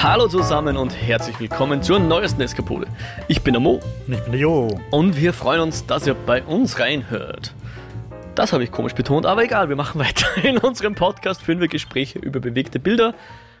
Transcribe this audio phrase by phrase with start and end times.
[0.00, 2.86] Hallo zusammen und herzlich willkommen zur neuesten Eskapode.
[3.26, 3.80] Ich bin der Mo.
[4.06, 4.80] Und ich bin der Jo.
[4.92, 7.52] Und wir freuen uns, dass ihr bei uns reinhört.
[8.36, 10.28] Das habe ich komisch betont, aber egal, wir machen weiter.
[10.44, 13.12] In unserem Podcast führen wir Gespräche über bewegte Bilder,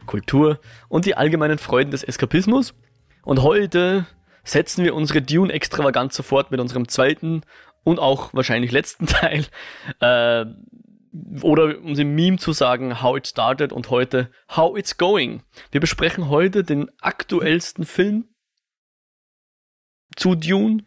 [0.06, 2.72] Kultur und die allgemeinen Freuden des Eskapismus.
[3.24, 4.06] Und heute
[4.44, 7.42] setzen wir unsere Dune-Extravaganza fort mit unserem zweiten
[7.82, 9.44] und auch wahrscheinlich letzten Teil.
[9.98, 10.46] Äh,
[11.42, 15.42] oder um im Meme zu sagen, how it started und heute how it's going.
[15.70, 18.28] Wir besprechen heute den aktuellsten Film
[20.16, 20.84] zu Dune,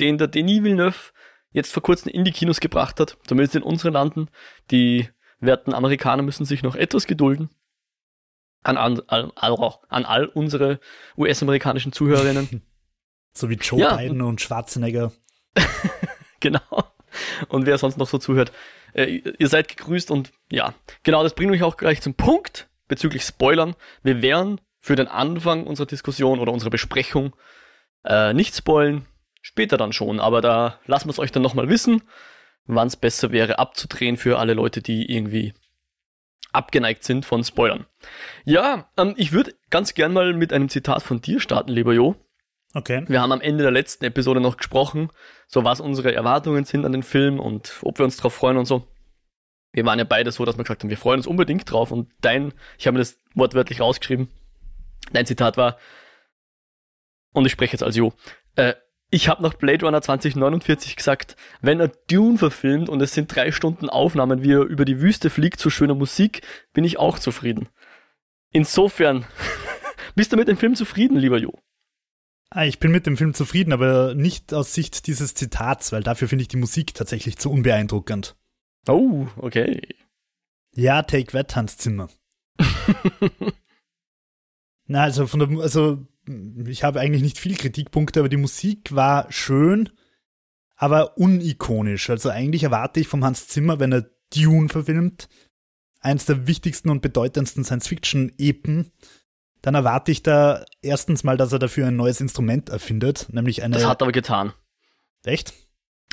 [0.00, 1.12] den der Denis Villeneuve
[1.50, 4.28] jetzt vor kurzem in die Kinos gebracht hat, zumindest in unseren Landen.
[4.70, 5.08] Die
[5.38, 7.50] werten Amerikaner müssen sich noch etwas gedulden.
[8.62, 10.80] An, an, an, an all unsere
[11.16, 12.62] US-amerikanischen Zuhörerinnen.
[13.34, 13.96] So wie Joe ja.
[13.96, 15.10] Biden und Schwarzenegger.
[16.40, 16.60] genau.
[17.48, 18.52] Und wer sonst noch so zuhört.
[18.94, 23.22] Äh, ihr seid gegrüßt und ja, genau, das bringt mich auch gleich zum Punkt bezüglich
[23.22, 23.74] Spoilern.
[24.02, 27.34] Wir werden für den Anfang unserer Diskussion oder unserer Besprechung
[28.04, 29.06] äh, nicht spoilen,
[29.40, 32.02] später dann schon, aber da lassen wir es euch dann nochmal wissen,
[32.66, 35.54] wann es besser wäre abzudrehen für alle Leute, die irgendwie
[36.52, 37.86] abgeneigt sind von Spoilern.
[38.44, 42.16] Ja, ähm, ich würde ganz gern mal mit einem Zitat von dir starten, lieber Jo.
[42.74, 43.04] Okay.
[43.06, 45.10] Wir haben am Ende der letzten Episode noch gesprochen,
[45.46, 48.64] so was unsere Erwartungen sind an den Film und ob wir uns drauf freuen und
[48.64, 48.88] so.
[49.72, 52.10] Wir waren ja beide so, dass wir gesagt haben, wir freuen uns unbedingt drauf und
[52.20, 54.28] dein, ich habe mir das wortwörtlich rausgeschrieben,
[55.12, 55.78] dein Zitat war,
[57.32, 58.12] und ich spreche jetzt als Jo,
[58.56, 58.74] äh,
[59.14, 63.52] ich habe nach Blade Runner 2049 gesagt, wenn er Dune verfilmt und es sind drei
[63.52, 66.40] Stunden Aufnahmen, wie er über die Wüste fliegt zu schöner Musik,
[66.72, 67.68] bin ich auch zufrieden.
[68.52, 69.26] Insofern,
[70.14, 71.52] bist du mit dem Film zufrieden, lieber Jo?
[72.54, 76.28] Ah, ich bin mit dem Film zufrieden, aber nicht aus Sicht dieses Zitats, weil dafür
[76.28, 78.36] finde ich die Musik tatsächlich zu unbeeindruckend.
[78.86, 79.80] Oh, okay.
[80.74, 82.10] Ja, Take That, Hans Zimmer.
[84.86, 86.06] Na, also von der, also
[86.66, 89.88] ich habe eigentlich nicht viel Kritikpunkte, aber die Musik war schön,
[90.76, 92.10] aber unikonisch.
[92.10, 95.30] Also eigentlich erwarte ich vom Hans Zimmer, wenn er Dune verfilmt,
[96.00, 98.92] eins der wichtigsten und bedeutendsten Science-Fiction-Epen,
[99.62, 103.74] dann erwarte ich da erstens mal, dass er dafür ein neues Instrument erfindet, nämlich eine.
[103.74, 104.52] Das hat er aber getan.
[105.24, 105.54] Echt?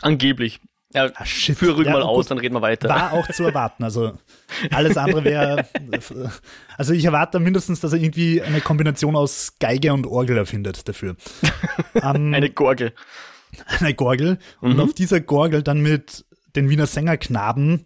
[0.02, 0.62] Angeblich.
[0.94, 1.26] Ja, ah.
[1.26, 2.90] Führe ruhig ja, mal aus, dann reden wir weiter.
[2.90, 3.84] War auch zu erwarten.
[3.84, 4.18] Also
[4.72, 5.68] alles andere wäre.
[6.78, 11.16] Also ich erwarte mindestens, dass er irgendwie eine Kombination aus Geige und Orgel erfindet dafür.
[11.94, 12.02] um,
[12.34, 12.94] eine Gorgel.
[13.80, 14.40] Eine Gorgel.
[14.62, 14.72] Mhm.
[14.72, 17.86] Und auf dieser Gorgel dann mit den Wiener Sängerknaben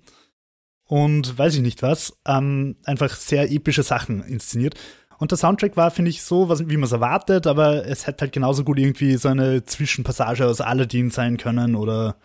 [0.86, 4.76] und weiß ich nicht was, ähm, einfach sehr epische Sachen inszeniert.
[5.24, 8.24] Und der Soundtrack war, finde ich, so, was, wie man es erwartet, aber es hätte
[8.24, 12.18] halt genauso gut irgendwie so eine Zwischenpassage aus Aladdin sein können oder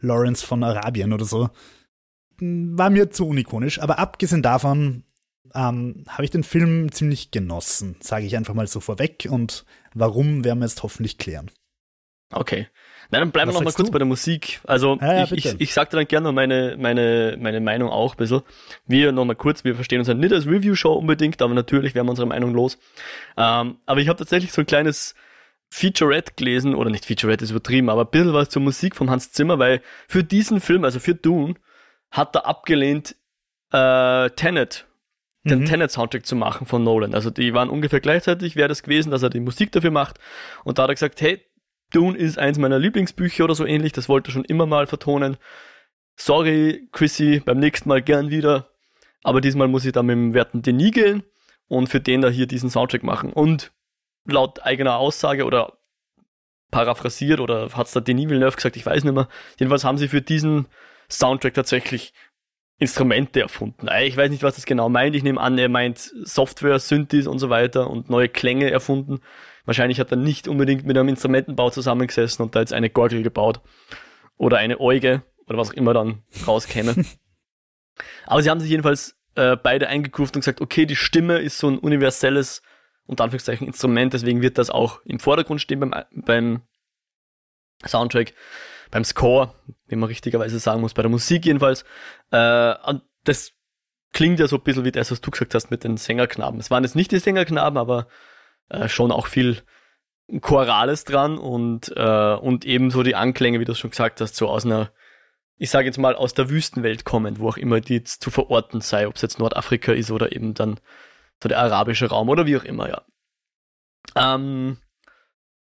[0.00, 1.50] Lawrence von Arabien oder so.
[2.38, 5.04] War mir zu unikonisch, aber abgesehen davon
[5.54, 9.28] ähm, habe ich den Film ziemlich genossen, sage ich einfach mal so vorweg.
[9.30, 11.50] Und warum werden wir jetzt hoffentlich klären.
[12.32, 12.66] Okay.
[13.10, 13.92] Nein, dann bleiben wir noch mal kurz du?
[13.92, 14.60] bei der Musik.
[14.64, 18.14] Also ja, ja, ich, ich, ich sag dir dann gerne meine, meine, meine Meinung auch
[18.14, 18.42] ein bisschen.
[18.86, 22.06] Wir noch mal kurz, wir verstehen uns ja nicht als Review-Show unbedingt, aber natürlich werden
[22.06, 22.78] wir unsere Meinung los.
[23.36, 25.14] Ähm, aber ich habe tatsächlich so ein kleines
[25.68, 29.32] Featurette gelesen, oder nicht Featurette ist übertrieben, aber ein bisschen was zur Musik von Hans
[29.32, 31.54] Zimmer, weil für diesen Film, also für Dune,
[32.10, 33.16] hat er abgelehnt,
[33.72, 34.86] äh, Tenet,
[35.44, 35.64] den mhm.
[35.66, 37.14] Tenet-Soundtrack zu machen von Nolan.
[37.14, 40.18] Also die waren ungefähr gleichzeitig, wäre das gewesen, dass er die Musik dafür macht.
[40.64, 41.45] Und da hat er gesagt, hey,
[41.92, 45.36] Dune ist eins meiner Lieblingsbücher oder so ähnlich, das wollte schon immer mal vertonen.
[46.16, 48.70] Sorry, Chrissy, beim nächsten Mal gern wieder.
[49.22, 51.22] Aber diesmal muss ich da mit dem werten Denis gehen
[51.68, 53.32] und für den da hier diesen Soundtrack machen.
[53.32, 53.72] Und
[54.24, 55.78] laut eigener Aussage oder
[56.70, 59.28] paraphrasiert oder hat es da Denis Villeneuve gesagt, ich weiß nicht mehr.
[59.58, 60.66] Jedenfalls haben sie für diesen
[61.08, 62.12] Soundtrack tatsächlich
[62.78, 63.88] Instrumente erfunden.
[64.02, 65.16] Ich weiß nicht, was das genau meint.
[65.16, 69.20] Ich nehme an, er meint Software, Synthes und so weiter und neue Klänge erfunden.
[69.66, 73.60] Wahrscheinlich hat er nicht unbedingt mit einem Instrumentenbau zusammengesessen und da jetzt eine Gorgel gebaut.
[74.38, 76.94] Oder eine Euge oder was auch immer dann rauskäme.
[78.26, 81.68] Aber sie haben sich jedenfalls äh, beide eingekruft und gesagt, okay, die Stimme ist so
[81.68, 82.62] ein universelles,
[83.06, 86.62] unter Anführungszeichen, Instrument, deswegen wird das auch im Vordergrund stehen beim, beim
[87.86, 88.34] Soundtrack,
[88.90, 89.54] beim Score,
[89.88, 91.84] wie man richtigerweise sagen muss, bei der Musik jedenfalls.
[92.30, 93.52] Äh, und das
[94.12, 96.60] klingt ja so ein bisschen wie das, was du gesagt hast mit den Sängerknaben.
[96.60, 98.06] Es waren jetzt nicht die Sängerknaben, aber
[98.68, 99.62] äh, schon auch viel
[100.40, 104.48] Chorales dran und, äh, und ebenso die Anklänge, wie du es schon gesagt hast, so
[104.48, 104.90] aus einer,
[105.56, 108.80] ich sage jetzt mal, aus der Wüstenwelt kommen, wo auch immer die jetzt zu verorten
[108.80, 110.80] sei, ob es jetzt Nordafrika ist oder eben dann
[111.42, 113.02] so der arabische Raum oder wie auch immer, ja.
[114.16, 114.78] Ähm,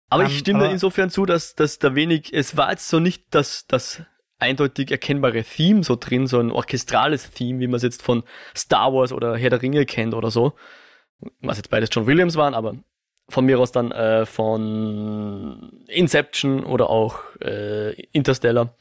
[0.09, 2.89] aber um, ich ähm, stimme aber insofern zu, dass, dass da wenig, es war jetzt
[2.89, 4.01] so nicht das, das
[4.39, 8.23] eindeutig erkennbare Theme so drin, so ein orchestrales Theme, wie man es jetzt von
[8.55, 10.53] Star Wars oder Herr der Ringe kennt oder so,
[11.41, 12.75] was jetzt beides John Williams waren, aber
[13.29, 18.75] von mir aus dann äh, von Inception oder auch äh, Interstellar.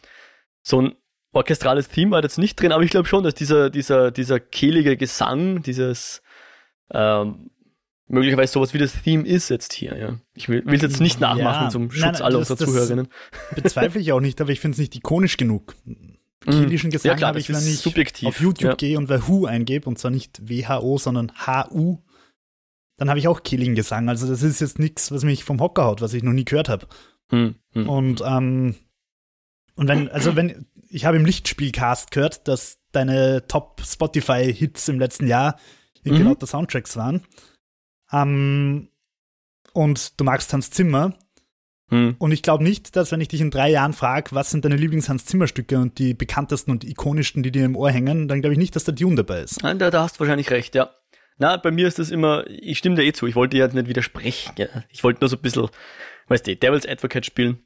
[0.63, 0.95] So ein
[1.33, 4.97] orchestrales Theme war jetzt nicht drin, aber ich glaube schon, dass dieser, dieser, dieser kehlige
[4.97, 6.23] Gesang, dieses
[6.91, 7.51] ähm,
[8.07, 10.19] möglicherweise sowas wie das Theme ist jetzt hier, ja.
[10.35, 13.09] Ich will es jetzt nicht nachmachen ja, zum Schutz nein, aller unserer Zuhörerinnen.
[13.55, 15.75] Bezweifle ich auch nicht, aber ich finde es nicht ikonisch genug.
[16.47, 16.65] Mhm.
[16.65, 18.29] Kehlischen Gesang ja, habe ich, wenn ich subjektiv.
[18.29, 18.75] auf YouTube ja.
[18.75, 22.01] gehe und Wahoo eingebe, und zwar nicht WHO, sondern HU,
[22.97, 24.09] dann habe ich auch kehligen Gesang.
[24.09, 26.69] Also das ist jetzt nichts, was mich vom Hocker haut, was ich noch nie gehört
[26.69, 26.87] habe.
[27.31, 27.89] Hm, hm.
[27.89, 28.75] Und, ähm,
[29.75, 35.27] und wenn, also wenn, ich habe im Lichtspielcast gehört, dass deine Top Spotify-Hits im letzten
[35.27, 35.59] Jahr
[36.05, 36.29] irgendwie mhm.
[36.29, 37.23] lauter Soundtracks waren.
[38.13, 38.89] Ähm,
[39.73, 41.15] und du magst Hans Zimmer.
[41.91, 42.15] Hm.
[42.19, 44.77] Und ich glaube nicht, dass wenn ich dich in drei Jahren frage, was sind deine
[44.77, 48.59] Lieblings-Hans Zimmer-Stücke und die bekanntesten und ikonischsten, die dir im Ohr hängen, dann glaube ich
[48.59, 49.63] nicht, dass der Dune dabei ist.
[49.63, 50.91] Da, da hast du wahrscheinlich recht, ja.
[51.37, 53.75] Na, bei mir ist das immer, ich stimme dir eh zu, ich wollte dir jetzt
[53.75, 54.53] nicht widersprechen.
[54.57, 54.67] Ja.
[54.89, 55.69] Ich wollte nur so ein bisschen,
[56.29, 57.65] weißt du, Devil's Advocate spielen.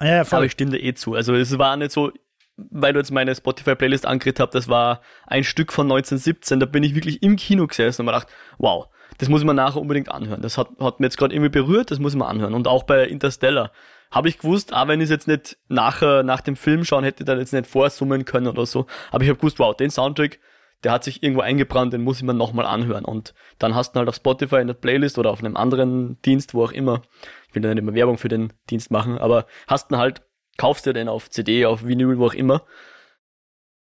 [0.00, 0.38] Ja, ja, voll.
[0.38, 1.14] Aber ich stimme dir eh zu.
[1.14, 2.12] Also es war nicht so,
[2.56, 6.82] weil du jetzt meine Spotify-Playlist angekriegt hast, das war ein Stück von 1917, da bin
[6.82, 8.28] ich wirklich im Kino gesessen und mir gedacht,
[8.58, 10.42] wow, das muss man nachher unbedingt anhören.
[10.42, 12.54] Das hat, hat mir jetzt gerade irgendwie berührt, das muss man anhören.
[12.54, 13.70] Und auch bei Interstellar
[14.10, 17.24] habe ich gewusst, auch wenn ich es jetzt nicht nachher, nach dem Film schauen hätte,
[17.24, 18.86] dann jetzt nicht vorsummen können oder so.
[19.10, 20.38] Aber ich habe gewusst, wow, den Soundtrack,
[20.84, 23.04] der hat sich irgendwo eingebrannt, den muss ich mir nochmal anhören.
[23.04, 26.54] Und dann hast du halt auf Spotify in der Playlist oder auf einem anderen Dienst,
[26.54, 27.02] wo auch immer,
[27.48, 30.22] ich will da nicht immer Werbung für den Dienst machen, aber hast dann halt,
[30.58, 32.64] kaufst dir den auf CD, auf Vinyl, wo auch immer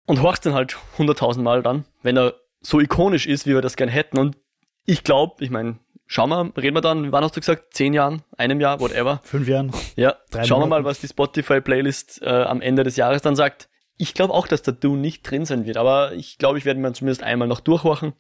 [0.05, 3.77] und horchst den halt hunderttausend Mal dann, wenn er so ikonisch ist, wie wir das
[3.77, 4.19] gerne hätten.
[4.19, 4.37] Und
[4.85, 7.73] ich glaube, ich meine, schauen wir, reden wir dann, wann hast du gesagt?
[7.73, 9.21] Zehn Jahren, einem Jahr, whatever.
[9.23, 9.71] Fünf Jahren.
[9.95, 13.69] Ja, Drei schauen wir mal, was die Spotify-Playlist äh, am Ende des Jahres dann sagt.
[13.97, 16.79] Ich glaube auch, dass der Dune nicht drin sein wird, aber ich glaube, ich werde
[16.79, 18.13] mir zumindest einmal noch durchwachen.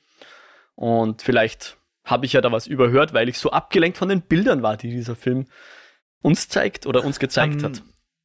[0.75, 4.63] Und vielleicht habe ich ja da was überhört, weil ich so abgelenkt von den Bildern
[4.63, 5.47] war, die dieser Film
[6.21, 7.83] uns zeigt oder uns gezeigt um, hat.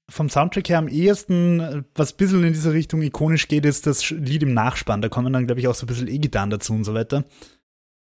[0.08, 4.08] Vom Soundtrack her am ehesten, was ein bisschen in diese Richtung ikonisch geht, ist das
[4.10, 5.02] Lied im Nachspann.
[5.02, 7.24] Da kommen dann, glaube ich, auch so ein bisschen E-Gitarren dazu und so weiter.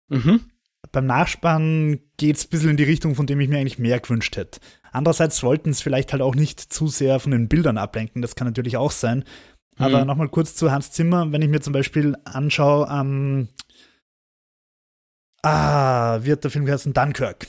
[0.09, 0.41] Mhm.
[0.99, 4.01] Beim Nachspann geht es ein bisschen in die Richtung, von dem ich mir eigentlich mehr
[4.01, 4.59] gewünscht hätte.
[4.91, 8.49] Andererseits wollten es vielleicht halt auch nicht zu sehr von den Bildern ablenken, das kann
[8.49, 9.23] natürlich auch sein.
[9.77, 10.09] Aber mhm.
[10.09, 13.47] nochmal kurz zu Hans Zimmer, wenn ich mir zum Beispiel anschaue, ähm,
[15.45, 17.47] ah, wird der Film geheißen Dunkirk.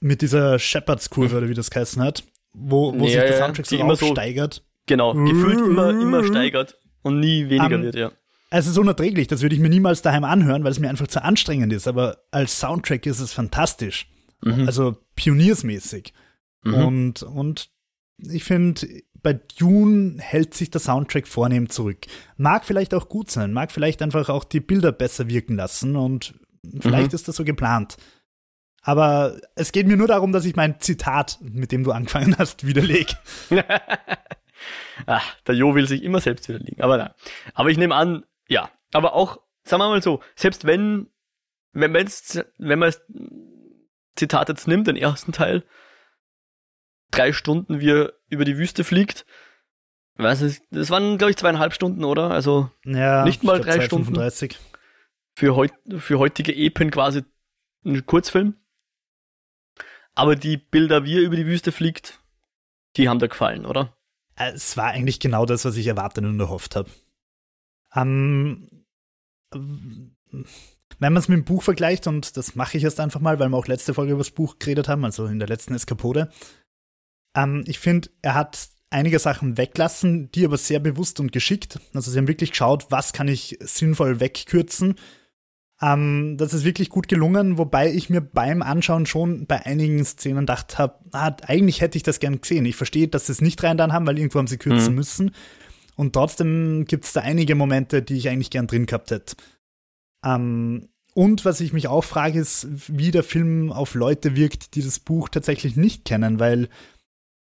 [0.00, 1.38] Mit dieser Shepherds-Kurve, mhm.
[1.38, 4.64] oder wie das geheißen hat, wo, wo ja, sich der Soundtrack so immer steigert.
[4.86, 8.10] Genau, gefühlt immer, immer steigert und nie weniger um, wird, ja.
[8.56, 11.24] Es ist unerträglich, das würde ich mir niemals daheim anhören, weil es mir einfach zu
[11.24, 11.88] anstrengend ist.
[11.88, 14.06] Aber als Soundtrack ist es fantastisch.
[14.42, 14.66] Mhm.
[14.66, 16.12] Also pioniersmäßig.
[16.62, 16.74] Mhm.
[16.74, 17.70] Und, und
[18.18, 18.86] ich finde,
[19.22, 22.06] bei Dune hält sich der Soundtrack vornehm zurück.
[22.36, 26.34] Mag vielleicht auch gut sein, mag vielleicht einfach auch die Bilder besser wirken lassen und
[26.78, 27.16] vielleicht mhm.
[27.16, 27.96] ist das so geplant.
[28.82, 32.64] Aber es geht mir nur darum, dass ich mein Zitat, mit dem du angefangen hast,
[32.64, 33.14] widerlege.
[35.06, 36.80] Ach, der Jo will sich immer selbst widerlegen.
[36.82, 37.10] Aber nein.
[37.54, 41.08] Aber ich nehme an, ja, aber auch, sagen wir mal so, selbst wenn,
[41.72, 43.02] wenn man jetzt, wenn man das
[44.16, 45.64] Zitat jetzt nimmt, den ersten Teil,
[47.10, 49.26] drei Stunden wie er über die Wüste fliegt,
[50.16, 52.30] weiß ich, das waren, glaube ich, zweieinhalb Stunden, oder?
[52.30, 54.06] Also ja, nicht mal drei Stunden.
[54.06, 54.58] 35.
[55.36, 57.24] Für, heut, für heutige Epen quasi
[57.84, 58.54] ein Kurzfilm.
[60.14, 62.20] Aber die Bilder, wie er über die Wüste fliegt,
[62.96, 63.96] die haben da gefallen, oder?
[64.36, 66.90] Es war eigentlich genau das, was ich erwartet und erhofft habe.
[67.94, 68.68] Ähm,
[69.52, 73.48] wenn man es mit dem Buch vergleicht, und das mache ich jetzt einfach mal, weil
[73.48, 76.30] wir auch letzte Folge über das Buch geredet haben, also in der letzten Eskapode,
[77.36, 81.80] ähm, ich finde, er hat einige Sachen weglassen, die aber sehr bewusst und geschickt.
[81.94, 84.94] Also sie haben wirklich geschaut, was kann ich sinnvoll wegkürzen.
[85.82, 90.40] Ähm, das ist wirklich gut gelungen, wobei ich mir beim Anschauen schon bei einigen Szenen
[90.40, 92.64] gedacht habe, ah, eigentlich hätte ich das gern gesehen.
[92.66, 94.94] Ich verstehe, dass sie es nicht rein dann haben, weil irgendwo haben sie kürzen mhm.
[94.94, 95.34] müssen.
[95.96, 99.36] Und trotzdem gibt es da einige Momente, die ich eigentlich gern drin gehabt hätte.
[100.24, 104.82] Ähm, und was ich mich auch frage, ist, wie der Film auf Leute wirkt, die
[104.82, 106.68] das Buch tatsächlich nicht kennen, weil,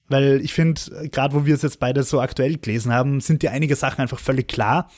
[0.08, 0.80] weil ich finde,
[1.12, 4.18] gerade wo wir es jetzt beide so aktuell gelesen haben, sind dir einige Sachen einfach
[4.18, 4.90] völlig klar.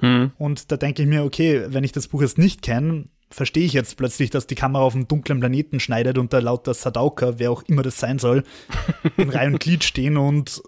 [0.00, 0.30] Mhm.
[0.38, 3.72] Und da denke ich mir, okay, wenn ich das Buch jetzt nicht kenne, verstehe ich
[3.72, 7.50] jetzt plötzlich, dass die Kamera auf einem dunklen Planeten schneidet und da lauter Sadauka, wer
[7.50, 8.44] auch immer das sein soll,
[9.16, 10.62] in Reihe und Glied stehen und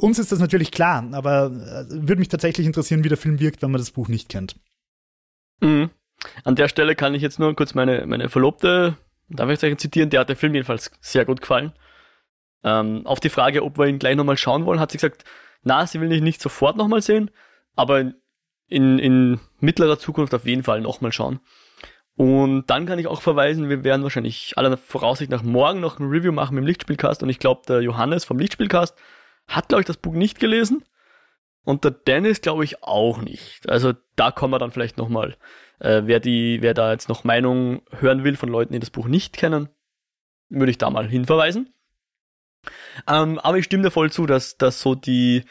[0.00, 3.62] uns ist das natürlich klar, aber äh, würde mich tatsächlich interessieren, wie der Film wirkt,
[3.62, 4.56] wenn man das Buch nicht kennt.
[5.60, 5.90] Mhm.
[6.44, 8.96] An der Stelle kann ich jetzt nur kurz meine, meine Verlobte,
[9.28, 11.72] darf ich sagen, zitieren, der hat der Film jedenfalls sehr gut gefallen.
[12.62, 15.24] Ähm, auf die Frage, ob wir ihn gleich nochmal schauen wollen, hat sie gesagt,
[15.62, 17.30] na, sie will ihn nicht sofort nochmal sehen,
[17.74, 18.12] aber
[18.68, 21.40] in, in mittlerer Zukunft auf jeden Fall nochmal schauen.
[22.16, 26.08] Und dann kann ich auch verweisen, wir werden wahrscheinlich aller Voraussicht nach morgen noch ein
[26.08, 28.94] Review machen mit dem Lichtspielcast und ich glaube, der Johannes vom Lichtspielcast
[29.50, 30.84] hat, glaube ich, das Buch nicht gelesen.
[31.64, 33.68] Und der Dennis, glaube ich, auch nicht.
[33.68, 35.36] Also da kommen wir dann vielleicht nochmal.
[35.78, 39.06] Äh, wer, die, wer da jetzt noch Meinung hören will von Leuten, die das Buch
[39.06, 39.68] nicht kennen,
[40.48, 41.72] würde ich da mal hinverweisen.
[43.06, 45.44] Ähm, aber ich stimme dir voll zu, dass, dass so die,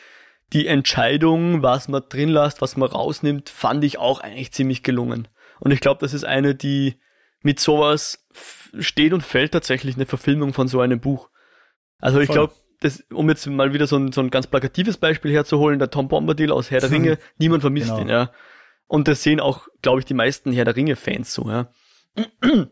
[0.54, 5.28] die Entscheidung, was man drin lässt, was man rausnimmt, fand ich auch eigentlich ziemlich gelungen.
[5.60, 7.00] Und ich glaube, das ist eine, die
[7.42, 8.28] mit sowas
[8.80, 11.30] steht und fällt tatsächlich eine Verfilmung von so einem Buch.
[12.00, 15.32] Also ich glaube, das, um jetzt mal wieder so ein, so ein ganz plakatives Beispiel
[15.32, 18.02] herzuholen, der Tom Bombadil aus Herr der Ringe, niemand vermisst genau.
[18.02, 18.32] ihn, ja.
[18.88, 21.72] Und das sehen auch, glaube ich, die meisten Herr der Ringe-Fans so, ja.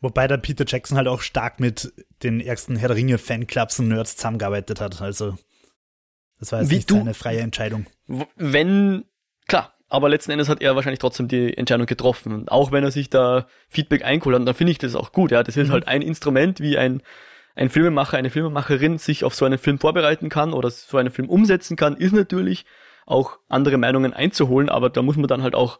[0.00, 1.92] Wobei der Peter Jackson halt auch stark mit
[2.24, 5.00] den ersten Herr der Ringe-Fanclubs und Nerds zusammengearbeitet hat.
[5.00, 5.38] Also,
[6.40, 7.86] das war jetzt Wie nicht du, seine freie Entscheidung.
[8.36, 9.04] Wenn,
[9.46, 12.32] klar, aber letzten Endes hat er wahrscheinlich trotzdem die Entscheidung getroffen.
[12.32, 15.30] Und auch wenn er sich da Feedback eingeholt hat, dann finde ich das auch gut.
[15.30, 15.72] Ja, das ist mhm.
[15.72, 17.02] halt ein Instrument, wie ein,
[17.54, 21.28] ein Filmemacher, eine Filmemacherin sich auf so einen Film vorbereiten kann oder so einen Film
[21.28, 22.64] umsetzen kann, ist natürlich
[23.06, 25.78] auch andere Meinungen einzuholen, aber da muss man dann halt auch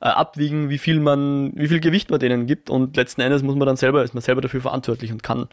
[0.00, 3.56] äh, abwiegen, wie viel man, wie viel Gewicht man denen gibt und letzten Endes muss
[3.56, 5.48] man dann selber, ist man selber dafür verantwortlich und kann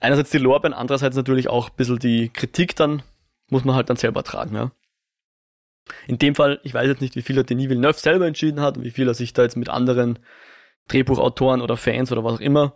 [0.00, 3.02] einerseits die Lorbeeren, andererseits natürlich auch ein bisschen die Kritik dann,
[3.48, 4.70] muss man halt dann selber tragen, ja.
[6.08, 8.76] In dem Fall, ich weiß jetzt nicht, wie viel er Denis Villeneuve selber entschieden hat
[8.76, 10.18] und wie viel er sich da jetzt mit anderen
[10.88, 12.74] Drehbuchautoren oder Fans oder was auch immer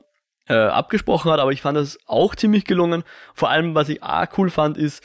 [0.51, 3.05] äh, abgesprochen hat, aber ich fand das auch ziemlich gelungen.
[3.35, 5.05] Vor allem, was ich auch cool fand, ist,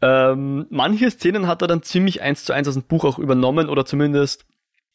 [0.00, 3.68] ähm, manche Szenen hat er dann ziemlich eins zu eins aus dem Buch auch übernommen
[3.68, 4.46] oder zumindest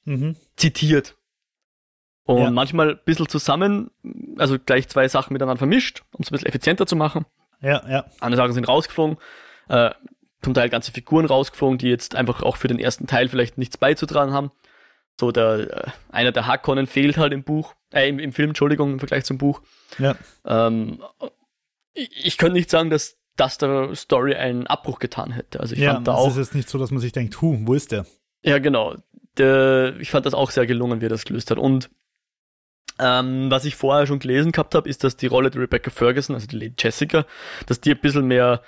[0.05, 0.35] mhm.
[0.55, 1.15] zitiert.
[2.23, 2.49] Und ja.
[2.49, 3.91] manchmal ein bisschen zusammen,
[4.39, 7.27] also gleich zwei Sachen miteinander vermischt, um es ein bisschen effizienter zu machen.
[7.61, 8.05] Ja, ja.
[8.19, 9.17] Andere Sachen sind rausgeflogen.
[9.69, 9.91] Äh,
[10.41, 13.77] zum Teil ganze Figuren rausgeflogen, die jetzt einfach auch für den ersten Teil vielleicht nichts
[13.77, 14.51] beizutragen haben.
[15.19, 18.93] So der, äh, einer der Harkonnen fehlt halt im Buch, äh, im, im Film, Entschuldigung,
[18.93, 19.61] im Vergleich zum Buch.
[19.97, 20.15] Ja.
[20.45, 21.01] Ähm,
[21.93, 25.59] ich, ich könnte nicht sagen, dass das der Story einen Abbruch getan hätte.
[25.59, 26.27] Also ich ja, fand da auch.
[26.27, 28.05] Es ist jetzt nicht so, dass man sich denkt, hu, wo ist der?
[28.43, 28.95] Ja, genau.
[29.37, 31.57] Der, ich fand das auch sehr gelungen, wie er das gelöst hat.
[31.57, 31.89] Und
[32.99, 36.35] ähm, was ich vorher schon gelesen gehabt habe, ist, dass die Rolle der Rebecca Ferguson,
[36.35, 37.25] also die Lady Jessica,
[37.65, 38.61] dass die ein bisschen mehr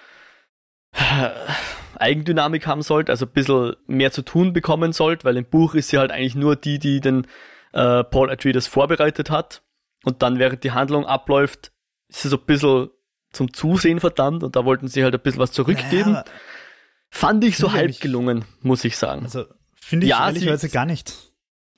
[1.96, 5.90] Eigendynamik haben sollte, also ein bisschen mehr zu tun bekommen sollte, weil im Buch ist
[5.90, 7.28] sie halt eigentlich nur die, die den
[7.74, 9.64] äh, Paul Atreides vorbereitet hat.
[10.04, 11.72] Und dann, während die Handlung abläuft,
[12.08, 12.90] ist sie so ein bisschen
[13.32, 16.14] zum Zusehen verdammt und da wollten sie halt ein bisschen was zurückgeben.
[16.14, 16.26] Ja,
[17.10, 19.24] Fand ich so halb gelungen, muss ich sagen.
[19.24, 19.46] Also,
[19.76, 21.14] finde ich ja, ehrlicherweise gar nicht.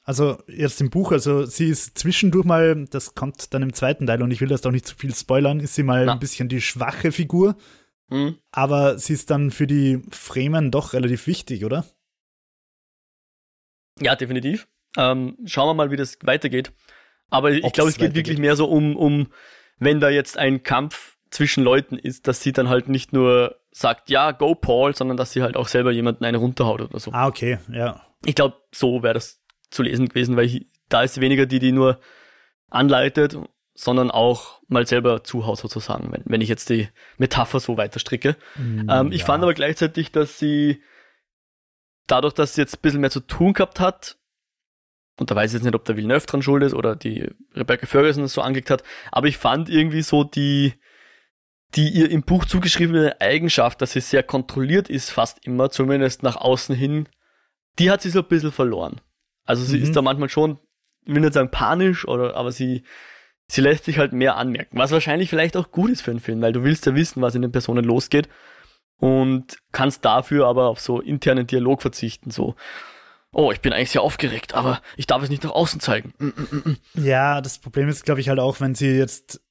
[0.04, 4.24] Also jetzt im Buch, also sie ist zwischendurch mal, das kommt dann im zweiten Teil
[4.24, 6.14] und ich will das doch nicht zu viel spoilern, ist sie mal Na.
[6.14, 7.56] ein bisschen die schwache Figur.
[8.08, 8.38] Mhm.
[8.52, 11.86] Aber sie ist dann für die Fremen doch relativ wichtig, oder?
[14.00, 14.68] Ja, definitiv.
[14.98, 16.72] Ähm, schauen wir mal, wie das weitergeht.
[17.30, 19.28] Aber ich glaube, es geht wirklich mehr so um, um,
[19.78, 24.10] wenn da jetzt ein Kampf zwischen Leuten ist, dass sie dann halt nicht nur sagt,
[24.10, 27.12] ja, go Paul, sondern dass sie halt auch selber jemanden eine runterhaut oder so.
[27.12, 28.02] Ah, okay, ja.
[28.26, 31.72] Ich glaube, so wäre das zu lesen gewesen, weil ich, da ist weniger die, die
[31.72, 32.00] nur
[32.72, 33.38] anleitet
[33.80, 38.36] sondern auch mal selber zuhaut sozusagen, wenn, wenn ich jetzt die Metapher so weiter stricke.
[38.58, 39.26] Mm, ähm, ich ja.
[39.26, 40.84] fand aber gleichzeitig, dass sie
[42.06, 44.18] dadurch, dass sie jetzt ein bisschen mehr zu tun gehabt hat,
[45.20, 47.86] und da weiß ich jetzt nicht, ob der Villeneuve dran schuld ist oder die Rebecca
[47.86, 50.74] Ferguson das so angelegt hat, aber ich fand irgendwie so die,
[51.76, 56.38] die ihr im Buch zugeschriebene Eigenschaft, dass sie sehr kontrolliert ist, fast immer, zumindest nach
[56.38, 57.10] außen hin,
[57.78, 59.02] die hat sie so ein bisschen verloren.
[59.46, 59.84] Also sie mhm.
[59.84, 60.60] ist da manchmal schon,
[61.06, 62.84] ich will nicht sagen panisch, oder, aber sie,
[63.48, 66.42] sie lässt sich halt mehr anmerken, was wahrscheinlich vielleicht auch gut ist für einen Film,
[66.42, 68.30] weil du willst ja wissen, was in den Personen losgeht
[69.00, 72.56] und kannst dafür aber auf so internen Dialog verzichten, so
[73.32, 76.14] oh, ich bin eigentlich sehr aufgeregt, aber ich darf es nicht nach außen zeigen.
[76.18, 76.64] Mm, mm,
[76.96, 79.42] mm, ja, das Problem ist, glaube ich, halt auch, wenn sie jetzt,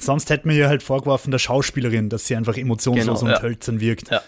[0.00, 3.42] sonst hätten wir ihr halt vorgeworfen, der Schauspielerin, dass sie einfach emotionslos genau, und ja.
[3.42, 4.10] hölzern wirkt.
[4.10, 4.22] Ja.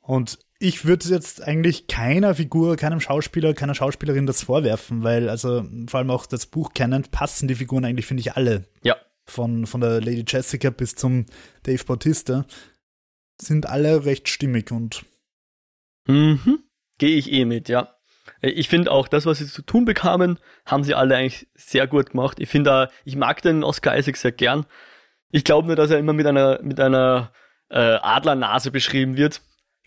[0.00, 5.64] Und ich würde jetzt eigentlich keiner Figur, keinem Schauspieler, keiner Schauspielerin das vorwerfen, weil also
[5.88, 8.64] vor allem auch das Buch kennend passen die Figuren eigentlich, finde ich, alle.
[8.82, 8.96] Ja.
[9.26, 11.26] Von, von der Lady Jessica bis zum
[11.62, 12.44] Dave Bautista
[13.40, 15.04] sind alle recht stimmig und.
[16.06, 16.58] Mhm.
[16.98, 17.93] Gehe ich eh mit, ja.
[18.46, 22.10] Ich finde auch, das, was sie zu tun bekamen, haben sie alle eigentlich sehr gut
[22.10, 22.38] gemacht.
[22.40, 24.66] Ich finde, ich mag den Oscar Isaac sehr gern.
[25.30, 27.32] Ich glaube nur, dass er immer mit einer, mit einer
[27.70, 29.40] äh, Adlernase beschrieben wird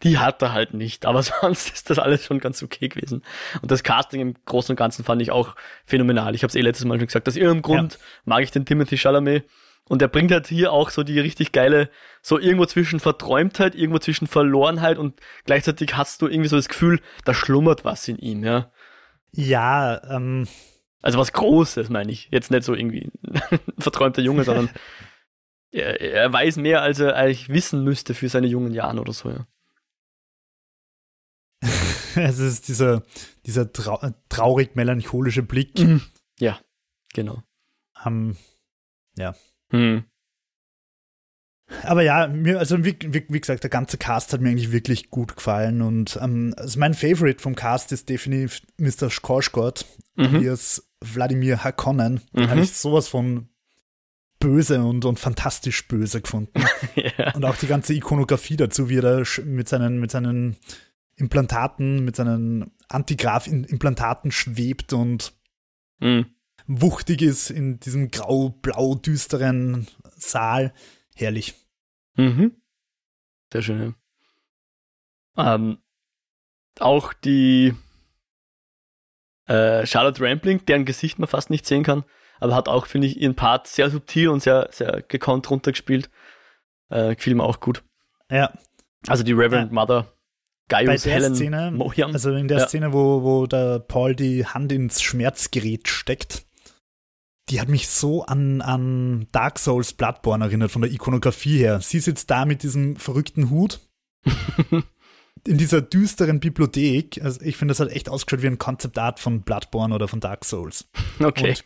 [0.03, 1.05] die hat er halt nicht.
[1.05, 3.23] Aber sonst ist das alles schon ganz okay gewesen.
[3.61, 6.35] Und das Casting im Großen und Ganzen fand ich auch phänomenal.
[6.35, 7.27] Ich habe es eh letztes Mal schon gesagt.
[7.27, 7.99] Aus irgendeinem Grund ja.
[8.25, 9.45] mag ich den Timothy Chalamet.
[9.89, 11.89] Und er bringt halt hier auch so die richtig geile,
[12.21, 16.99] so irgendwo zwischen Verträumtheit, irgendwo zwischen Verlorenheit und gleichzeitig hast du irgendwie so das Gefühl,
[17.23, 18.71] da schlummert was in ihm, ja.
[19.31, 20.47] Ja, ähm,
[21.01, 22.27] Also was Großes, meine ich.
[22.31, 24.69] Jetzt nicht so irgendwie ein verträumter Junge, sondern
[25.71, 29.29] er, er, weiß mehr, als er eigentlich wissen müsste für seine jungen Jahren oder so,
[29.29, 29.47] ja.
[32.15, 33.03] es ist dieser,
[33.45, 35.79] dieser trau traurig melancholische Blick.
[35.79, 36.01] Mhm.
[36.39, 36.59] Ja,
[37.13, 37.41] genau.
[38.05, 38.37] Um,
[39.17, 39.35] ja.
[39.71, 40.03] Hm.
[41.83, 45.09] Aber ja, mir, also wie, wie, wie, gesagt, der ganze Cast hat mir eigentlich wirklich
[45.09, 49.09] gut gefallen und ähm, also mein Favorite vom Cast ist definitiv Mr.
[49.09, 50.35] Skorsgård, mhm.
[50.35, 52.21] alias Wladimir Hakonnen.
[52.33, 52.49] Den mhm.
[52.49, 53.49] habe ich sowas von
[54.39, 56.63] böse und, und fantastisch böse gefunden.
[56.95, 57.35] yeah.
[57.35, 60.55] Und auch die ganze Ikonografie dazu, wie er da mit seinen, mit seinen
[61.15, 65.33] Implantaten, mit seinen Antigraph-Implantaten schwebt und
[65.99, 66.27] mhm.
[66.67, 70.73] Wuchtig ist in diesem grau-blau düsteren Saal.
[71.15, 71.55] Herrlich.
[72.15, 72.61] Mhm.
[73.51, 73.95] Sehr schön.
[75.37, 75.77] Ähm,
[76.79, 77.73] auch die
[79.47, 82.03] äh, Charlotte Rampling, deren Gesicht man fast nicht sehen kann,
[82.39, 86.09] aber hat auch, finde ich, ihren Part sehr subtil und sehr, sehr gekonnt runtergespielt.
[86.89, 87.83] Äh, gefiel mir auch gut.
[88.29, 88.53] Ja.
[89.07, 89.73] Also die Reverend ja.
[89.73, 90.13] Mother,
[90.67, 92.11] Gaius Bei der Helen Szene, Mohiam.
[92.11, 92.67] Also in der ja.
[92.67, 96.46] Szene, wo, wo der Paul die Hand ins Schmerzgerät steckt,
[97.49, 101.79] die hat mich so an, an Dark Souls Bloodborne erinnert, von der Ikonografie her.
[101.81, 103.79] Sie sitzt da mit diesem verrückten Hut
[105.45, 107.21] in dieser düsteren Bibliothek.
[107.23, 110.19] Also ich finde, das hat echt ausgeschaut wie ein Concept Art von Bloodborne oder von
[110.19, 110.89] Dark Souls.
[111.19, 111.51] Okay.
[111.51, 111.65] Und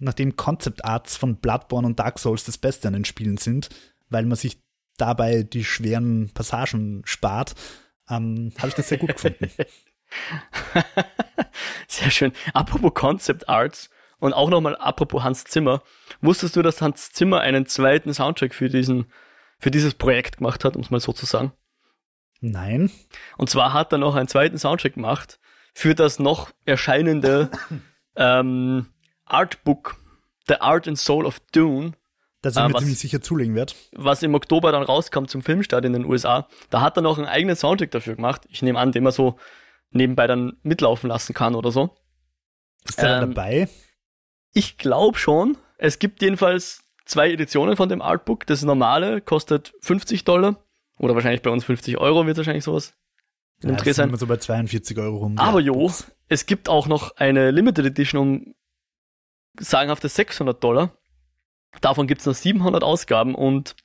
[0.00, 3.68] nachdem Concept Arts von Bloodborne und Dark Souls das Beste an den Spielen sind,
[4.08, 4.62] weil man sich
[4.96, 7.54] dabei die schweren Passagen spart,
[8.08, 9.50] ähm, habe ich das sehr gut gefunden.
[11.88, 12.32] sehr schön.
[12.52, 15.82] Apropos Concept Arts, und auch nochmal apropos Hans Zimmer.
[16.20, 19.10] Wusstest du, dass Hans Zimmer einen zweiten Soundtrack für diesen,
[19.58, 21.52] für dieses Projekt gemacht hat, um es mal so zu sagen?
[22.40, 22.90] Nein.
[23.36, 25.40] Und zwar hat er noch einen zweiten Soundtrack gemacht
[25.74, 27.50] für das noch erscheinende
[28.16, 28.86] ähm,
[29.24, 29.96] Artbook
[30.48, 31.92] The Art and Soul of Dune.
[32.42, 33.74] Das ich äh, mir was, ziemlich sicher zulegen werde.
[33.92, 36.48] Was im Oktober dann rauskam zum Filmstart in den USA.
[36.70, 38.46] Da hat er noch einen eigenen Soundtrack dafür gemacht.
[38.48, 39.38] Ich nehme an, den man so
[39.90, 41.90] nebenbei dann mitlaufen lassen kann oder so.
[42.88, 43.68] Ist der ähm, dabei?
[44.52, 45.56] Ich glaube schon.
[45.78, 48.46] Es gibt jedenfalls zwei Editionen von dem Artbook.
[48.46, 50.64] Das normale kostet 50 Dollar.
[50.98, 52.94] Oder wahrscheinlich bei uns 50 Euro wird wahrscheinlich sowas
[53.62, 54.14] ja, Dreh sein.
[54.16, 55.38] so bei 42 Euro rum.
[55.38, 55.90] Aber jo,
[56.28, 58.54] es gibt auch noch eine Limited Edition um
[59.58, 60.96] sagenhafte 600 Dollar.
[61.80, 63.76] Davon gibt es noch 700 Ausgaben und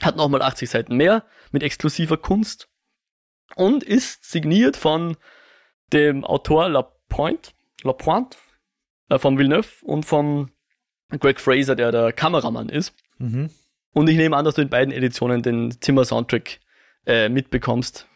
[0.00, 2.68] hat nochmal 80 Seiten mehr mit exklusiver Kunst
[3.54, 5.16] und ist signiert von
[5.92, 8.38] dem Autor Lapointe, Lapointe
[9.12, 10.50] äh, vom Villeneuve und vom
[11.10, 12.94] Greg Fraser, der der Kameramann ist.
[13.18, 13.50] Mhm.
[13.92, 16.60] Und ich nehme an, dass du in beiden Editionen den Zimmer-Soundtrack
[17.06, 18.08] äh, mitbekommst.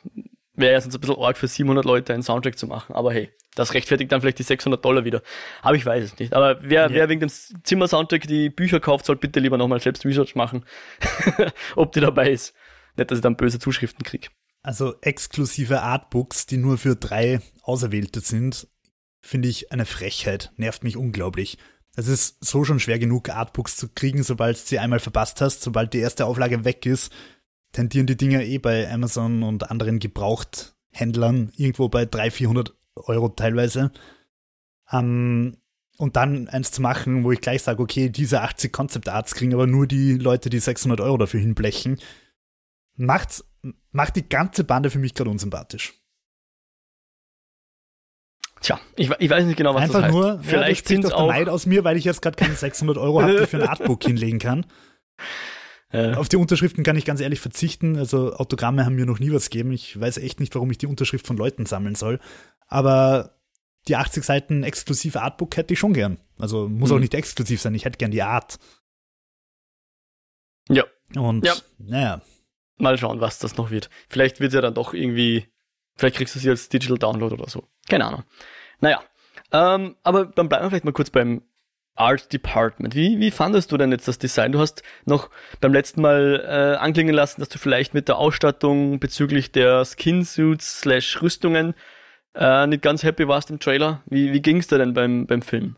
[0.55, 2.95] Wäre ja sonst ein bisschen arg für 700 Leute einen Soundtrack zu machen.
[2.95, 5.23] Aber hey, das rechtfertigt dann vielleicht die 600 Dollar wieder.
[5.61, 6.33] Aber ich weiß es nicht.
[6.33, 6.91] Aber wer, ja.
[6.91, 10.65] wer wegen dem Zimmer-Soundtrack die Bücher kauft, soll bitte lieber nochmal selbst Research machen,
[11.77, 12.55] ob die dabei ist.
[12.97, 14.29] Nicht, dass ich dann böse Zuschriften kriege.
[14.63, 18.67] Also exklusive Artbooks, die nur für drei Auserwählte sind,
[19.27, 20.53] finde ich eine Frechheit.
[20.57, 21.59] Nervt mich unglaublich.
[21.97, 25.63] Es ist so schon schwer genug, Artbooks zu kriegen, sobald sie einmal verpasst hast.
[25.63, 27.13] Sobald die erste Auflage weg ist,
[27.73, 33.93] tendieren die Dinger eh bei Amazon und anderen Gebrauchthändlern irgendwo bei 300, 400 Euro teilweise.
[34.91, 35.57] Um,
[35.99, 39.55] und dann eins zu machen, wo ich gleich sage, okay, diese 80 Concept Arts kriegen
[39.55, 41.99] aber nur die Leute, die 600 Euro dafür hinblechen,
[42.95, 43.45] macht's,
[43.93, 45.95] macht die ganze Bande für mich gerade unsympathisch.
[48.61, 50.15] Tja, ich, ich, weiß nicht genau, was Einfach das heißt.
[50.15, 53.23] nur, vielleicht ja, sind auch Neid aus mir, weil ich jetzt gerade keine 600 Euro
[53.23, 54.67] habe, die für ein Artbook hinlegen kann.
[55.93, 56.15] Ja.
[56.15, 57.97] Auf die Unterschriften kann ich ganz ehrlich verzichten.
[57.97, 59.73] Also Autogramme haben mir noch nie was gegeben.
[59.73, 62.19] Ich weiß echt nicht, warum ich die Unterschrift von Leuten sammeln soll.
[62.67, 63.37] Aber
[63.87, 66.19] die 80 Seiten exklusive Artbook hätte ich schon gern.
[66.39, 66.97] Also muss mhm.
[66.97, 67.75] auch nicht exklusiv sein.
[67.75, 68.59] Ich hätte gern die Art.
[70.69, 70.85] Ja.
[71.15, 71.55] Und ja.
[71.79, 72.21] naja.
[72.79, 73.89] Mal schauen, was das noch wird.
[74.09, 75.47] Vielleicht wird es ja dann doch irgendwie
[75.97, 77.67] Vielleicht kriegst du sie als Digital Download oder so.
[77.89, 78.25] Keine Ahnung.
[78.81, 79.03] Naja.
[79.53, 81.43] Ähm, aber dann bleiben wir vielleicht mal kurz beim
[81.95, 82.95] Art Department.
[82.95, 84.53] Wie, wie fandest du denn jetzt das Design?
[84.53, 88.99] Du hast noch beim letzten Mal äh, anklingen lassen, dass du vielleicht mit der Ausstattung
[89.01, 91.75] bezüglich der Skinsuits slash Rüstungen
[92.35, 94.03] äh, nicht ganz happy warst im Trailer.
[94.07, 95.77] Wie, wie ging es dir denn beim, beim Film?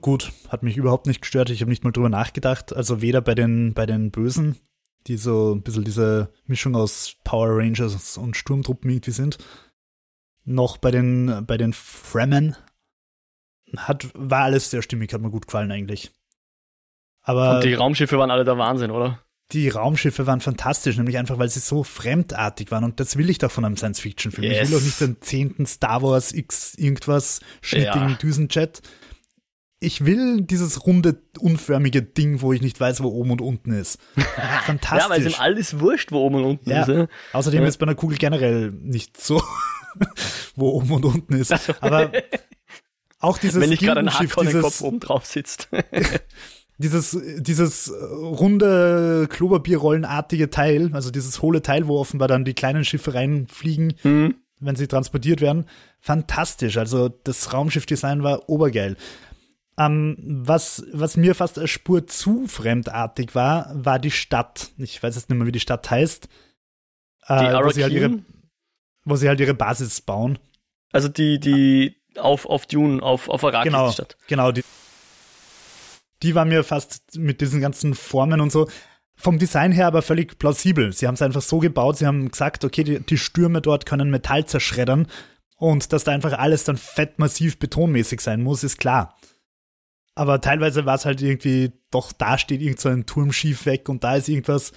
[0.00, 1.50] Gut, hat mich überhaupt nicht gestört.
[1.50, 2.74] Ich habe nicht mal drüber nachgedacht.
[2.74, 4.56] Also weder bei den, bei den Bösen
[5.06, 9.38] die so ein bisschen diese Mischung aus Power Rangers und Sturmtruppen irgendwie sind.
[10.44, 12.56] Noch bei den, bei den Fremen
[13.76, 16.10] hat, war alles sehr stimmig, hat mir gut gefallen eigentlich.
[17.22, 19.20] Aber und die Raumschiffe waren alle der Wahnsinn, oder?
[19.52, 22.84] Die Raumschiffe waren fantastisch, nämlich einfach, weil sie so fremdartig waren.
[22.84, 24.50] Und das will ich doch von einem Science-Fiction-Film.
[24.50, 24.62] Yes.
[24.62, 28.16] Ich will doch nicht den zehnten Star Wars X irgendwas schnittigen ja.
[28.16, 28.80] Düsenjet.
[29.82, 33.98] Ich will dieses runde, unförmige Ding, wo ich nicht weiß, wo oben und unten ist.
[34.64, 35.02] Fantastisch.
[35.02, 36.82] ja, weil es ihm alles wurscht, wo oben und unten ja.
[36.82, 36.88] ist.
[36.88, 37.06] Ja.
[37.32, 37.68] Außerdem ja.
[37.68, 39.42] ist bei einer Kugel generell nicht so,
[40.56, 41.52] wo oben und unten ist.
[41.82, 42.12] Aber
[43.18, 45.68] auch dieses Wenn nicht gerade ein dieses, Kopf oben drauf sitzt.
[46.78, 53.14] dieses, dieses runde Klobabierrollenartige Teil, also dieses hohle Teil, wo offenbar dann die kleinen Schiffe
[53.14, 54.36] reinfliegen, mhm.
[54.60, 55.66] wenn sie transportiert werden,
[56.00, 56.76] fantastisch.
[56.78, 58.96] Also das Raumschiffdesign war obergeil.
[59.86, 64.70] Ähm, was, was mir fast eine Spur zu fremdartig war, war die Stadt.
[64.78, 66.28] Ich weiß jetzt nicht mehr, wie die Stadt heißt.
[67.26, 68.18] Äh, wo, sie halt ihre,
[69.04, 70.38] wo sie halt ihre Basis bauen.
[70.92, 74.16] Also die, die auf, auf Dune, auf, auf Arrakis genau, Stadt.
[74.26, 74.64] Genau, die,
[76.22, 78.68] die war mir fast mit diesen ganzen Formen und so
[79.16, 80.92] vom Design her aber völlig plausibel.
[80.92, 84.10] Sie haben es einfach so gebaut, sie haben gesagt, okay, die, die Stürme dort können
[84.10, 85.06] Metall zerschreddern
[85.56, 89.16] und dass da einfach alles dann fett massiv betonmäßig sein muss, ist klar.
[90.14, 93.88] Aber teilweise war es halt irgendwie, doch da steht irgend so ein Turm schief weg
[93.88, 94.72] und da ist irgendwas.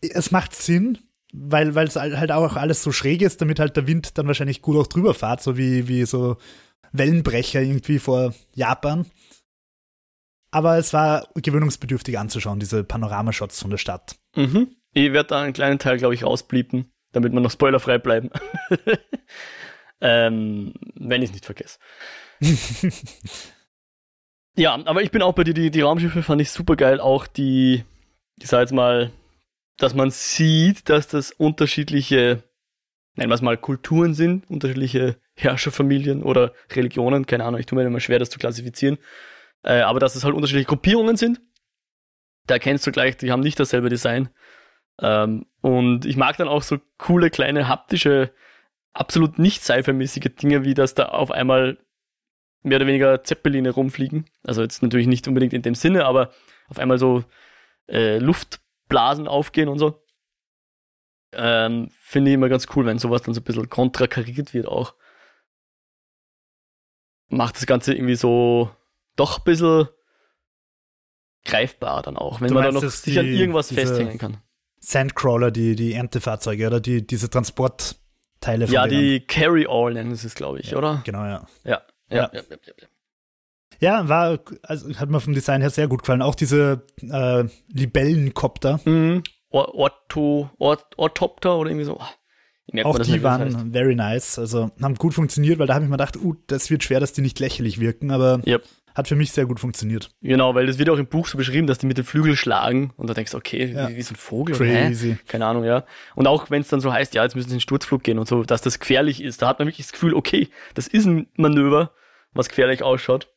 [0.00, 0.98] Es macht Sinn,
[1.32, 4.76] weil es halt auch alles so schräg ist, damit halt der Wind dann wahrscheinlich gut
[4.76, 6.38] auch drüber fährt, so wie, wie so
[6.92, 9.06] Wellenbrecher irgendwie vor Japan.
[10.50, 14.16] Aber es war gewöhnungsbedürftig anzuschauen, diese Panoramashots von der Stadt.
[14.34, 14.74] Mhm.
[14.92, 18.30] Ich werde da einen kleinen Teil, glaube ich, rausblieben, damit wir noch spoilerfrei bleiben.
[20.00, 21.78] ähm, wenn ich es nicht vergesse.
[24.60, 27.00] ja, aber ich bin auch bei dir, die, die Raumschiffe fand ich super geil.
[27.00, 27.82] Auch die,
[28.38, 29.10] ich sag jetzt mal,
[29.78, 32.42] dass man sieht, dass das unterschiedliche,
[33.16, 37.86] nennen wir es mal, Kulturen sind, unterschiedliche Herrscherfamilien oder Religionen, keine Ahnung, ich tue mir
[37.86, 38.98] immer schwer, das zu klassifizieren.
[39.62, 41.40] Äh, aber dass es halt unterschiedliche Gruppierungen sind.
[42.46, 44.28] Da erkennst du gleich, die haben nicht dasselbe Design.
[45.00, 48.30] Ähm, und ich mag dann auch so coole, kleine, haptische,
[48.92, 51.78] absolut nicht sci-fi-mäßige Dinge, wie dass da auf einmal
[52.62, 54.26] mehr oder weniger Zeppeline rumfliegen.
[54.42, 56.30] Also jetzt natürlich nicht unbedingt in dem Sinne, aber
[56.68, 57.24] auf einmal so
[57.88, 60.02] äh, Luftblasen aufgehen und so.
[61.32, 64.94] Ähm, Finde ich immer ganz cool, wenn sowas dann so ein bisschen kontrakariert wird auch.
[67.28, 68.70] Macht das Ganze irgendwie so
[69.16, 69.88] doch ein bisschen
[71.44, 74.38] greifbar dann auch, wenn du man da noch sich die, an irgendwas festhängen kann.
[74.80, 79.00] Sandcrawler, die, die Erntefahrzeuge oder die, diese Transportteile von Ja, denen.
[79.00, 81.02] die Carry-All nennen sie es, glaube ich, ja, oder?
[81.04, 81.46] Genau, ja.
[81.64, 82.40] Ja, ja, ja.
[82.40, 82.56] ja,
[83.80, 84.08] ja, ja.
[84.08, 86.22] war, also hat mir vom Design her sehr gut gefallen.
[86.22, 88.80] Auch diese äh, Libellenkopter.
[88.84, 89.22] Mhm.
[89.50, 92.00] Orto, Ort, Ortopter oder irgendwie so.
[92.84, 93.72] Auch die waren heißt.
[93.72, 96.84] very nice, also haben gut funktioniert, weil da habe ich mir gedacht, uh, das wird
[96.84, 98.62] schwer, dass die nicht lächerlich wirken, aber yep.
[98.94, 100.10] Hat für mich sehr gut funktioniert.
[100.20, 102.92] Genau, weil das wird auch im Buch so beschrieben, dass die mit den Flügeln schlagen
[102.96, 103.88] und da denkst du, okay, ja.
[103.88, 104.56] wie, wie, so ein Vogel.
[104.56, 105.12] Crazy.
[105.12, 105.18] Hä?
[105.28, 105.84] Keine Ahnung, ja.
[106.16, 108.18] Und auch wenn es dann so heißt, ja, jetzt müssen sie in den Sturzflug gehen
[108.18, 111.06] und so, dass das gefährlich ist, da hat man wirklich das Gefühl, okay, das ist
[111.06, 111.92] ein Manöver,
[112.32, 113.28] was gefährlich ausschaut.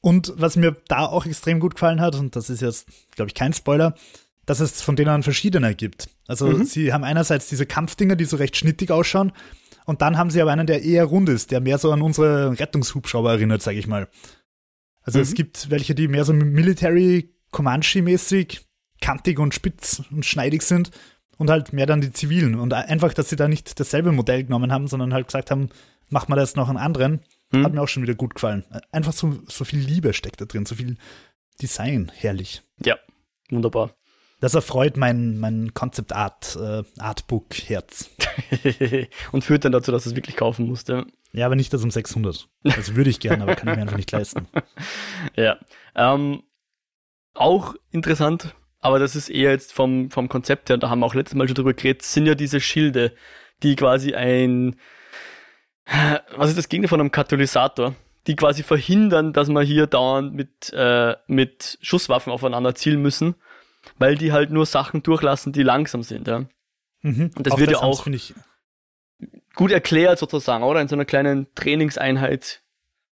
[0.00, 3.34] Und was mir da auch extrem gut gefallen hat, und das ist jetzt, glaube ich,
[3.34, 3.94] kein Spoiler,
[4.46, 6.08] dass es von denen verschiedene gibt.
[6.26, 6.64] Also mhm.
[6.64, 9.32] sie haben einerseits diese Kampfdinger, die so recht schnittig ausschauen,
[9.88, 12.58] und dann haben sie aber einen, der eher rund ist, der mehr so an unsere
[12.58, 14.06] Rettungshubschrauber erinnert, sage ich mal.
[15.00, 15.22] Also mhm.
[15.22, 18.60] es gibt welche, die mehr so Military Comanche-mäßig
[19.00, 20.90] kantig und spitz und schneidig sind
[21.38, 22.56] und halt mehr dann die zivilen.
[22.56, 25.70] Und einfach, dass sie da nicht dasselbe Modell genommen haben, sondern halt gesagt haben,
[26.10, 27.64] mach mal das noch einen anderen, mhm.
[27.64, 28.64] hat mir auch schon wieder gut gefallen.
[28.92, 30.96] Einfach so, so viel Liebe steckt da drin, so viel
[31.60, 32.62] Design, herrlich.
[32.84, 32.96] Ja,
[33.50, 33.94] wunderbar.
[34.40, 38.10] Das erfreut mein, mein Concept Art, äh, Artbook Herz.
[39.32, 41.04] und führt dann dazu, dass du es wirklich kaufen musst, ja.
[41.32, 42.48] Ja, aber nicht das um 600.
[42.64, 44.46] Also würde ich gerne, aber kann ich mir einfach nicht leisten.
[45.36, 45.58] Ja.
[45.94, 46.42] Ähm,
[47.34, 51.14] auch interessant, aber das ist eher jetzt vom, vom Konzept her, da haben wir auch
[51.14, 53.14] letztes Mal schon drüber geredet, sind ja diese Schilde,
[53.62, 54.76] die quasi ein,
[56.36, 57.94] was ist das Gegenteil von einem Katalysator?
[58.26, 63.34] Die quasi verhindern, dass wir hier dauernd mit, äh, mit Schusswaffen aufeinander zielen müssen
[63.98, 66.44] weil die halt nur Sachen durchlassen, die langsam sind, ja.
[67.02, 67.30] Mhm.
[67.36, 68.06] Und das auch wird das ja auch
[69.54, 70.80] gut erklärt sozusagen, oder?
[70.80, 72.62] In so einer kleinen Trainingseinheit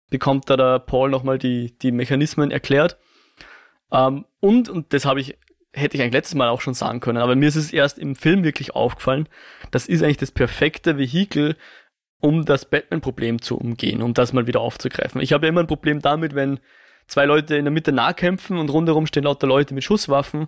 [0.09, 2.97] bekommt da der Paul nochmal die, die Mechanismen erklärt.
[3.91, 5.37] Ähm, und, und das habe ich,
[5.73, 8.15] hätte ich eigentlich letztes Mal auch schon sagen können, aber mir ist es erst im
[8.15, 9.27] Film wirklich aufgefallen,
[9.71, 11.55] das ist eigentlich das perfekte Vehikel,
[12.21, 15.21] um das Batman-Problem zu umgehen, um das mal wieder aufzugreifen.
[15.21, 16.59] Ich habe ja immer ein Problem damit, wenn
[17.07, 20.47] zwei Leute in der Mitte nahkämpfen und rundherum stehen lauter Leute mit Schusswaffen,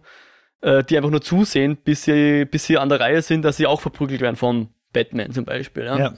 [0.62, 3.66] äh, die einfach nur zusehen, bis sie, bis sie an der Reihe sind, dass sie
[3.66, 5.84] auch verprügelt werden von Batman zum Beispiel.
[5.84, 5.98] Ja?
[5.98, 6.14] ja.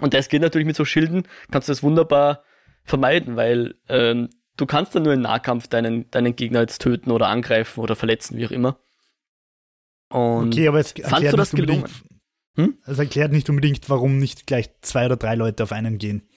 [0.00, 2.44] Und das geht natürlich mit so Schilden, kannst du das wunderbar
[2.84, 7.28] vermeiden, weil ähm, du kannst dann nur im Nahkampf deinen, deinen Gegner jetzt töten oder
[7.28, 8.78] angreifen oder verletzen, wie auch immer.
[10.10, 11.84] Und okay, aber es fandst du das gelungen?
[12.56, 12.78] Hm?
[12.86, 16.28] Es erklärt nicht unbedingt, warum nicht gleich zwei oder drei Leute auf einen gehen.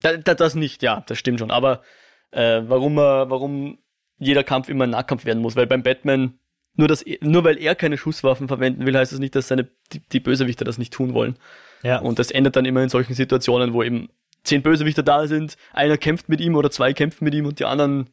[0.00, 1.50] Da, da, das nicht, ja, das stimmt schon.
[1.50, 1.82] Aber
[2.30, 3.78] äh, warum, äh, warum
[4.18, 6.38] jeder Kampf immer ein Nahkampf werden muss, weil beim Batman,
[6.74, 10.00] nur, dass, nur weil er keine Schusswaffen verwenden will, heißt das nicht, dass seine, die,
[10.00, 11.36] die Bösewichter das nicht tun wollen.
[11.82, 11.98] Ja.
[12.00, 14.08] Und das endet dann immer in solchen Situationen, wo eben
[14.44, 17.64] zehn Bösewichter da sind, einer kämpft mit ihm oder zwei kämpfen mit ihm und die
[17.64, 18.10] anderen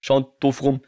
[0.00, 0.82] schauen doof rum.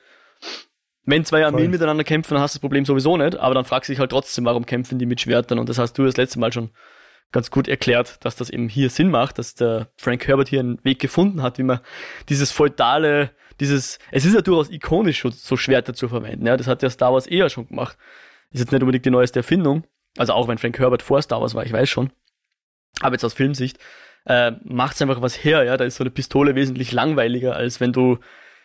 [1.04, 3.88] Wenn zwei Armeen miteinander kämpfen, dann hast du das Problem sowieso nicht, aber dann fragst
[3.88, 5.58] du dich halt trotzdem, warum kämpfen die mit Schwertern?
[5.58, 6.70] Und das hast du das letzte Mal schon
[7.32, 10.84] ganz gut erklärt, dass das eben hier Sinn macht, dass der Frank Herbert hier einen
[10.84, 11.80] Weg gefunden hat, wie man
[12.28, 16.82] dieses feudale, dieses, es ist ja durchaus ikonisch, so Schwerter zu verwenden, ja, das hat
[16.82, 17.96] ja Star Wars eher schon gemacht.
[18.50, 19.84] Ist jetzt nicht unbedingt die neueste Erfindung,
[20.18, 22.12] also auch wenn Frank Herbert vor Star Wars war, ich weiß schon,
[23.00, 23.78] aber jetzt aus Filmsicht,
[24.26, 27.92] äh, macht's einfach was her, ja, da ist so eine Pistole wesentlich langweiliger, als wenn
[27.92, 28.18] du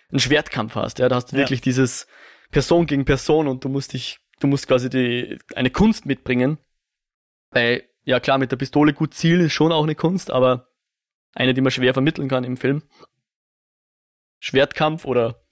[0.10, 1.42] einen Schwertkampf hast, ja, da hast du ja.
[1.42, 2.08] wirklich dieses
[2.52, 6.58] Person gegen Person und du musst dich, du musst quasi die, eine Kunst mitbringen,
[7.52, 10.70] bei ja klar, mit der Pistole gut zielen ist schon auch eine Kunst, aber
[11.34, 12.84] eine, die man schwer vermitteln kann im Film.
[14.40, 15.46] Schwertkampf oder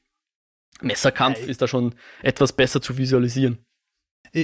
[0.82, 3.66] Messerkampf ja, ist da schon etwas besser zu visualisieren.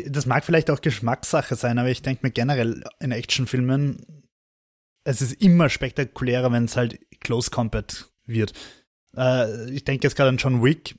[0.08, 4.28] Das mag vielleicht auch Geschmackssache sein, aber ich denke mir generell in Actionfilmen,
[5.04, 8.54] es ist immer spektakulärer, wenn es halt Close Combat wird.
[9.16, 10.96] Äh, ich denke jetzt gerade an John Wick.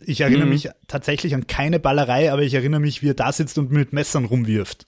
[0.00, 0.52] Ich erinnere mhm.
[0.52, 3.92] mich tatsächlich an keine Ballerei, aber ich erinnere mich, wie er da sitzt und mit
[3.92, 4.86] Messern rumwirft.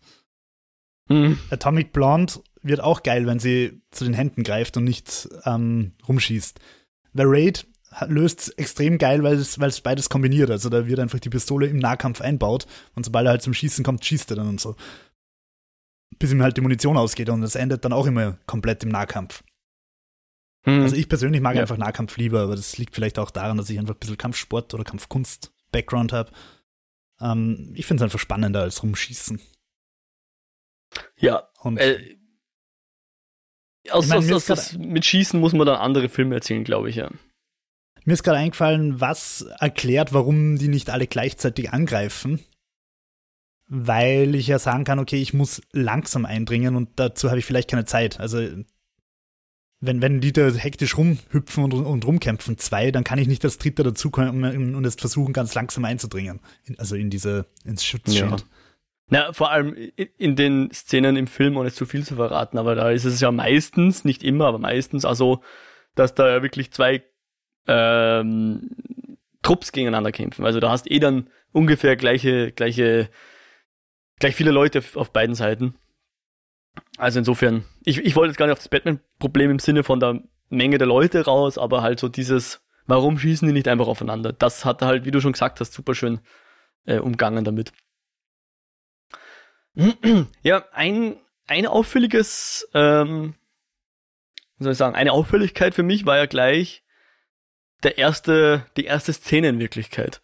[1.08, 1.38] Mhm.
[1.50, 6.60] Atomic Blonde wird auch geil, wenn sie zu den Händen greift und nicht ähm, rumschießt.
[7.14, 7.66] The Raid
[8.06, 10.50] löst es extrem geil, weil es, weil es beides kombiniert.
[10.50, 13.84] Also da wird einfach die Pistole im Nahkampf einbaut und sobald er halt zum Schießen
[13.84, 14.76] kommt, schießt er dann und so.
[16.18, 19.42] Bis ihm halt die Munition ausgeht und das endet dann auch immer komplett im Nahkampf.
[20.64, 20.82] Mhm.
[20.82, 21.62] Also ich persönlich mag ja.
[21.62, 24.74] einfach Nahkampf lieber, aber das liegt vielleicht auch daran, dass ich einfach ein bisschen Kampfsport
[24.74, 26.30] oder Kampfkunst-Background habe.
[27.20, 29.40] Ähm, ich finde es einfach spannender als rumschießen.
[31.16, 31.48] Ja.
[31.60, 32.16] Und äh,
[33.90, 36.96] aus, ich mein, aus, aus, mit Schießen muss man dann andere Filme erzählen, glaube ich,
[36.96, 37.10] ja.
[38.04, 42.40] Mir ist gerade eingefallen, was erklärt, warum die nicht alle gleichzeitig angreifen.
[43.66, 47.70] Weil ich ja sagen kann, okay, ich muss langsam eindringen und dazu habe ich vielleicht
[47.70, 48.18] keine Zeit.
[48.18, 48.40] Also,
[49.80, 53.58] wenn, wenn die da hektisch rumhüpfen und, und rumkämpfen, zwei, dann kann ich nicht als
[53.58, 56.40] Dritter dazukommen und jetzt versuchen, ganz langsam einzudringen.
[56.76, 58.30] Also in diese, ins Schutzschild.
[58.30, 58.36] Ja.
[59.08, 59.74] Na, vor allem
[60.18, 63.32] in den Szenen im Film, ohne zu viel zu verraten, aber da ist es ja
[63.32, 65.42] meistens, nicht immer, aber meistens also,
[65.96, 67.02] dass da ja wirklich zwei
[67.66, 68.70] ähm,
[69.42, 70.44] Trupps gegeneinander kämpfen.
[70.44, 73.08] Also da hast eh dann ungefähr gleiche, gleiche,
[74.18, 75.74] gleich viele Leute auf beiden Seiten.
[76.96, 80.22] Also insofern, ich, ich wollte jetzt gar nicht auf das Batman-Problem im Sinne von der
[80.48, 84.32] Menge der Leute raus, aber halt so dieses, warum schießen die nicht einfach aufeinander?
[84.32, 86.20] Das hat er halt, wie du schon gesagt hast, super schön
[86.86, 87.72] äh, umgangen damit.
[90.42, 93.34] Ja, ein, ein auffälliges, ähm,
[94.58, 96.82] wie soll ich sagen, eine Auffälligkeit für mich war ja gleich
[97.82, 100.20] der erste, die erste Szene in Wirklichkeit.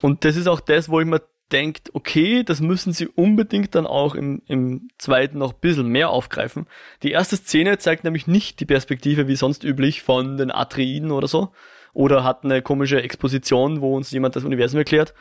[0.00, 1.22] Und das ist auch das, wo ich mir
[1.52, 6.10] denkt, okay, das müssen sie unbedingt dann auch im, im zweiten noch ein bisschen mehr
[6.10, 6.66] aufgreifen.
[7.02, 11.28] Die erste Szene zeigt nämlich nicht die Perspektive wie sonst üblich von den Atreiden oder
[11.28, 11.52] so.
[11.92, 15.12] Oder hat eine komische Exposition, wo uns jemand das Universum erklärt,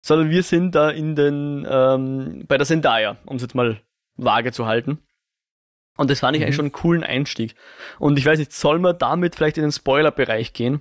[0.00, 3.80] sondern wir sind da in den, ähm, bei der Zendaya, um es jetzt mal
[4.16, 4.98] vage zu halten.
[5.96, 6.44] Und das fand ich mhm.
[6.44, 7.54] eigentlich schon einen coolen Einstieg.
[7.98, 10.80] Und ich weiß nicht, soll man damit vielleicht in den Spoiler-Bereich gehen?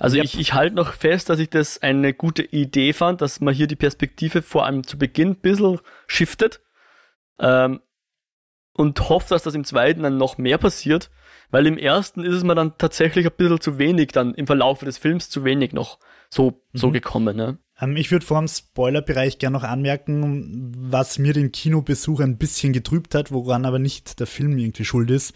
[0.00, 0.24] Also yep.
[0.24, 3.66] ich, ich halte noch fest, dass ich das eine gute Idee fand, dass man hier
[3.66, 6.60] die Perspektive vor allem zu Beginn ein bisschen shiftet.
[7.38, 7.80] Ähm,
[8.72, 11.10] und hofft, dass das im zweiten dann noch mehr passiert,
[11.50, 14.80] weil im ersten ist es mir dann tatsächlich ein bisschen zu wenig, dann im Verlauf
[14.80, 15.98] des Films zu wenig noch
[16.30, 16.92] so, so mhm.
[16.94, 17.36] gekommen.
[17.36, 17.58] Ne?
[17.78, 22.72] Ähm, ich würde vor dem Spoilerbereich gerne noch anmerken, was mir den Kinobesuch ein bisschen
[22.72, 25.34] getrübt hat, woran aber nicht der Film irgendwie schuld ist.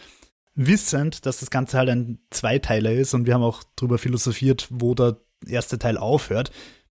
[0.54, 4.94] Wissend, dass das Ganze halt ein Zweiteiler ist und wir haben auch darüber philosophiert, wo
[4.94, 6.52] der erste Teil aufhört.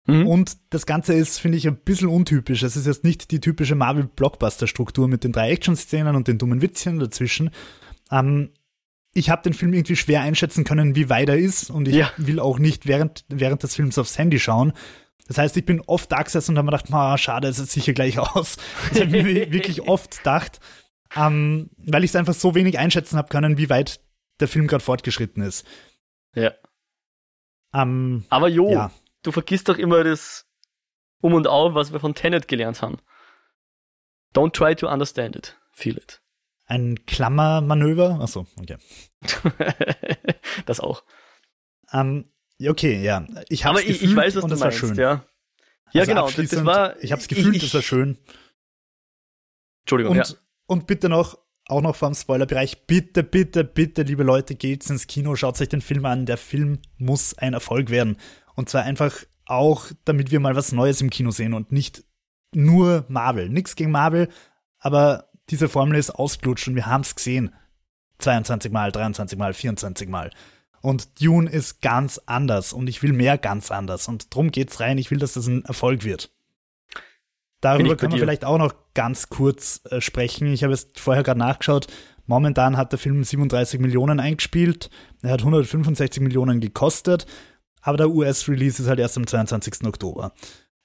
[0.07, 0.27] Mhm.
[0.27, 2.63] Und das Ganze ist, finde ich, ein bisschen untypisch.
[2.63, 6.99] Es ist jetzt nicht die typische Marvel-Blockbuster-Struktur mit den drei Action-Szenen und den dummen Witzchen
[6.99, 7.51] dazwischen.
[8.11, 8.51] Ähm,
[9.15, 12.11] ich habe den Film irgendwie schwer einschätzen können, wie weit er ist und ich ja.
[12.17, 14.73] will auch nicht während, während des Films aufs Handy schauen.
[15.27, 17.71] Das heißt, ich bin oft da gesessen und habe mir gedacht, ma, schade, es sieht
[17.71, 18.57] sicher gleich aus.
[18.91, 20.61] Das habe ich mir wirklich oft gedacht,
[21.17, 24.01] ähm, weil ich es einfach so wenig einschätzen habe können, wie weit
[24.41, 25.67] der Film gerade fortgeschritten ist.
[26.35, 26.53] Ja.
[27.73, 28.91] Ähm, Aber Jo, ja.
[29.23, 30.47] du vergisst doch immer das
[31.21, 32.99] Um und Auf, was wir von Tenet gelernt haben.
[34.35, 36.21] Don't try to understand it, feel it.
[36.67, 38.19] Ein Klammermanöver?
[38.21, 38.79] Achso, okay.
[40.67, 41.05] das auch.
[41.93, 42.25] Ähm,
[42.63, 43.27] Okay, ja.
[43.49, 44.95] Ich hab's Aber ich, ich weiß, was du meinst, schön.
[44.95, 45.25] ja.
[45.93, 46.31] Ja, also genau.
[46.31, 48.19] Das war, ich hab's gefühlt, ich, das war schön.
[49.83, 50.37] Entschuldigung, und, ja.
[50.75, 52.89] Und bitte noch, auch noch vom Spoilerbereich.
[52.89, 56.27] Bitte, bitte, bitte, liebe Leute, geht's ins Kino, schaut euch den Film an.
[56.27, 58.17] Der Film muss ein Erfolg werden.
[58.57, 59.15] Und zwar einfach
[59.47, 62.03] auch, damit wir mal was Neues im Kino sehen und nicht
[62.53, 63.51] nur Marvel.
[63.51, 64.29] Nix gegen Marvel,
[64.81, 67.55] aber diese Formel ist ausgelutscht und wir haben es gesehen.
[68.19, 70.33] 22 Mal, 23 Mal, 24 Mal.
[70.81, 74.09] Und Dune ist ganz anders und ich will mehr ganz anders.
[74.09, 74.99] Und drum geht's rein.
[74.99, 76.33] Ich will, dass das ein Erfolg wird.
[77.61, 80.53] Darüber können wir vielleicht auch noch ganz kurz äh, sprechen.
[80.53, 81.87] Ich habe es vorher gerade nachgeschaut.
[82.27, 84.89] Momentan hat der Film 37 Millionen eingespielt.
[85.23, 87.27] Er hat 165 Millionen gekostet.
[87.83, 89.85] Aber der US-Release ist halt erst am 22.
[89.87, 90.33] Oktober.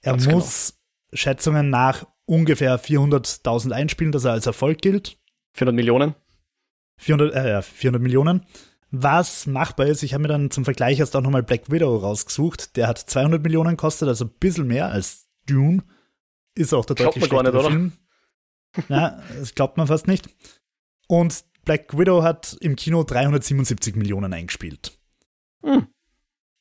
[0.01, 1.17] Er ganz muss genau.
[1.17, 5.17] Schätzungen nach ungefähr 400.000 einspielen, dass er als Erfolg gilt.
[5.53, 6.15] 400 Millionen?
[6.97, 8.45] 400, äh, 400 Millionen.
[8.91, 12.75] Was machbar ist, ich habe mir dann zum Vergleich erst auch nochmal Black Widow rausgesucht.
[12.75, 15.83] Der hat 200 Millionen gekostet, also ein bisschen mehr als Dune.
[16.59, 17.93] Ist auch der deutlich schlechtere Film.
[18.87, 20.29] Ja, das glaubt man fast nicht.
[21.07, 24.99] Und Black Widow hat im Kino 377 Millionen eingespielt.
[25.63, 25.87] Hm.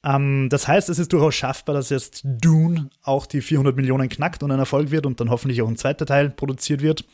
[0.05, 4.43] Ähm, das heißt, es ist durchaus schaffbar, dass jetzt Dune auch die 400 Millionen knackt
[4.43, 7.05] und ein Erfolg wird und dann hoffentlich auch ein zweiter Teil produziert wird,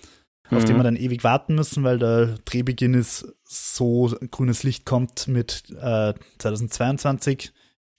[0.50, 0.58] mhm.
[0.58, 5.26] auf den wir dann ewig warten müssen, weil der Drehbeginn ist so grünes Licht kommt
[5.26, 7.52] mit äh, 2022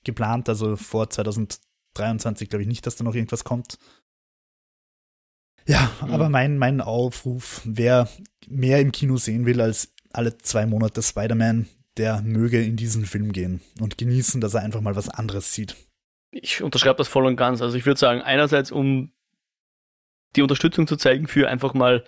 [0.03, 3.79] geplant, also vor 2023 glaube ich nicht, dass da noch irgendwas kommt.
[5.67, 6.11] Ja, mhm.
[6.11, 8.07] aber mein, mein Aufruf, wer
[8.47, 13.31] mehr im Kino sehen will als alle zwei Monate Spider-Man, der möge in diesen Film
[13.31, 15.75] gehen und genießen, dass er einfach mal was anderes sieht.
[16.31, 17.61] Ich unterschreibe das voll und ganz.
[17.61, 19.11] Also ich würde sagen, einerseits, um
[20.35, 22.03] die Unterstützung zu zeigen für einfach mal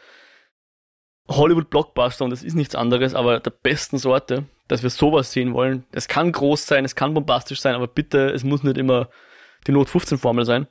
[1.30, 5.86] Hollywood-Blockbuster und das ist nichts anderes, aber der besten Sorte, dass wir sowas sehen wollen.
[5.92, 9.10] Es kann groß sein, es kann bombastisch sein, aber bitte, es muss nicht immer
[9.66, 10.68] die Not 15-Formel sein.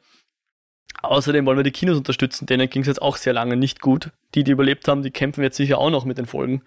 [1.02, 4.10] Außerdem wollen wir die Kinos unterstützen, denen ging es jetzt auch sehr lange nicht gut.
[4.34, 6.62] Die, die überlebt haben, die kämpfen jetzt sicher auch noch mit den Folgen.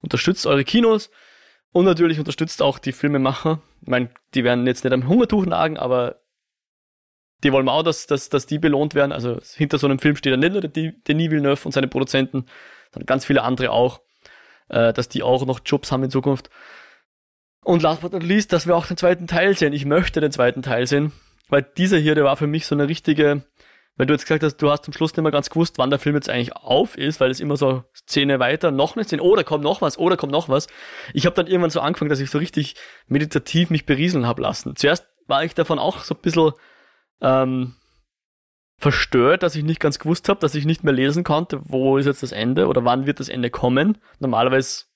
[0.00, 1.10] Unterstützt eure Kinos
[1.72, 3.60] und natürlich unterstützt auch die Filmemacher.
[3.82, 6.20] Ich meine, die werden jetzt nicht am Hungertuch nagen, aber
[7.42, 9.12] die wollen auch, dass, dass, dass die belohnt werden.
[9.12, 12.46] Also hinter so einem Film steht ja nicht nur der Denis Villeneuve und seine Produzenten,
[12.92, 14.00] sondern ganz viele andere auch,
[14.68, 16.48] äh, dass die auch noch Jobs haben in Zukunft.
[17.62, 19.72] Und last but not least, dass wir auch den zweiten Teil sehen.
[19.72, 21.12] Ich möchte den zweiten Teil sehen,
[21.48, 23.42] weil dieser hier, der war für mich so eine richtige,
[23.96, 25.98] weil du jetzt gesagt hast, du hast zum Schluss nicht mehr ganz gewusst, wann der
[25.98, 29.36] Film jetzt eigentlich auf ist, weil es immer so Szene weiter, noch eine Szene, oh,
[29.44, 30.66] kommt noch was, oh, kommt noch was.
[31.12, 32.74] Ich habe dann irgendwann so angefangen, dass ich so richtig
[33.06, 34.74] meditativ mich berieseln habe lassen.
[34.76, 36.52] Zuerst war ich davon auch so ein bisschen
[37.20, 37.76] ähm,
[38.78, 42.06] verstört, dass ich nicht ganz gewusst habe, dass ich nicht mehr lesen konnte, wo ist
[42.06, 43.98] jetzt das Ende oder wann wird das Ende kommen.
[44.18, 44.86] Normalerweise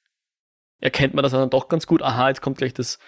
[0.81, 2.99] erkennt man das dann doch ganz gut, aha, jetzt kommt gleich das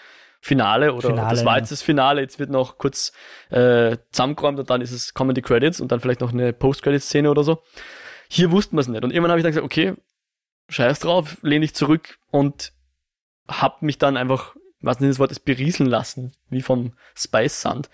[0.41, 3.13] Finale oder Finale, das war jetzt das Finale, jetzt wird noch kurz
[3.51, 7.31] äh, zusammengeräumt und dann ist es kommen die Credits und dann vielleicht noch eine Post-Credit-Szene
[7.31, 7.63] oder so.
[8.29, 9.05] Hier wussten wir es nicht.
[9.05, 9.95] Und irgendwann habe ich dann gesagt, okay,
[10.69, 12.73] scheiß drauf, lehne ich zurück und
[13.49, 17.91] hab mich dann einfach, was nicht das Wort ist, berieseln lassen, wie vom Spice Sand.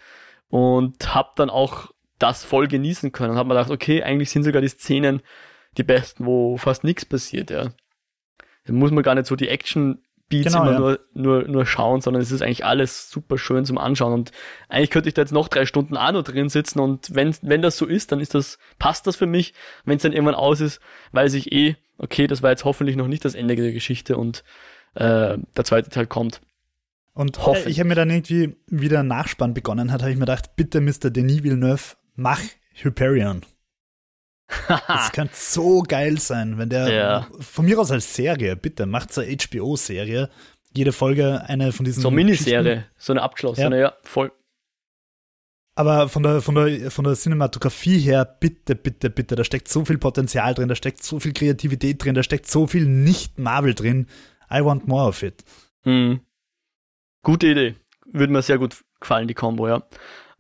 [0.49, 3.33] Und hab dann auch das voll genießen können.
[3.33, 5.23] Und hab mir gedacht, okay, eigentlich sind sogar die Szenen
[5.77, 7.71] die besten, wo fast nichts passiert, ja.
[8.65, 10.79] Da muss man gar nicht so die Action Beats genau, immer ja.
[10.79, 14.13] nur, nur, nur schauen, sondern es ist eigentlich alles super schön zum Anschauen.
[14.13, 14.33] Und
[14.69, 17.63] eigentlich könnte ich da jetzt noch drei Stunden auch noch drin sitzen und wenn, wenn
[17.63, 19.55] das so ist, dann ist das, passt das für mich.
[19.85, 20.81] Wenn es dann irgendwann aus ist,
[21.13, 24.43] weiß ich eh, okay, das war jetzt hoffentlich noch nicht das Ende der Geschichte und
[24.95, 26.41] äh, der zweite Teil kommt.
[27.15, 30.57] Und äh, ich habe mir dann irgendwie wieder Nachspann begonnen hat, habe ich mir gedacht,
[30.57, 31.11] bitte Mr.
[31.11, 32.41] Denis Villeneuve, mach
[32.75, 33.43] Hyperion
[34.69, 37.27] das könnte so geil sein, wenn der ja.
[37.41, 40.31] von mir aus als Serie, bitte, macht eine HBO-Serie.
[40.73, 42.03] Jede Folge eine von diesen.
[42.03, 43.83] So eine Miniserie, so eine abgeschlossene, ja.
[43.83, 44.31] ja, voll.
[45.79, 49.85] Aber von der, von, der, von der Cinematografie her, bitte, bitte, bitte, da steckt so
[49.85, 54.07] viel Potenzial drin, da steckt so viel Kreativität drin, da steckt so viel Nicht-Marvel drin.
[54.51, 55.45] I want more of it.
[55.83, 56.21] Hm.
[57.23, 57.75] Gute Idee.
[58.07, 59.83] Würde mir sehr gut gefallen, die Combo, ja.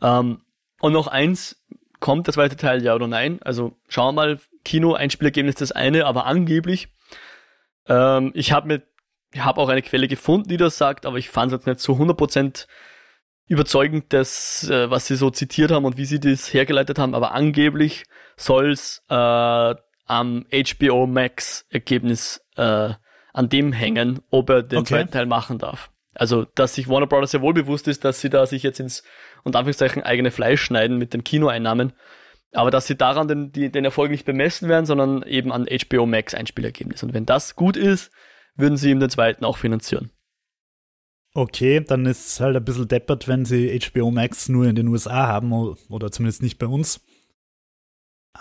[0.01, 0.41] Ähm,
[0.81, 1.63] und noch eins,
[2.07, 3.41] kommt der zweite Teil, ja oder nein?
[3.43, 6.87] Also schauen wir mal, Kino-Einspielergebnis das eine, aber angeblich.
[7.89, 8.83] Ähm, ich habe mir,
[9.33, 11.81] ich habe auch eine Quelle gefunden, die das sagt, aber ich fand es jetzt nicht
[11.81, 12.69] so 100%
[13.49, 17.33] überzeugend, das, äh, was sie so zitiert haben und wie sie das hergeleitet haben, aber
[17.33, 18.05] angeblich
[18.37, 19.75] soll es äh,
[20.07, 22.91] am HBO Max Ergebnis äh,
[23.33, 24.91] an dem hängen, ob er den okay.
[24.91, 25.91] zweiten Teil machen darf.
[26.19, 29.03] Also, dass sich Warner Brothers ja wohl bewusst ist, dass sie da sich jetzt ins
[29.45, 31.93] und Anführungszeichen eigene Fleisch schneiden mit den Kinoeinnahmen.
[32.53, 36.07] Aber dass sie daran den, die, den Erfolg nicht bemessen werden, sondern eben an HBO
[36.07, 37.03] Max Einspielergebnis.
[37.03, 38.11] Und wenn das gut ist,
[38.57, 40.11] würden sie ihm den zweiten auch finanzieren.
[41.35, 44.89] Okay, dann ist es halt ein bisschen deppert, wenn sie HBO Max nur in den
[44.89, 45.53] USA haben
[45.91, 47.05] oder zumindest nicht bei uns.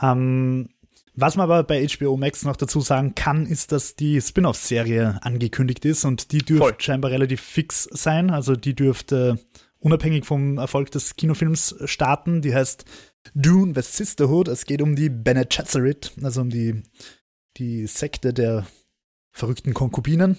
[0.01, 0.69] Ähm,
[1.17, 5.85] Was man aber bei HBO Max noch dazu sagen kann, ist, dass die Spin-off-Serie angekündigt
[5.85, 6.75] ist und die dürfte Voll.
[6.81, 8.29] scheinbar relativ fix sein.
[8.29, 9.39] Also die dürfte
[9.79, 12.41] unabhängig vom Erfolg des Kinofilms starten.
[12.41, 12.83] Die heißt
[13.33, 14.49] Dune the Sisterhood.
[14.49, 16.83] Es geht um die Bene Gesserit, also um die,
[17.57, 18.67] die Sekte der
[19.31, 20.37] verrückten Konkubinen,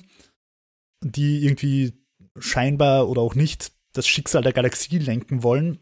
[1.03, 1.95] die irgendwie
[2.39, 5.79] scheinbar oder auch nicht das Schicksal der Galaxie lenken wollen.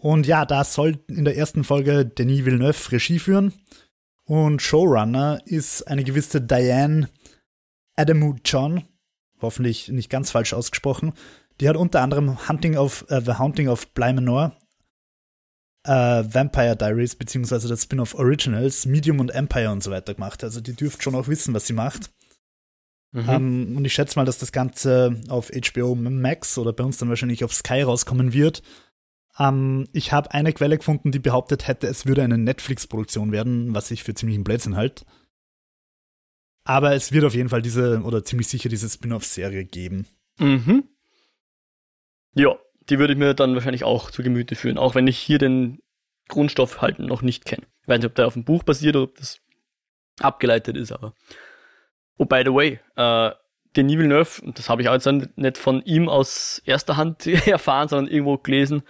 [0.00, 3.52] Und ja, da soll in der ersten Folge Denis Villeneuve Regie führen.
[4.24, 7.08] Und Showrunner ist eine gewisse Diane
[7.96, 8.84] Adamu John,
[9.40, 11.14] hoffentlich nicht ganz falsch ausgesprochen.
[11.60, 14.52] Die hat unter anderem Hunting of, uh, The Haunting of Bly Manor,
[15.86, 20.44] uh, Vampire Diaries, beziehungsweise das Spin-off Originals, Medium und Empire und so weiter gemacht.
[20.44, 22.10] Also die dürft schon auch wissen, was sie macht.
[23.12, 23.28] Mhm.
[23.28, 27.08] Ähm, und ich schätze mal, dass das Ganze auf HBO Max oder bei uns dann
[27.08, 28.62] wahrscheinlich auf Sky rauskommen wird.
[29.38, 33.90] Ähm, ich habe eine Quelle gefunden, die behauptet hätte, es würde eine Netflix-Produktion werden, was
[33.90, 35.04] ich für ziemlichen Blödsinn halt.
[36.64, 40.06] Aber es wird auf jeden Fall diese, oder ziemlich sicher diese Spin-off-Serie geben.
[40.38, 40.84] Mhm.
[42.34, 42.56] Ja,
[42.88, 45.80] die würde ich mir dann wahrscheinlich auch zu Gemüte führen, auch wenn ich hier den
[46.28, 47.66] Grundstoff halt noch nicht kenne.
[47.82, 49.40] Ich weiß nicht, ob der auf dem Buch basiert oder ob das
[50.20, 51.14] abgeleitet ist, aber
[52.18, 53.30] Oh, by the way, äh,
[53.76, 58.12] Denis Villeneuve, das habe ich auch jetzt nicht von ihm aus erster Hand erfahren, sondern
[58.12, 58.82] irgendwo gelesen,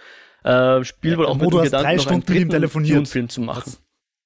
[0.43, 3.73] äh, spielt ja, wohl auch mit dem Gedanken, noch einen dritten Dune-Film zu machen.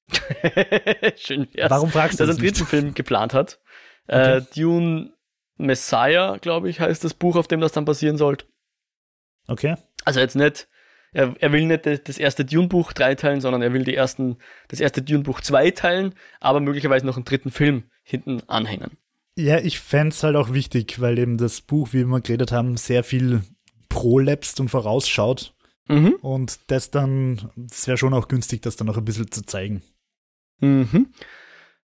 [1.16, 1.72] Schön wär's.
[1.72, 2.38] Warum fragst du dass das?
[2.38, 3.60] Dass er einen dritten Film geplant hat.
[4.08, 4.38] Äh, okay.
[4.38, 5.14] Äh, Dune
[5.58, 8.46] Messiah, glaube ich, heißt das Buch, auf dem das dann passieren sollte.
[9.48, 9.76] Okay.
[10.04, 10.68] Also jetzt nicht,
[11.14, 14.38] er, er will nicht das erste Dune-Buch dreiteilen, sondern er will die ersten,
[14.68, 18.98] das erste Dune-Buch zweiteilen, aber möglicherweise noch einen dritten Film hinten anhängen.
[19.36, 22.78] Ja, ich fände es halt auch wichtig, weil eben das Buch, wie wir geredet haben,
[22.78, 23.42] sehr viel
[23.90, 25.54] prolapst und vorausschaut.
[25.88, 26.16] Mhm.
[26.22, 29.82] Und das dann, es wäre schon auch günstig, das dann noch ein bisschen zu zeigen.
[30.60, 31.14] Mhm.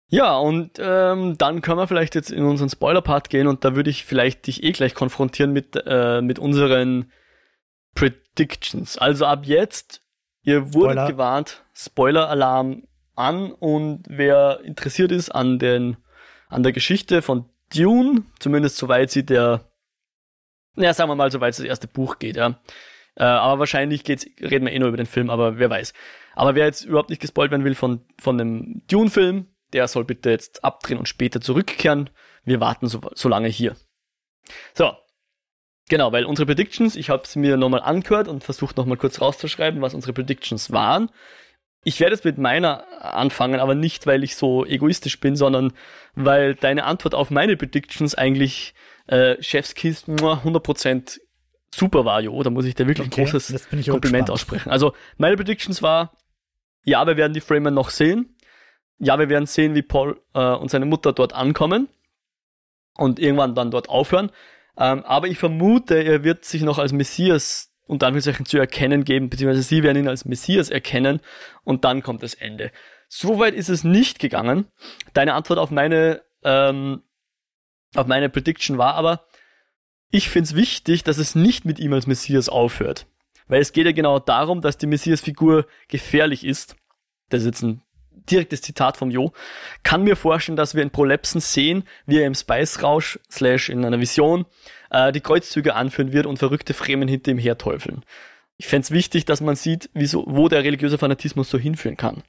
[0.07, 3.89] Ja, und ähm, dann können wir vielleicht jetzt in unseren Spoiler-Part gehen und da würde
[3.89, 7.11] ich vielleicht dich eh gleich konfrontieren mit, äh, mit unseren
[7.95, 8.97] Predictions.
[8.97, 10.03] Also ab jetzt,
[10.43, 11.07] ihr wurdet Spoiler.
[11.07, 12.83] gewarnt, Spoiler-Alarm
[13.15, 15.97] an und wer interessiert ist an den
[16.47, 19.71] an der Geschichte von Dune, zumindest soweit sie der,
[20.75, 22.59] naja, sagen wir mal, soweit es das erste Buch geht, ja.
[23.15, 25.93] Äh, aber wahrscheinlich geht's, reden wir eh nur über den Film, aber wer weiß.
[26.35, 30.29] Aber wer jetzt überhaupt nicht gespoilt werden will von, von dem Dune-Film, der soll bitte
[30.29, 32.09] jetzt abdrehen und später zurückkehren.
[32.43, 33.75] Wir warten so, so lange hier.
[34.73, 34.91] So.
[35.89, 39.81] Genau, weil unsere Predictions, ich habe es mir nochmal angehört und versucht nochmal kurz rauszuschreiben,
[39.81, 41.09] was unsere Predictions waren.
[41.83, 45.73] Ich werde jetzt mit meiner anfangen, aber nicht, weil ich so egoistisch bin, sondern
[46.15, 48.73] weil deine Antwort auf meine Predictions eigentlich
[49.07, 51.19] äh, Chefskiss 100%
[51.73, 52.41] super war, jo.
[52.43, 54.69] Da muss ich dir wirklich okay, ein großes Kompliment aussprechen.
[54.69, 56.15] Also meine Predictions war,
[56.83, 58.35] ja, wir werden die Framer noch sehen.
[58.99, 61.89] Ja, wir werden sehen, wie Paul äh, und seine Mutter dort ankommen
[62.95, 64.31] und irgendwann dann dort aufhören.
[64.77, 69.29] Ähm, aber ich vermute, er wird sich noch als Messias und Anführungszeichen zu erkennen geben,
[69.29, 71.19] beziehungsweise sie werden ihn als Messias erkennen
[71.63, 72.71] und dann kommt das Ende.
[73.07, 74.67] Soweit ist es nicht gegangen.
[75.13, 77.03] Deine Antwort auf meine, ähm,
[77.95, 79.25] auf meine Prediction war aber,
[80.13, 83.07] ich finde es wichtig, dass es nicht mit ihm als Messias aufhört.
[83.47, 86.75] Weil es geht ja genau darum, dass die Messias-Figur gefährlich ist.
[87.29, 87.81] Das ist jetzt ein
[88.29, 89.33] direktes Zitat vom Jo.
[89.81, 93.99] Kann mir vorstellen, dass wir in Prolepsen sehen, wie er im Spice-Rausch slash in einer
[93.99, 94.45] Vision
[94.91, 98.05] äh, die Kreuzzüge anführen wird und verrückte Fremen hinter ihm herteufeln.
[98.57, 102.21] Ich fände es wichtig, dass man sieht, wieso, wo der religiöse Fanatismus so hinführen kann.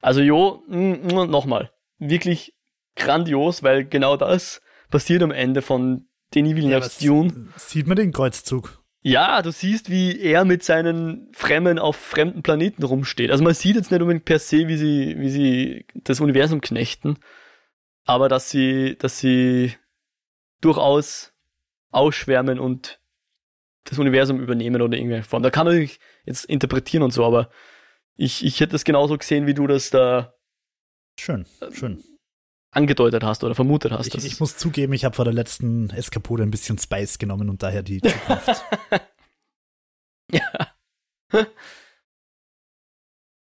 [0.00, 2.54] Also Jo, nochmal, wirklich
[2.94, 7.48] grandios, weil genau das passiert am Ende von Denis Villeneuve's ja, Dune.
[7.56, 8.82] Sieht man den Kreuzzug?
[9.02, 13.30] Ja, du siehst, wie er mit seinen Fremden auf fremden Planeten rumsteht.
[13.30, 17.18] Also man sieht jetzt nicht unbedingt per se, wie sie, wie sie das Universum knechten,
[18.04, 19.74] aber dass sie, dass sie
[20.60, 21.32] durchaus
[21.90, 23.00] ausschwärmen und
[23.84, 25.42] das Universum übernehmen oder irgendeine Form.
[25.42, 25.88] Da kann man
[26.24, 27.50] jetzt interpretieren und so, aber
[28.14, 30.34] ich, ich hätte das genauso gesehen, wie du das da
[31.18, 32.02] schön, schön
[32.72, 34.14] angedeutet hast oder vermutet hast.
[34.14, 37.62] Ich, ich muss zugeben, ich habe vor der letzten Eskapode ein bisschen Spice genommen und
[37.62, 38.64] daher die Zukunft.
[40.30, 40.42] ja.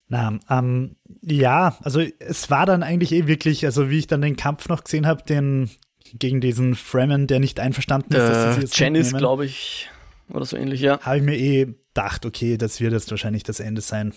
[0.09, 4.37] Na, ähm, ja, also es war dann eigentlich eh wirklich, also wie ich dann den
[4.37, 5.71] Kampf noch gesehen habe, den
[6.12, 9.89] gegen diesen Fremen, der nicht einverstanden ist, äh, dass sie jetzt Janice, glaube ich,
[10.29, 11.01] oder so ähnlich, ja.
[11.01, 14.15] Habe ich mir eh gedacht, okay, das wird jetzt wahrscheinlich das Ende sein.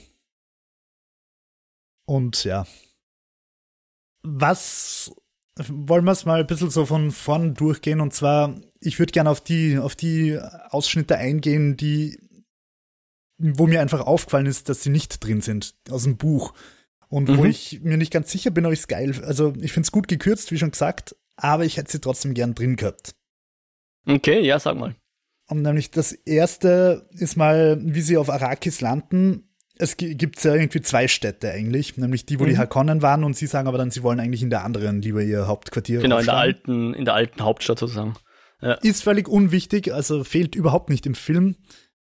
[2.05, 2.65] Und ja.
[4.23, 5.11] Was
[5.55, 8.01] wollen wir es mal ein bisschen so von vorn durchgehen?
[8.01, 10.39] Und zwar, ich würde gerne auf die, auf die
[10.69, 12.19] Ausschnitte eingehen, die,
[13.37, 16.53] wo mir einfach aufgefallen ist, dass sie nicht drin sind aus dem Buch.
[17.09, 17.37] Und mhm.
[17.37, 19.91] wo ich mir nicht ganz sicher bin, ob ich es geil, also ich finde es
[19.91, 23.15] gut gekürzt, wie schon gesagt, aber ich hätte sie trotzdem gern drin gehabt.
[24.05, 24.95] Okay, ja, sag mal.
[25.49, 29.46] Und nämlich das erste ist mal, wie sie auf Arrakis landen.
[29.79, 32.49] Es gibt ja irgendwie zwei Städte eigentlich, nämlich die, wo mhm.
[32.49, 35.21] die Harkonnen waren und sie sagen aber dann, sie wollen eigentlich in der anderen lieber
[35.21, 36.01] ihr Hauptquartier.
[36.01, 38.15] Genau, in der alten, in der alten Hauptstadt sozusagen.
[38.61, 38.73] Ja.
[38.73, 41.55] Ist völlig unwichtig, also fehlt überhaupt nicht im Film.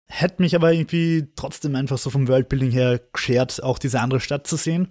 [0.06, 4.46] Hätte mich aber irgendwie trotzdem einfach so vom Worldbuilding her geschert, auch diese andere Stadt
[4.46, 4.88] zu sehen.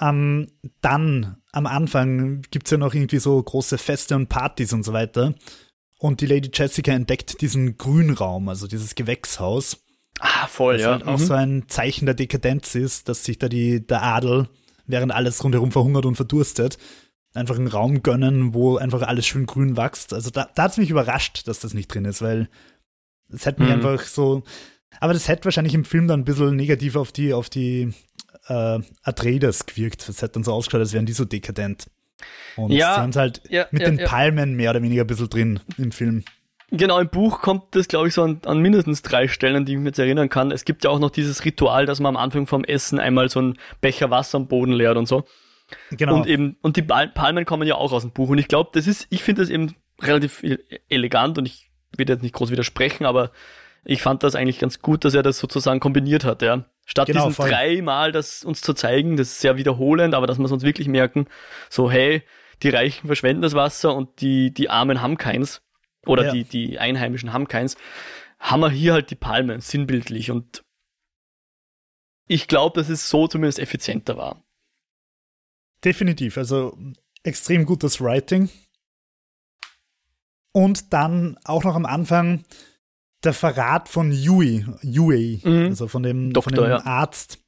[0.00, 0.48] Ähm,
[0.80, 4.92] dann, am Anfang, gibt es ja noch irgendwie so große Feste und Partys und so
[4.92, 5.34] weiter.
[5.98, 9.81] Und die Lady Jessica entdeckt diesen Grünraum, also dieses Gewächshaus.
[10.24, 10.90] Ah, voll, das ja.
[10.92, 11.24] Halt auch mhm.
[11.24, 14.48] so ein Zeichen der Dekadenz ist, dass sich da die, der Adel,
[14.86, 16.78] während alles rundherum verhungert und verdurstet,
[17.34, 20.14] einfach einen Raum gönnen, wo einfach alles schön grün wächst.
[20.14, 22.48] Also da, da hat es mich überrascht, dass das nicht drin ist, weil
[23.32, 23.84] es hätte mich mhm.
[23.84, 24.44] einfach so.
[25.00, 27.92] Aber das hätte wahrscheinlich im Film dann ein bisschen negativ auf die, auf die
[28.46, 30.08] äh, Atreides gewirkt.
[30.08, 31.90] Das hätte dann so ausgeschaut, als wären die so dekadent.
[32.54, 35.08] Und ja, sie haben es halt ja, mit ja, den Palmen mehr oder weniger ein
[35.08, 36.22] bisschen drin im Film.
[36.74, 39.72] Genau, im Buch kommt das, glaube ich, so an, an, mindestens drei Stellen, an die
[39.72, 40.50] ich mich jetzt erinnern kann.
[40.50, 43.40] Es gibt ja auch noch dieses Ritual, dass man am Anfang vom Essen einmal so
[43.40, 45.24] einen Becher Wasser am Boden leert und so.
[45.90, 46.16] Genau.
[46.16, 48.30] Und eben, und die Palmen kommen ja auch aus dem Buch.
[48.30, 50.58] Und ich glaube, das ist, ich finde das eben relativ e-,
[50.88, 53.32] elegant und ich will jetzt nicht groß widersprechen, aber
[53.84, 56.64] ich fand das eigentlich ganz gut, dass er das sozusagen kombiniert hat, ja.
[56.86, 60.44] Statt genau, diesen dreimal das uns zu zeigen, das ist sehr wiederholend, aber dass wir
[60.44, 61.26] es uns wirklich merken,
[61.68, 62.22] so, hey,
[62.62, 65.62] die Reichen verschwenden das Wasser und die, die Armen haben keins.
[66.06, 66.32] Oder ja.
[66.32, 67.76] die, die Einheimischen haben keins.
[68.38, 70.30] Haben wir hier halt die Palme, sinnbildlich.
[70.30, 70.64] Und
[72.26, 74.42] ich glaube, dass es so zumindest effizienter war.
[75.84, 76.36] Definitiv.
[76.38, 76.76] Also
[77.22, 78.50] extrem gutes Writing.
[80.52, 82.44] Und dann auch noch am Anfang
[83.24, 85.66] der Verrat von Yui, Yui, mhm.
[85.66, 86.84] also von dem, Doktor, von dem ja.
[86.84, 87.41] Arzt.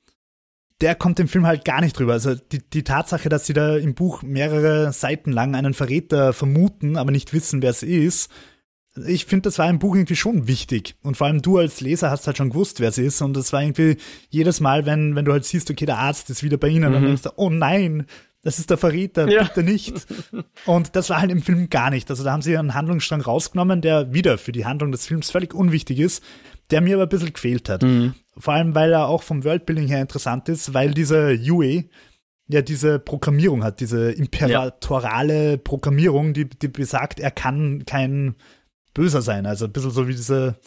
[0.81, 2.15] Der kommt im Film halt gar nicht drüber.
[2.15, 6.97] Also die, die Tatsache, dass sie da im Buch mehrere Seiten lang einen Verräter vermuten,
[6.97, 8.31] aber nicht wissen, wer es ist,
[9.07, 10.97] ich finde, das war im Buch irgendwie schon wichtig.
[11.03, 13.23] Und vor allem du als Leser hast halt schon gewusst, wer sie ist.
[13.23, 13.97] Und das war irgendwie
[14.31, 16.95] jedes Mal, wenn, wenn du halt siehst, okay, der Arzt ist wieder bei ihnen, mhm.
[16.95, 18.07] dann denkst du, oh nein,
[18.43, 19.43] das ist der Verräter, ja.
[19.43, 20.07] bitte nicht.
[20.67, 22.09] Und das war halt im Film gar nicht.
[22.11, 25.55] Also da haben sie einen Handlungsstrang rausgenommen, der wieder für die Handlung des Films völlig
[25.55, 26.23] unwichtig ist,
[26.71, 27.83] der mir aber ein bisschen gefehlt hat.
[27.83, 28.15] Mhm.
[28.37, 31.85] Vor allem, weil er auch vom Worldbuilding her interessant ist, weil dieser Yue
[32.47, 35.57] ja diese Programmierung hat, diese imperatorale ja.
[35.57, 38.37] Programmierung, die, die besagt, er kann kein
[38.93, 39.47] Böser sein.
[39.47, 40.59] Also ein bisschen so wie diese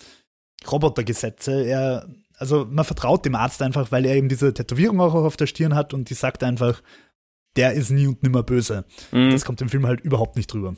[0.69, 1.65] Robotergesetze.
[1.65, 5.47] Er, also man vertraut dem Arzt einfach, weil er eben diese Tätowierung auch auf der
[5.47, 6.81] Stirn hat und die sagt einfach,
[7.55, 8.85] der ist nie und nimmer böse.
[9.11, 9.31] Mhm.
[9.31, 10.75] Das kommt im Film halt überhaupt nicht drüber.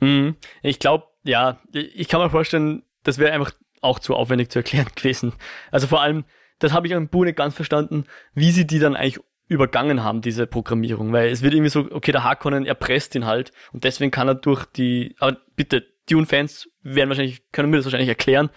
[0.00, 0.36] Mhm.
[0.62, 3.52] Ich glaube, ja, ich kann mir vorstellen, das wäre einfach
[3.82, 5.32] auch zu aufwendig zu erklären gewesen.
[5.70, 6.24] Also vor allem,
[6.58, 8.04] das habe ich am Buch nicht ganz verstanden,
[8.34, 11.12] wie sie die dann eigentlich übergangen haben, diese Programmierung.
[11.12, 14.34] Weil es wird irgendwie so, okay, der Harkonnen erpresst ihn halt und deswegen kann er
[14.34, 18.50] durch die, aber bitte, Dune-Fans werden wahrscheinlich, können mir das wahrscheinlich erklären.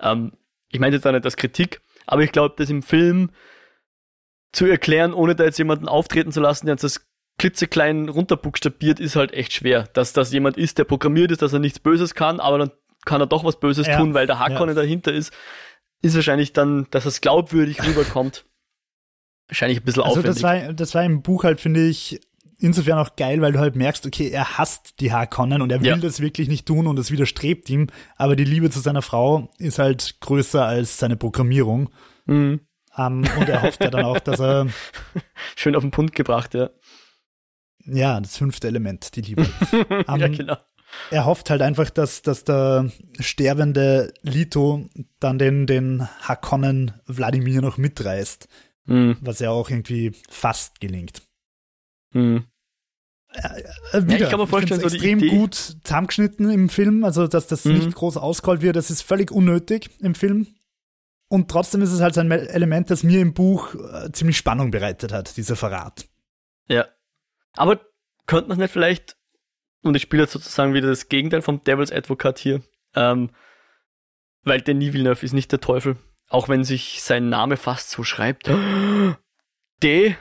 [0.00, 0.32] Ähm,
[0.70, 3.30] ich meine jetzt da nicht als Kritik, aber ich glaube, das im Film
[4.52, 7.06] zu erklären, ohne da jetzt jemanden auftreten zu lassen, der uns das
[7.38, 9.88] klitzeklein runterbuchstabiert, ist halt echt schwer.
[9.92, 12.70] Dass das jemand ist, der programmiert ist, dass er nichts Böses kann, aber dann
[13.06, 13.96] kann er doch was Böses ja.
[13.96, 14.82] tun, weil der Harkonnen ja.
[14.82, 15.32] dahinter ist,
[16.02, 18.44] ist wahrscheinlich dann, dass es glaubwürdig rüberkommt.
[19.48, 20.42] Wahrscheinlich ein bisschen also aufwendig.
[20.42, 22.20] Das war, das war im Buch halt, finde ich,
[22.58, 25.88] insofern auch geil, weil du halt merkst, okay, er hasst die Harkonnen und er will
[25.88, 25.96] ja.
[25.96, 29.78] das wirklich nicht tun und es widerstrebt ihm, aber die Liebe zu seiner Frau ist
[29.78, 31.90] halt größer als seine Programmierung.
[32.26, 32.60] Mhm.
[32.98, 34.68] Um, und er hofft ja dann auch, dass er.
[35.54, 36.70] Schön auf den Punkt gebracht, ja.
[37.84, 39.46] Ja, das fünfte Element, die Liebe.
[40.08, 40.56] Um, ja, genau.
[41.10, 42.90] Er hofft halt einfach, dass, dass der
[43.20, 44.88] sterbende Lito
[45.20, 48.48] dann den, den Hakonnen Wladimir noch mitreißt.
[48.86, 49.16] Mhm.
[49.20, 51.22] Was ja auch irgendwie fast gelingt.
[52.12, 52.46] Mhm.
[53.32, 55.28] Äh, äh, wieder, ja, ich kann mir vorstellen, so extrem Idee.
[55.28, 57.74] gut zusammengeschnitten im Film, also dass das mhm.
[57.74, 60.46] nicht groß ausgeholt wird, das ist völlig unnötig im Film.
[61.28, 65.12] Und trotzdem ist es halt ein Element, das mir im Buch äh, ziemlich Spannung bereitet
[65.12, 66.08] hat, dieser Verrat.
[66.68, 66.86] Ja.
[67.56, 67.80] Aber
[68.26, 69.15] könnte man nicht vielleicht,
[69.82, 72.62] und ich spiele jetzt sozusagen wieder das Gegenteil vom Devil's Advocate hier,
[72.94, 73.30] ähm,
[74.42, 75.96] weil Denis Villeneuve ist nicht der Teufel,
[76.28, 78.48] auch wenn sich sein Name fast so schreibt.
[79.82, 80.14] De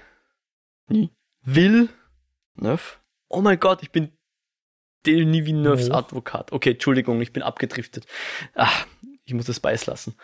[1.42, 3.00] Villeneuve.
[3.28, 4.12] Oh mein Gott, ich bin
[5.06, 5.94] Denis Villeneuves oh.
[5.94, 6.52] Advokat.
[6.52, 8.06] Okay, Entschuldigung, ich bin abgedriftet.
[8.54, 8.86] Ach,
[9.24, 10.16] ich muss das beißen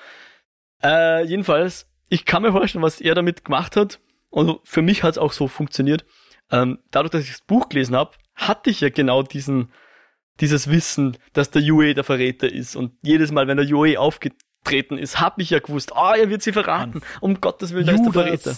[0.84, 4.00] äh, jedenfalls, ich kann mir vorstellen, was er damit gemacht hat.
[4.30, 6.06] Und für mich hat es auch so funktioniert.
[6.52, 9.72] Ähm, dadurch, dass ich das Buch gelesen habe, hatte ich ja genau diesen,
[10.40, 12.76] dieses Wissen, dass der Yue der Verräter ist.
[12.76, 16.30] Und jedes Mal, wenn der Yue aufgetreten ist, habe ich ja gewusst, ah, oh, er
[16.30, 17.02] wird sie verraten.
[17.22, 18.58] Um Gottes Willen, da ist der Verräter.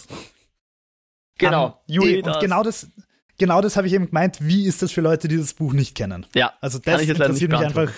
[1.38, 2.92] Genau, um, Yui und genau das,
[3.38, 4.38] genau das habe ich eben gemeint.
[4.40, 6.26] Wie ist das für Leute, die das Buch nicht kennen?
[6.36, 7.92] Ja, also das interessiert mich einfach.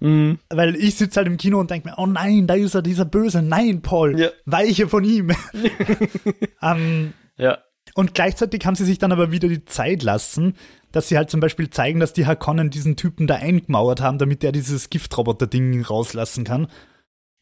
[0.00, 0.38] Mhm.
[0.48, 3.04] Weil ich sitze halt im Kino und denke mir, oh nein, da ist er, dieser
[3.04, 3.42] Böse.
[3.42, 4.28] Nein, Paul, ja.
[4.44, 5.30] weiche von ihm.
[5.30, 5.66] um,
[6.62, 7.58] ähm, ja.
[7.98, 10.54] Und gleichzeitig haben sie sich dann aber wieder die Zeit lassen,
[10.92, 14.44] dass sie halt zum Beispiel zeigen, dass die Hakonnen diesen Typen da eingemauert haben, damit
[14.44, 16.68] er dieses Giftroboter-Ding rauslassen kann.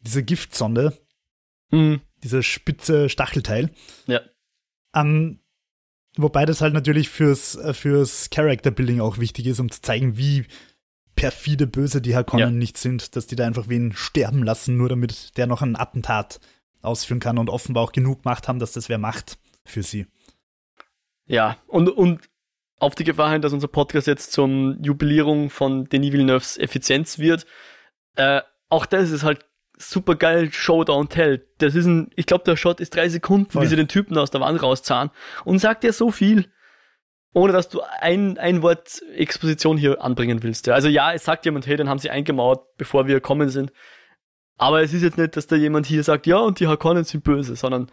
[0.00, 0.96] Diese Giftsonde.
[1.70, 2.00] Mhm.
[2.24, 3.70] Dieser spitze Stachelteil.
[4.06, 4.22] Ja.
[4.94, 5.40] Um,
[6.16, 10.46] wobei das halt natürlich fürs, fürs Character-Building auch wichtig ist, um zu zeigen, wie
[11.16, 12.58] perfide böse die Hakonnen ja.
[12.58, 16.40] nicht sind, dass die da einfach wen sterben lassen, nur damit der noch ein Attentat
[16.80, 20.06] ausführen kann und offenbar auch genug Macht haben, dass das wer macht für sie.
[21.26, 22.28] Ja, und, und
[22.78, 27.46] auf die Gefahr hin, dass unser Podcast jetzt zum Jubilierung von Denis Villeneuves Effizienz wird,
[28.16, 29.44] äh, auch das ist halt
[29.78, 31.46] super geil Show Don't Tell.
[31.58, 33.62] Das ist ein, ich glaube, der Shot ist drei Sekunden, Voll.
[33.62, 35.10] wie sie den Typen aus der Wand rauszahlen
[35.44, 36.50] und sagt ja so viel,
[37.32, 40.66] ohne dass du ein, ein Wort Exposition hier anbringen willst.
[40.66, 40.74] Ja.
[40.74, 43.72] Also ja, es sagt jemand, hey, den haben sie eingemauert, bevor wir gekommen sind.
[44.56, 47.24] Aber es ist jetzt nicht, dass da jemand hier sagt, ja, und die Hakonnen sind
[47.24, 47.92] böse, sondern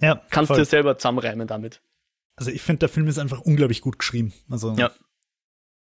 [0.00, 0.58] ja, kannst voll.
[0.58, 1.80] dir selber zusammenreimen damit.
[2.40, 4.32] Also ich finde, der Film ist einfach unglaublich gut geschrieben.
[4.48, 4.90] Also ja.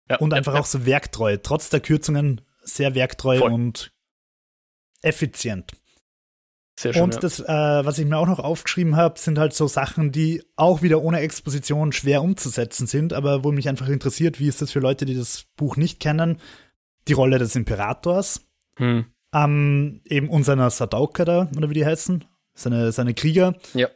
[0.09, 1.37] ja und einfach ja, auch so werktreu.
[1.41, 3.53] Trotz der Kürzungen sehr werktreu voll.
[3.53, 3.93] und
[5.01, 5.73] effizient.
[6.77, 7.21] Sehr schön, und ja.
[7.21, 10.83] das, äh, was ich mir auch noch aufgeschrieben habe, sind halt so Sachen, die auch
[10.83, 14.81] wieder ohne Exposition schwer umzusetzen sind, aber wo mich einfach interessiert, wie ist das für
[14.81, 16.41] Leute, die das Buch nicht kennen,
[17.07, 19.05] die Rolle des Imperators, hm.
[19.33, 22.25] ähm, eben unserer Sadauka da, oder wie die heißen,
[22.55, 23.55] seine, seine Krieger.
[23.75, 23.89] Ja.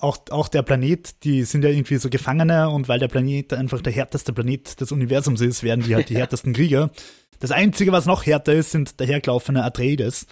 [0.00, 3.82] Auch, auch der Planet, die sind ja irgendwie so Gefangene und weil der Planet einfach
[3.82, 6.90] der härteste Planet des Universums ist, werden die halt die härtesten Krieger.
[7.38, 10.26] Das Einzige, was noch härter ist, sind dahergelaufene Atreides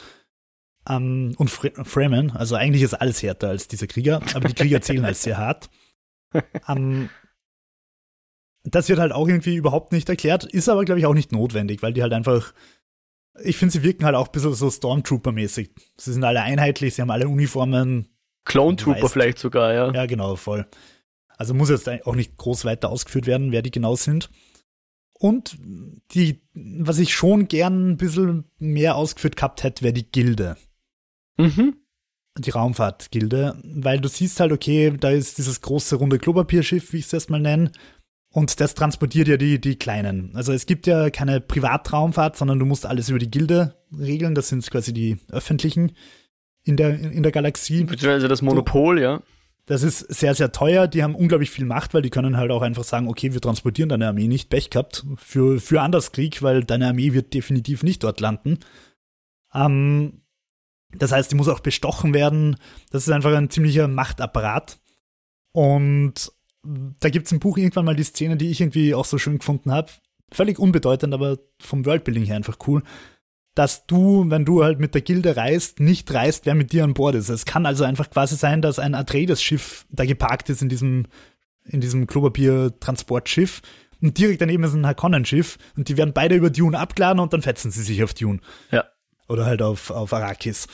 [0.89, 2.31] ähm, und Fremen.
[2.33, 5.71] Also eigentlich ist alles härter als diese Krieger, aber die Krieger zählen als sehr hart.
[6.69, 7.09] Ähm,
[8.65, 11.83] das wird halt auch irgendwie überhaupt nicht erklärt, ist aber, glaube ich, auch nicht notwendig,
[11.83, 12.53] weil die halt einfach,
[13.43, 15.71] ich finde, sie wirken halt auch ein bisschen so Stormtrooper-mäßig.
[15.97, 18.09] Sie sind alle einheitlich, sie haben alle Uniformen.
[18.49, 19.93] Clone Trooper vielleicht sogar, ja.
[19.93, 20.67] Ja, genau, voll.
[21.37, 24.31] Also muss jetzt auch nicht groß weiter ausgeführt werden, wer die genau sind.
[25.21, 25.57] Und
[26.13, 30.57] die, was ich schon gern ein bisschen mehr ausgeführt gehabt hätte, wäre die Gilde.
[31.37, 31.77] Mhm.
[32.37, 37.07] Die Raumfahrtgilde, weil du siehst halt, okay, da ist dieses große runde Klopapierschiff, wie ich
[37.07, 37.73] es erstmal nenne,
[38.31, 40.31] und das transportiert ja die, die kleinen.
[40.35, 44.35] Also es gibt ja keine Privatraumfahrt, sondern du musst alles über die Gilde regeln.
[44.35, 45.93] Das sind quasi die öffentlichen
[46.65, 47.85] in der, in der Galaxie.
[47.85, 49.23] Beziehungsweise das Monopol, du, ja.
[49.69, 50.89] Das ist sehr, sehr teuer.
[50.89, 53.91] Die haben unglaublich viel Macht, weil die können halt auch einfach sagen, okay, wir transportieren
[53.91, 54.49] deine Armee nicht.
[54.49, 58.61] Pech gehabt für, für Anderskrieg, weil deine Armee wird definitiv nicht dort landen.
[59.53, 60.23] Ähm,
[60.97, 62.57] das heißt, die muss auch bestochen werden.
[62.91, 64.79] Das ist einfach ein ziemlicher Machtapparat.
[65.53, 66.33] Und
[66.63, 69.39] da gibt es im Buch irgendwann mal die Szene, die ich irgendwie auch so schön
[69.39, 69.91] gefunden habe.
[70.33, 72.83] Völlig unbedeutend, aber vom Worldbuilding her einfach cool.
[73.59, 76.95] Dass du, wenn du halt mit der Gilde reist, nicht reist, wer mit dir an
[76.95, 77.29] Bord ist.
[77.29, 81.07] Es kann also einfach quasi sein, dass ein Atreides-Schiff da geparkt ist in diesem,
[81.65, 83.63] in diesem Klopapier-Transportschiff
[84.01, 87.43] und direkt daneben ist ein Harkonnen-Schiff und die werden beide über Dune abgeladen und dann
[87.43, 88.39] fetzen sie sich auf Dune.
[88.71, 88.85] Ja.
[89.29, 90.69] Oder halt auf, auf Arrakis.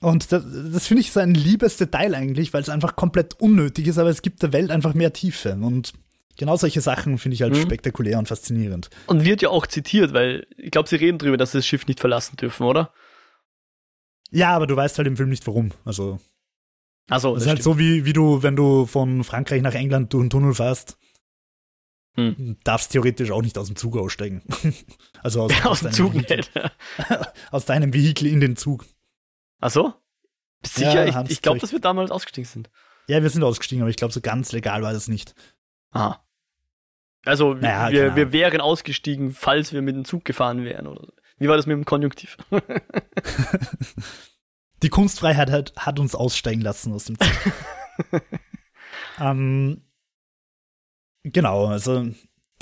[0.00, 3.86] Und das, das finde ich so ein liebes Detail eigentlich, weil es einfach komplett unnötig
[3.86, 5.54] ist, aber es gibt der Welt einfach mehr Tiefe.
[5.54, 5.94] Und
[6.38, 7.62] genau solche Sachen finde ich halt mhm.
[7.62, 8.88] spektakulär und faszinierend.
[9.06, 11.86] Und wird ja auch zitiert, weil ich glaube, sie reden drüber, dass sie das Schiff
[11.86, 12.92] nicht verlassen dürfen, oder?
[14.30, 15.72] Ja, aber du weißt halt im Film nicht warum.
[15.84, 16.18] Also.
[17.10, 19.74] Ach so, das, das ist halt so wie, wie du, wenn du von Frankreich nach
[19.74, 20.98] England durch einen Tunnel fährst
[22.18, 22.56] hm.
[22.64, 24.42] Darfst theoretisch auch nicht aus dem Zug aussteigen.
[25.22, 26.50] also aus, aus, aus dem Zug nicht.
[27.52, 28.84] aus deinem Vehikel in den Zug.
[29.60, 29.94] Ach so?
[30.66, 31.06] Sicher?
[31.06, 32.70] Ja, ich, ich glaube, dass wir damals ausgestiegen sind.
[33.06, 35.36] Ja, wir sind ausgestiegen, aber ich glaube, so ganz legal war das nicht.
[35.92, 36.20] Aha.
[37.28, 40.86] Also, naja, wir, wir wären ausgestiegen, falls wir mit dem Zug gefahren wären.
[40.86, 41.12] Oder so.
[41.38, 42.36] Wie war das mit dem Konjunktiv?
[44.82, 47.30] Die Kunstfreiheit hat, hat uns aussteigen lassen aus dem Zug.
[49.20, 49.82] ähm,
[51.32, 52.06] Genau, also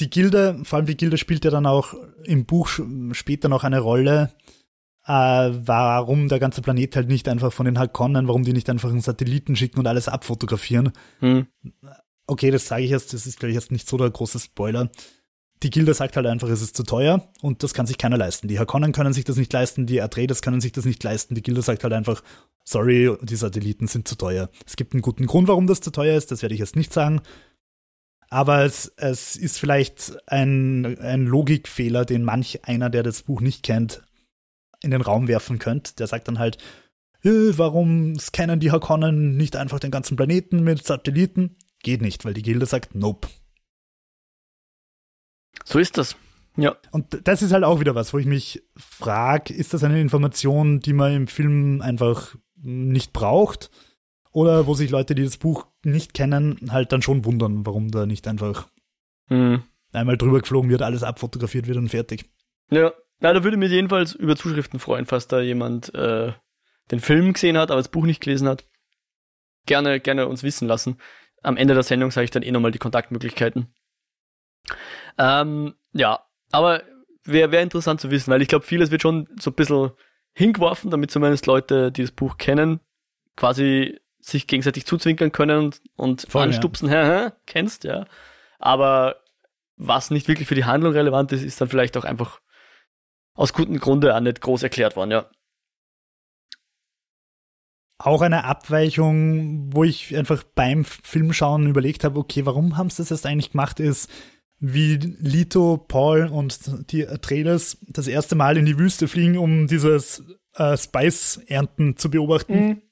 [0.01, 1.95] die Gilde, vor allem die Gilde spielt ja dann auch
[2.25, 2.69] im Buch
[3.13, 4.33] später noch eine Rolle,
[5.07, 8.91] äh, warum der ganze Planet halt nicht einfach von den Harkonnen, warum die nicht einfach
[8.91, 10.93] einen Satelliten schicken und alles abfotografieren.
[11.21, 11.47] Hm.
[12.27, 14.91] Okay, das sage ich jetzt, das ist, glaube ich, jetzt nicht so der große Spoiler.
[15.63, 18.49] Die Gilde sagt halt einfach, es ist zu teuer und das kann sich keiner leisten.
[18.49, 21.35] Die Harkonnen können sich das nicht leisten, die Atreides können sich das nicht leisten.
[21.35, 22.23] Die Gilde sagt halt einfach,
[22.65, 24.51] sorry, die Satelliten sind zu teuer.
[24.67, 26.93] Es gibt einen guten Grund, warum das zu teuer ist, das werde ich jetzt nicht
[26.93, 27.23] sagen.
[28.29, 33.63] Aber es, es ist vielleicht ein, ein Logikfehler, den manch einer, der das Buch nicht
[33.63, 34.03] kennt,
[34.83, 35.95] in den Raum werfen könnte.
[35.95, 36.59] Der sagt dann halt,
[37.23, 41.57] warum scannen die Hakonnen nicht einfach den ganzen Planeten mit Satelliten?
[41.87, 43.29] Geht nicht, weil die Gilde sagt, nope.
[45.65, 46.17] So ist das.
[46.57, 46.75] Ja.
[46.91, 50.81] Und das ist halt auch wieder was, wo ich mich frage, ist das eine Information,
[50.81, 53.71] die man im Film einfach nicht braucht?
[54.33, 58.05] Oder wo sich Leute, die das Buch nicht kennen, halt dann schon wundern, warum da
[58.05, 58.67] nicht einfach
[59.29, 59.63] mhm.
[59.93, 62.29] einmal drüber geflogen wird, alles abfotografiert wird und fertig.
[62.69, 66.33] Ja, ja da würde mich jedenfalls über Zuschriften freuen, falls da jemand äh,
[66.91, 68.69] den Film gesehen hat, aber das Buch nicht gelesen hat.
[69.67, 70.99] Gerne, gerne uns wissen lassen.
[71.47, 73.73] Am Ende der Sendung sage ich dann eh nochmal die Kontaktmöglichkeiten.
[75.17, 76.83] Ähm, ja, aber
[77.23, 79.93] wäre wär interessant zu wissen, weil ich glaube, vieles wird schon so ein bisschen
[80.33, 82.81] hingeworfen, damit zumindest Leute, die das Buch kennen,
[83.37, 87.33] quasi sich gegenseitig zuzwinkern können und Voll, anstupsen, ja.
[87.47, 88.07] kennst, ja.
[88.59, 89.23] Aber
[89.77, 92.41] was nicht wirklich für die Handlung relevant ist, ist dann vielleicht auch einfach
[93.35, 95.31] aus gutem Grunde auch nicht groß erklärt worden, ja.
[97.99, 103.11] Auch eine Abweichung, wo ich einfach beim Filmschauen überlegt habe, okay, warum haben sie das
[103.11, 104.11] jetzt eigentlich gemacht, ist,
[104.59, 110.23] wie Lito, Paul und die Atreides das erste Mal in die Wüste fliegen, um dieses
[110.55, 112.55] äh, Spice-Ernten zu beobachten.
[112.55, 112.83] Mhm.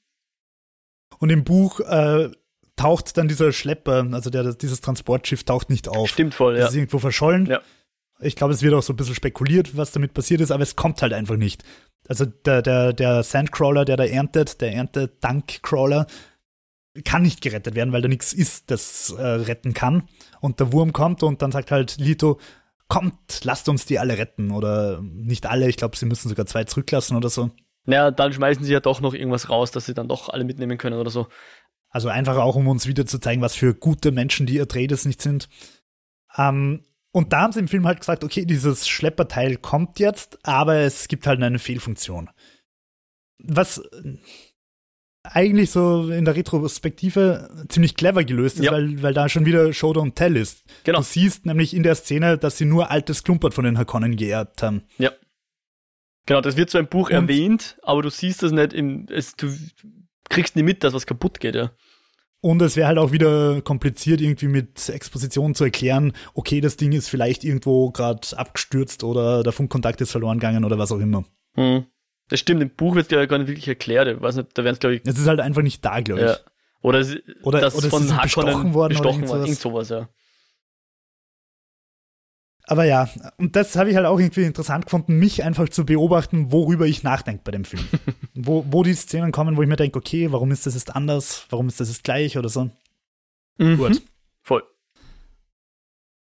[1.19, 2.29] Und im Buch äh,
[2.75, 6.09] taucht dann dieser Schlepper, also der, dieses Transportschiff taucht nicht auf.
[6.09, 6.61] Stimmt voll, ja.
[6.61, 7.45] Das ist irgendwo verschollen.
[7.45, 7.61] Ja.
[8.19, 10.75] Ich glaube, es wird auch so ein bisschen spekuliert, was damit passiert ist, aber es
[10.75, 11.63] kommt halt einfach nicht.
[12.07, 16.07] Also der, der, der Sandcrawler, der da erntet, der Ernte-Dankcrawler,
[17.03, 20.07] kann nicht gerettet werden, weil da nichts ist, das äh, retten kann.
[20.39, 22.39] Und der Wurm kommt und dann sagt halt Lito,
[22.87, 24.51] kommt, lasst uns die alle retten.
[24.51, 27.51] Oder nicht alle, ich glaube, sie müssen sogar zwei zurücklassen oder so.
[27.85, 30.77] Naja, dann schmeißen sie ja doch noch irgendwas raus, dass sie dann doch alle mitnehmen
[30.77, 31.27] können oder so.
[31.89, 35.21] Also einfach auch, um uns wieder zu zeigen, was für gute Menschen die Atreides nicht
[35.21, 35.49] sind.
[36.37, 36.83] Ähm,
[37.15, 41.07] und da haben sie im Film halt gesagt, okay, dieses Schlepperteil kommt jetzt, aber es
[41.07, 42.29] gibt halt eine Fehlfunktion.
[43.41, 43.81] Was
[45.23, 48.73] eigentlich so in der Retrospektive ziemlich clever gelöst ist, ja.
[48.73, 50.65] weil, weil da schon wieder Show Don't Tell ist.
[50.83, 50.99] Genau.
[50.99, 54.61] Du siehst nämlich in der Szene, dass sie nur altes Klumpert von den Hakonnen geerbt
[54.61, 54.83] haben.
[54.97, 55.13] Ja.
[56.25, 59.37] Genau, das wird so im Buch Und erwähnt, aber du siehst das nicht im, es,
[59.37, 59.55] du
[60.29, 61.71] kriegst nicht mit, dass was kaputt geht, ja.
[62.45, 66.91] Und es wäre halt auch wieder kompliziert, irgendwie mit Exposition zu erklären, okay, das Ding
[66.91, 71.25] ist vielleicht irgendwo gerade abgestürzt oder der Funkkontakt ist verloren gegangen oder was auch immer.
[71.55, 71.87] Hm.
[72.29, 74.09] Das stimmt, im Buch wird ja gar nicht wirklich erklärt.
[74.09, 75.01] Ich weiß nicht, da werden es, glaube ich.
[75.07, 76.27] Es ist halt einfach nicht da, glaube ich.
[76.27, 76.37] Ja.
[76.83, 80.07] Oder, es, oder, das oder von bestochen worden bestochen oder irgend sowas, ja.
[82.67, 86.51] Aber ja, und das habe ich halt auch irgendwie interessant gefunden, mich einfach zu beobachten,
[86.51, 87.87] worüber ich nachdenke bei dem Film.
[88.35, 91.45] wo, wo die Szenen kommen, wo ich mir denke, okay, warum ist das jetzt anders?
[91.49, 92.69] Warum ist das jetzt gleich oder so?
[93.57, 93.77] Mhm.
[93.77, 94.01] Gut.
[94.41, 94.63] Voll.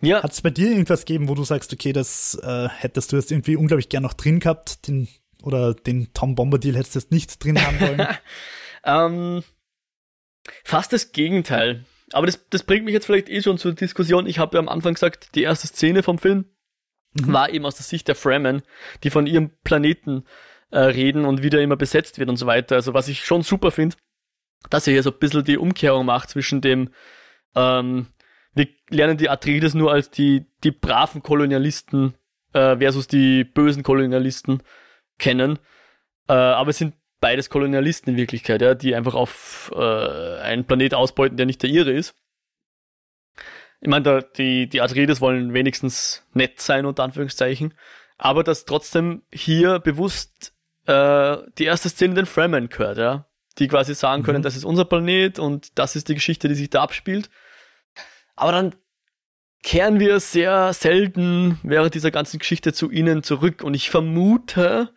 [0.01, 0.21] Ja.
[0.21, 3.31] Hat es bei dir irgendwas gegeben, wo du sagst, okay, das äh, hättest du jetzt
[3.31, 5.07] irgendwie unglaublich gern noch drin gehabt, den
[5.41, 8.07] oder den Tom Bombadil hättest du jetzt nicht drin haben wollen?
[8.83, 9.43] ähm,
[10.63, 11.85] fast das Gegenteil.
[12.11, 14.27] Aber das, das bringt mich jetzt vielleicht eh schon zur Diskussion.
[14.27, 16.45] Ich habe ja am Anfang gesagt, die erste Szene vom Film
[17.13, 17.31] mhm.
[17.31, 18.63] war eben aus der Sicht der Fremen,
[19.03, 20.25] die von ihrem Planeten
[20.75, 22.75] äh, reden und wieder immer besetzt wird und so weiter.
[22.75, 23.95] Also was ich schon super finde,
[24.69, 26.89] dass ihr hier so ein bisschen die Umkehrung macht zwischen dem,
[27.55, 28.07] ähm,
[28.53, 32.15] wir lernen die Atreides nur als die, die braven Kolonialisten
[32.53, 34.63] äh, versus die bösen Kolonialisten
[35.17, 35.59] kennen.
[36.27, 40.93] Äh, aber es sind beides Kolonialisten in Wirklichkeit, ja, die einfach auf äh, einen Planet
[40.93, 42.15] ausbeuten, der nicht der ihre ist.
[43.79, 47.73] Ich meine, die, die Atreides wollen wenigstens nett sein, unter Anführungszeichen.
[48.17, 50.54] Aber dass trotzdem hier bewusst
[50.85, 53.25] äh, die erste Szene den Fremen gehört, ja.
[53.57, 54.43] Die quasi sagen können, mhm.
[54.43, 57.29] das ist unser Planet und das ist die Geschichte, die sich da abspielt.
[58.35, 58.75] Aber dann
[59.63, 63.63] kehren wir sehr selten während dieser ganzen Geschichte zu ihnen zurück.
[63.63, 64.91] Und ich vermute,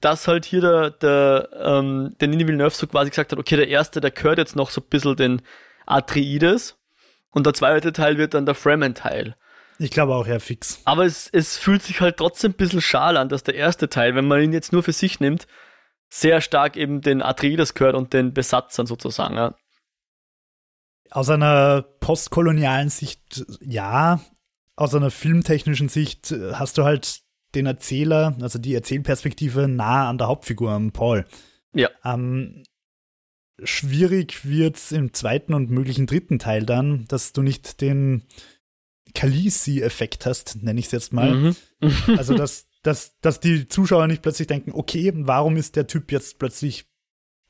[0.00, 3.68] dass halt hier der, der, ähm, der Nini Villeneuve so quasi gesagt hat, okay, der
[3.68, 5.42] erste, der gehört jetzt noch so ein bisschen den
[5.86, 6.78] Atreides
[7.30, 9.36] und der zweite Teil wird dann der Fremen-Teil.
[9.82, 10.82] Ich glaube auch, ja, fix.
[10.84, 14.14] Aber es, es fühlt sich halt trotzdem ein bisschen schal an, dass der erste Teil,
[14.14, 15.46] wenn man ihn jetzt nur für sich nimmt,
[16.10, 19.36] sehr stark eben den Atreides gehört und den Besatzern sozusagen.
[19.36, 19.54] Ja.
[21.10, 24.20] Aus einer postkolonialen Sicht ja,
[24.76, 27.22] aus einer filmtechnischen Sicht hast du halt
[27.54, 31.24] den Erzähler, also die Erzählperspektive nah an der Hauptfigur, an Paul.
[31.72, 31.88] Ja.
[32.04, 32.64] Ähm,
[33.62, 38.26] schwierig wird es im zweiten und möglichen dritten Teil dann, dass du nicht den
[39.12, 41.34] Khaleesi-Effekt hast, nenne ich es jetzt mal.
[41.34, 41.56] Mhm.
[42.16, 46.38] also, dass, dass, dass die Zuschauer nicht plötzlich denken, okay, warum ist der Typ jetzt
[46.38, 46.86] plötzlich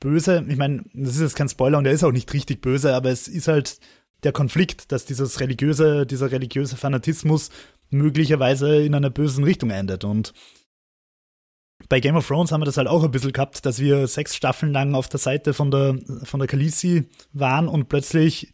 [0.01, 0.45] böse?
[0.49, 3.11] Ich meine, das ist jetzt kein Spoiler und er ist auch nicht richtig böse, aber
[3.11, 3.79] es ist halt
[4.23, 7.51] der Konflikt, dass dieses religiöse, dieser religiöse Fanatismus
[7.91, 10.05] möglicherweise in einer bösen Richtung endet.
[10.05, 10.33] Und
[11.89, 14.37] bei Game of Thrones haben wir das halt auch ein bisschen gehabt, dass wir sechs
[14.37, 18.53] Staffeln lang auf der Seite von der, von der Khaleesi waren und plötzlich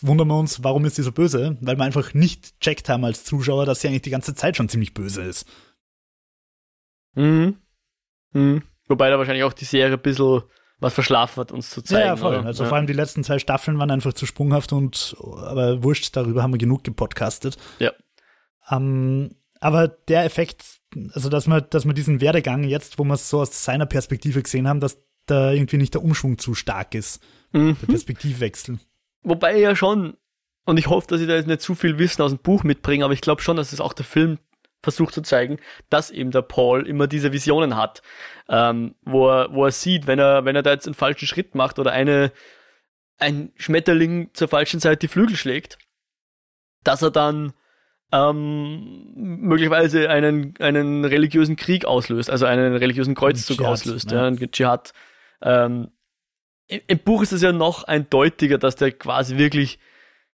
[0.00, 1.56] wundern wir uns, warum ist sie so böse?
[1.60, 4.68] Weil wir einfach nicht checkt haben als Zuschauer, dass sie eigentlich die ganze Zeit schon
[4.68, 5.46] ziemlich böse ist.
[7.14, 7.58] Mhm.
[8.32, 8.62] mhm.
[8.86, 10.42] Wobei da wahrscheinlich auch die Serie ein bisschen
[10.78, 12.06] was verschlafen hat, uns zu zeigen.
[12.06, 12.36] Ja, voll.
[12.36, 12.46] Oder?
[12.46, 12.68] Also ja.
[12.68, 16.52] vor allem die letzten zwei Staffeln waren einfach zu sprunghaft und aber wurscht, darüber haben
[16.52, 17.56] wir genug gepodcastet.
[17.78, 17.92] Ja.
[18.70, 20.80] Ähm, aber der Effekt,
[21.12, 24.42] also dass man, dass man diesen Werdegang jetzt, wo wir es so aus seiner Perspektive
[24.42, 27.22] gesehen haben, dass da irgendwie nicht der Umschwung zu stark ist.
[27.52, 27.76] Mhm.
[27.80, 28.78] Der Perspektivwechsel.
[29.24, 30.16] Wobei ja schon,
[30.64, 33.04] und ich hoffe, dass ich da jetzt nicht zu viel Wissen aus dem Buch mitbringe,
[33.04, 34.38] aber ich glaube schon, dass es auch der Film
[34.82, 35.58] versucht zu zeigen,
[35.88, 38.02] dass eben der Paul immer diese Visionen hat,
[38.48, 41.54] ähm, wo, er, wo er sieht, wenn er, wenn er da jetzt einen falschen Schritt
[41.54, 42.32] macht oder eine,
[43.18, 45.78] ein Schmetterling zur falschen Zeit die Flügel schlägt,
[46.84, 47.54] dass er dann
[48.12, 54.36] ähm, möglicherweise einen, einen religiösen Krieg auslöst, also einen religiösen Kreuzzug Dschihad, auslöst, ja, ein
[54.36, 54.92] Dschihad.
[55.42, 55.88] Ähm,
[56.68, 59.78] im, Buch ist es ja noch eindeutiger, dass der quasi wirklich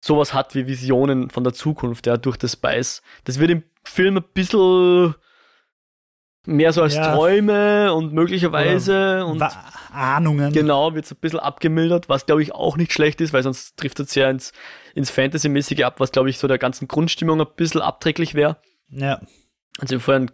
[0.01, 3.03] sowas hat wie Visionen von der Zukunft, ja, durch das Spice.
[3.25, 5.15] Das wird im Film ein bisschen
[6.47, 7.15] mehr so als ja.
[7.15, 9.43] Träume und möglicherweise und
[9.91, 10.53] Ahnungen.
[10.53, 13.79] Genau, wird so ein bisschen abgemildert, was glaube ich auch nicht schlecht ist, weil sonst
[13.79, 14.53] trifft es ja ins,
[14.95, 18.59] ins Fantasy-mäßige ab, was glaube ich so der ganzen Grundstimmung ein bisschen abträglich wäre.
[18.91, 19.21] Ja.
[19.79, 20.31] Also insofern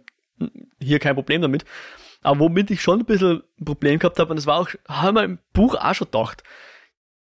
[0.79, 1.65] hier kein Problem damit.
[2.21, 5.15] Aber womit ich schon ein bisschen ein Problem gehabt habe, und das war auch, haben
[5.15, 6.43] wir im Buch auch schon gedacht,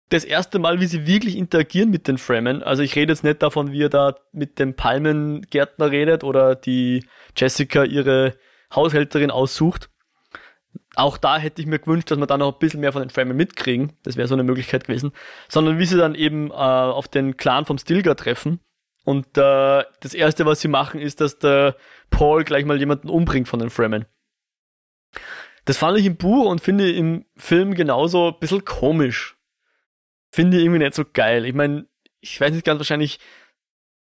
[0.09, 2.63] das erste Mal, wie sie wirklich interagieren mit den Fremen.
[2.63, 7.05] Also ich rede jetzt nicht davon, wie er da mit dem Palmengärtner redet oder die
[7.35, 8.35] Jessica ihre
[8.75, 9.89] Haushälterin aussucht.
[10.95, 13.09] Auch da hätte ich mir gewünscht, dass wir da noch ein bisschen mehr von den
[13.09, 13.93] Fremen mitkriegen.
[14.03, 15.13] Das wäre so eine Möglichkeit gewesen.
[15.47, 18.59] Sondern wie sie dann eben äh, auf den Clan vom Stilgar treffen.
[19.05, 21.77] Und äh, das erste, was sie machen, ist, dass der
[22.09, 24.05] Paul gleich mal jemanden umbringt von den Fremen.
[25.65, 29.37] Das fand ich im Buch und finde im Film genauso ein bisschen komisch
[30.31, 31.45] finde ich irgendwie nicht so geil.
[31.45, 31.87] Ich meine,
[32.19, 33.19] ich weiß nicht ganz wahrscheinlich,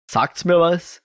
[0.06, 1.02] sagt's mir was.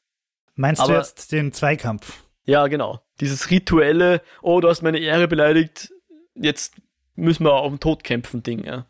[0.56, 2.24] Meinst aber, du jetzt den Zweikampf?
[2.46, 3.02] Ja, genau.
[3.22, 5.92] Dieses rituelle, oh, du hast meine Ehre beleidigt,
[6.36, 6.76] jetzt
[7.16, 8.86] müssen wir auf den Tod kämpfen, Ding, ja.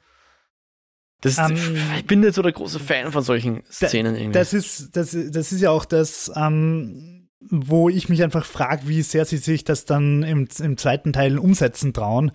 [1.21, 4.33] Das, um, ähm, ich bin nicht so der große Fan von solchen Szenen irgendwie.
[4.33, 9.01] Das ist, das, das ist ja auch das, ähm, wo ich mich einfach frage, wie
[9.01, 12.31] sehr sie sich das dann im, im zweiten Teil umsetzen trauen.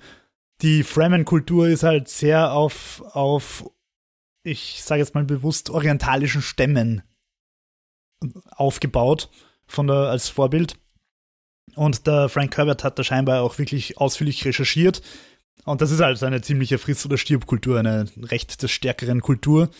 [0.62, 3.70] Die Fremen-Kultur ist halt sehr auf, auf
[4.42, 7.02] ich sage jetzt mal bewusst, orientalischen Stämmen
[8.50, 9.30] aufgebaut
[9.66, 10.76] von der, als Vorbild.
[11.76, 15.02] Und der Frank Herbert hat da scheinbar auch wirklich ausführlich recherchiert.
[15.64, 19.70] Und das ist also eine ziemliche Friss- oder Stirbkultur, eine recht der stärkeren Kultur.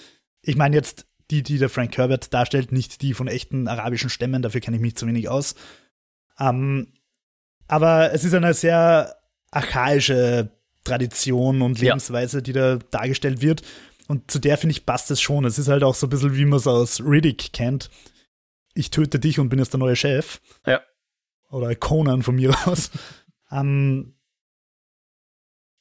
[0.43, 4.43] Ich meine jetzt die, die der Frank Herbert darstellt, nicht die von echten arabischen Stämmen,
[4.43, 5.55] dafür kenne ich mich zu wenig aus.
[6.39, 6.89] Ähm,
[7.66, 9.16] aber es ist eine sehr
[9.51, 10.51] archaische
[10.85, 12.43] Tradition und Lebensweise, ja.
[12.43, 13.62] die da dargestellt wird.
[14.07, 15.45] Und zu der, finde ich, passt es schon.
[15.45, 17.91] Es ist halt auch so ein bisschen, wie man es aus Riddick kennt.
[18.74, 20.41] Ich töte dich und bin jetzt der neue Chef.
[20.66, 20.81] Ja.
[21.51, 22.91] Oder Conan von mir aus.
[23.51, 24.14] um,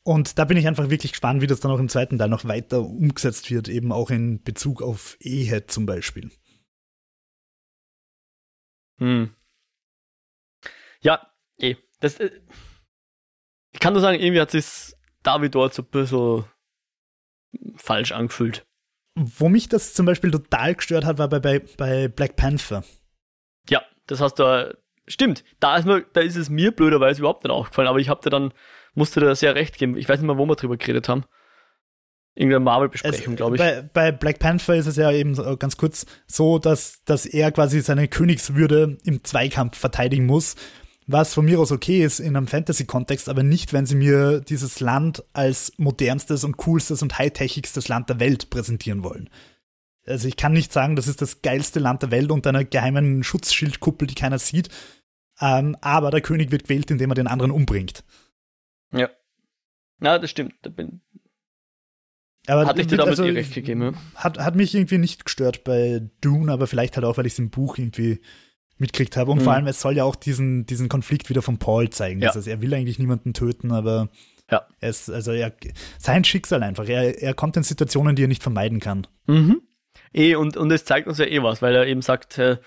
[0.07, 2.45] und da bin ich einfach wirklich gespannt, wie das dann auch im zweiten Teil noch
[2.45, 6.31] weiter umgesetzt wird, eben auch in Bezug auf Ehe zum Beispiel.
[8.99, 9.35] Hm.
[11.01, 11.75] Ja, eh.
[11.99, 12.31] Das, äh,
[13.73, 14.93] ich kann nur sagen, irgendwie hat sich
[15.23, 16.45] David dort so ein bisschen
[17.75, 18.65] falsch angefühlt.
[19.15, 22.85] Wo mich das zum Beispiel total gestört hat, war bei, bei, bei Black Panther.
[23.69, 25.43] Ja, das hast du, stimmt.
[25.59, 28.29] Da ist, mir, da ist es mir blöderweise überhaupt nicht aufgefallen, aber ich habe dir
[28.29, 28.53] dann,
[28.97, 29.97] musste dir da sehr recht geben.
[29.97, 31.23] Ich weiß nicht mehr, wo wir drüber geredet haben.
[32.35, 33.59] Irgendeine Marvel-Besprechung, glaube ich.
[33.59, 37.81] Bei, bei, Black Panther ist es ja eben ganz kurz so, dass, dass er quasi
[37.81, 40.55] seine Königswürde im Zweikampf verteidigen muss
[41.07, 44.81] was von mir aus okay ist in einem Fantasy-Kontext, aber nicht, wenn sie mir dieses
[44.81, 49.29] Land als modernstes und coolstes und high-techigstes Land der Welt präsentieren wollen.
[50.05, 53.23] Also ich kann nicht sagen, das ist das geilste Land der Welt unter einer geheimen
[53.23, 54.69] Schutzschildkuppel, die keiner sieht.
[55.39, 58.03] Ähm, aber der König wird gewählt, indem er den anderen umbringt.
[58.91, 59.09] Ja.
[59.99, 60.53] Na, das stimmt.
[60.61, 61.01] Da bin
[62.47, 63.97] aber hat ich dir damit also, eh recht gegeben.
[64.15, 67.39] Hat, hat mich irgendwie nicht gestört bei Dune, aber vielleicht halt auch, weil ich es
[67.39, 68.21] im Buch irgendwie
[68.77, 69.31] mitkriegt habe.
[69.31, 69.43] Und mhm.
[69.43, 72.21] vor allem, es soll ja auch diesen, diesen Konflikt wieder von Paul zeigen.
[72.21, 72.27] Ja.
[72.27, 74.09] Das heißt, er will eigentlich niemanden töten, aber
[74.49, 74.65] ja.
[74.79, 75.53] ist, also er,
[75.97, 76.87] sein Schicksal einfach.
[76.87, 79.07] Er, er kommt in Situationen, die er nicht vermeiden kann.
[79.25, 79.61] Mhm.
[80.13, 82.57] Eh, und, und es zeigt uns ja eh was, weil er eben sagt, äh,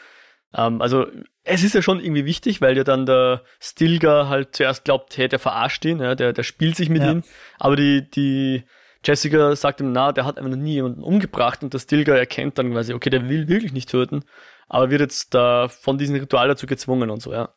[0.54, 1.06] ähm, also
[1.42, 5.28] es ist ja schon irgendwie wichtig, weil ja dann der Stilgar halt zuerst glaubt, hey,
[5.28, 7.12] der verarscht ihn, ja, der, der spielt sich mit ja.
[7.12, 7.22] ihm.
[7.58, 8.64] Aber die, die
[9.04, 12.58] Jessica sagt ihm, na, der hat einfach noch nie jemanden umgebracht und der Stilgar erkennt
[12.58, 14.24] dann quasi, okay, der will wirklich nicht töten
[14.70, 17.52] aber wird jetzt da von diesem Ritual dazu gezwungen und so, ja.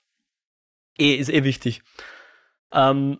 [0.97, 1.83] eh, ist eh wichtig.
[2.71, 3.19] Ähm,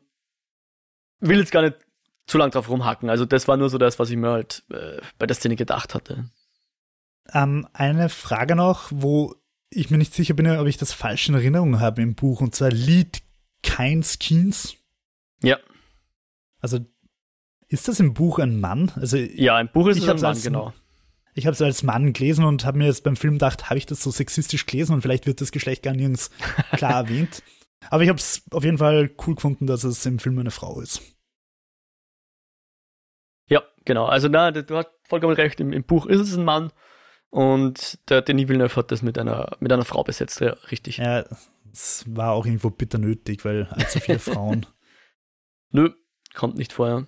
[1.19, 1.77] will jetzt gar nicht
[2.25, 3.11] zu lang drauf rumhacken.
[3.11, 5.93] Also das war nur so das, was ich mir halt äh, bei der Szene gedacht
[5.93, 6.25] hatte.
[7.31, 9.35] Ähm, eine Frage noch, wo
[9.75, 12.55] ich mir nicht sicher bin, ob ich das falsch in Erinnerung habe im Buch, und
[12.55, 13.21] zwar Lied
[13.61, 14.75] kein Skins.
[15.41, 15.57] Ja.
[16.59, 16.79] Also
[17.67, 18.91] ist das im Buch ein Mann?
[18.95, 20.73] Also ja, im Buch ist es ein Mann, genau.
[21.35, 23.87] Ich habe es als Mann gelesen und habe mir jetzt beim Film gedacht, habe ich
[23.87, 26.29] das so sexistisch gelesen und vielleicht wird das Geschlecht gar nirgends
[26.73, 27.41] klar erwähnt.
[27.89, 30.79] Aber ich habe es auf jeden Fall cool gefunden, dass es im Film eine Frau
[30.79, 31.01] ist.
[33.49, 34.05] Ja, genau.
[34.05, 35.59] Also na, du hast vollkommen recht.
[35.59, 36.71] Im, im Buch ist es ein Mann
[37.33, 40.97] und der Denis Villeneuve hat das mit einer, mit einer Frau besetzt, ja, richtig.
[40.97, 41.25] Ja,
[41.71, 44.67] es war auch irgendwo bitter nötig, weil allzu viele Frauen.
[45.71, 45.89] Nö,
[46.35, 47.07] kommt nicht vorher.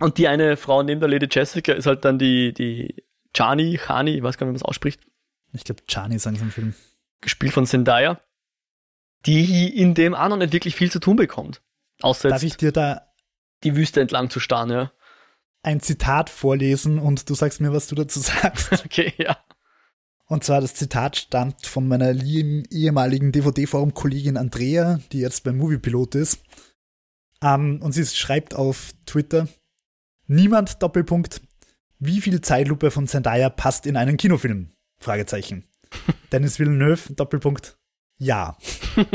[0.00, 3.04] Und die eine Frau neben der Lady Jessica ist halt dann die, die
[3.36, 5.06] Chani, Chani, ich weiß gar nicht, wie man es ausspricht.
[5.52, 6.74] Ich glaube, Chani sagen sie im Film.
[7.20, 8.20] Gespielt von Zendaya,
[9.26, 11.62] die in dem auch noch nicht wirklich viel zu tun bekommt.
[12.02, 13.12] Außer Darf ich dir da
[13.62, 14.92] die Wüste entlang zu starren, ja.
[15.66, 18.72] Ein Zitat vorlesen und du sagst mir, was du dazu sagst.
[18.84, 19.36] okay, ja.
[20.28, 26.14] Und zwar das Zitat stammt von meiner lieben ehemaligen DVD-Forum-Kollegin Andrea, die jetzt beim Moviepilot
[26.14, 26.42] ist.
[27.42, 29.48] Um, ähm, und sie schreibt auf Twitter,
[30.26, 31.42] niemand Doppelpunkt
[31.98, 34.72] wie viel Zeitlupe von Zendaya passt in einen Kinofilm?
[34.98, 35.64] Fragezeichen.
[36.32, 37.78] Dennis Villeneuve, Doppelpunkt,
[38.18, 38.56] ja.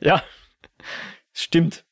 [0.00, 0.22] ja,
[1.32, 1.84] stimmt.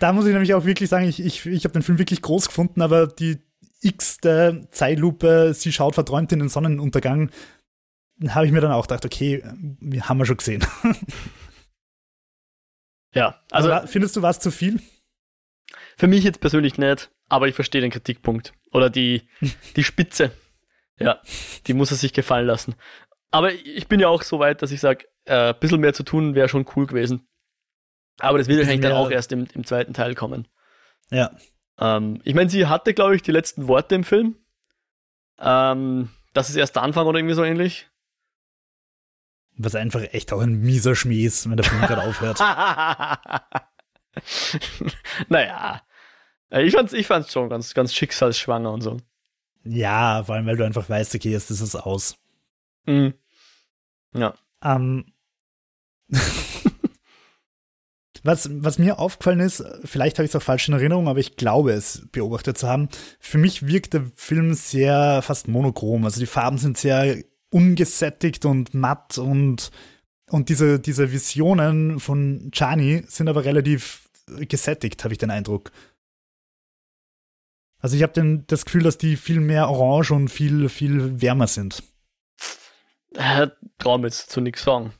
[0.00, 2.48] Da muss ich nämlich auch wirklich sagen, ich, ich, ich habe den Film wirklich groß
[2.48, 3.38] gefunden, aber die
[3.82, 7.30] x-te Zeitlupe, sie schaut verträumt in den Sonnenuntergang,
[8.28, 10.64] habe ich mir dann auch gedacht, okay, haben wir schon gesehen.
[13.14, 13.70] ja, also.
[13.70, 14.80] Aber findest du was zu viel?
[15.96, 18.52] Für mich jetzt persönlich nicht, aber ich verstehe den Kritikpunkt.
[18.72, 19.28] Oder die,
[19.76, 20.32] die Spitze.
[20.98, 21.20] Ja,
[21.66, 22.74] die muss er sich gefallen lassen.
[23.30, 26.04] Aber ich bin ja auch so weit, dass ich sage, äh, ein bisschen mehr zu
[26.04, 27.26] tun wäre schon cool gewesen.
[28.20, 30.46] Aber das wird wahrscheinlich dann auch erst im, im zweiten Teil kommen.
[31.10, 31.30] Ja.
[31.78, 34.36] Ähm, ich meine, sie hatte, glaube ich, die letzten Worte im Film.
[35.38, 37.88] Ähm, das ist erst der Anfang oder irgendwie so ähnlich.
[39.56, 42.40] Was einfach echt auch ein mieser Schmäh ist, wenn der Film gerade aufhört.
[45.28, 45.82] naja.
[46.50, 48.98] Ich fand's, ich fand's schon ganz, ganz schicksalsschwanger und so.
[49.64, 52.16] Ja, vor allem, weil du einfach weißt, okay, jetzt ist es aus.
[52.86, 53.14] Mhm.
[54.12, 54.34] Ja.
[54.62, 55.12] Ähm.
[58.24, 61.36] was, was mir aufgefallen ist, vielleicht habe ich es auch falsch in Erinnerung, aber ich
[61.36, 62.88] glaube es beobachtet zu haben.
[63.20, 66.04] Für mich wirkt der Film sehr fast monochrom.
[66.04, 69.70] Also die Farben sind sehr ungesättigt und matt und,
[70.30, 75.70] und diese, diese Visionen von Chani sind aber relativ gesättigt, habe ich den Eindruck.
[77.80, 81.82] Also ich habe das Gefühl, dass die viel mehr orange und viel, viel wärmer sind.
[83.14, 83.48] Äh,
[83.78, 84.94] Traum jetzt zu nichts sagen.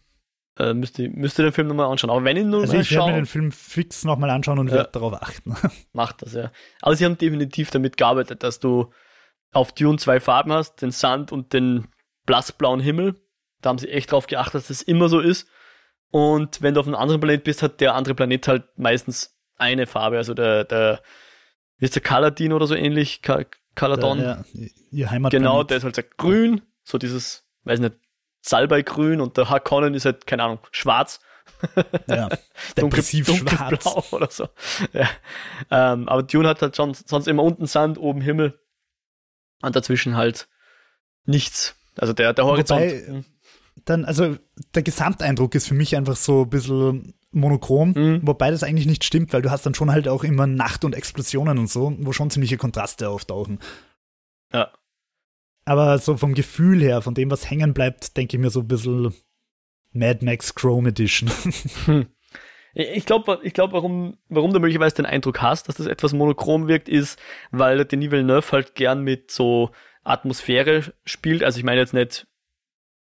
[0.57, 2.11] Äh, müsste, müsste den Film nochmal anschauen.
[2.11, 4.75] Aber wenn ich nur also ich werde mir den Film fix nochmal anschauen und ja.
[4.75, 5.57] werde darauf achten.
[5.93, 6.53] Macht das, ja.
[6.81, 8.93] Aber sie haben definitiv damit gearbeitet, dass du
[9.53, 11.89] auf Dune zwei Farben hast, den Sand und den
[12.25, 13.17] blassblauen Himmel.
[13.63, 15.49] Da haben sie echt drauf geachtet, dass das immer so ist.
[16.11, 19.87] Und wenn du auf einem anderen Planet bist, hat der andere Planet halt meistens eine
[19.87, 20.19] Farbe.
[20.19, 21.03] Also der, der
[21.79, 23.23] wie ist der Kaladin oder so ähnlich?
[23.23, 23.45] Ka
[23.75, 24.19] Kaladon.
[24.19, 25.45] Der, ja, ihr Heimatplanet.
[25.45, 27.97] Genau, der ist halt so grün, so dieses, weiß nicht,
[28.45, 31.21] Salbeigrün und der Harkonnen ist halt, keine Ahnung, schwarz.
[32.07, 32.29] Ja,
[32.77, 34.49] depressiv dunkel, dunkelblau oder so.
[34.93, 35.09] Ja.
[35.71, 38.59] Ähm, aber Dune hat halt schon sonst immer unten Sand, oben Himmel
[39.63, 40.49] und dazwischen halt
[41.25, 41.77] nichts.
[41.97, 42.83] Also der, der Horizont.
[42.83, 43.25] Wobei, hm
[43.85, 44.37] dann, also
[44.75, 48.21] der Gesamteindruck ist für mich einfach so ein bisschen monochrom, mhm.
[48.23, 50.95] wobei das eigentlich nicht stimmt, weil du hast dann schon halt auch immer Nacht und
[50.95, 53.59] Explosionen und so, wo schon ziemliche Kontraste auftauchen.
[54.53, 54.71] Ja.
[55.65, 58.69] Aber so vom Gefühl her, von dem, was hängen bleibt, denke ich mir so ein
[58.69, 59.15] bisschen
[59.93, 61.31] Mad Max Chrome Edition.
[61.87, 62.07] Hm.
[62.77, 66.67] Ich glaube, ich glaub, warum, warum du möglicherweise den Eindruck hast, dass das etwas monochrom
[66.67, 67.21] wirkt, ist,
[67.53, 69.71] weil Denis Villeneuve halt gern mit so
[70.03, 71.45] Atmosphäre spielt.
[71.45, 72.27] Also ich meine jetzt nicht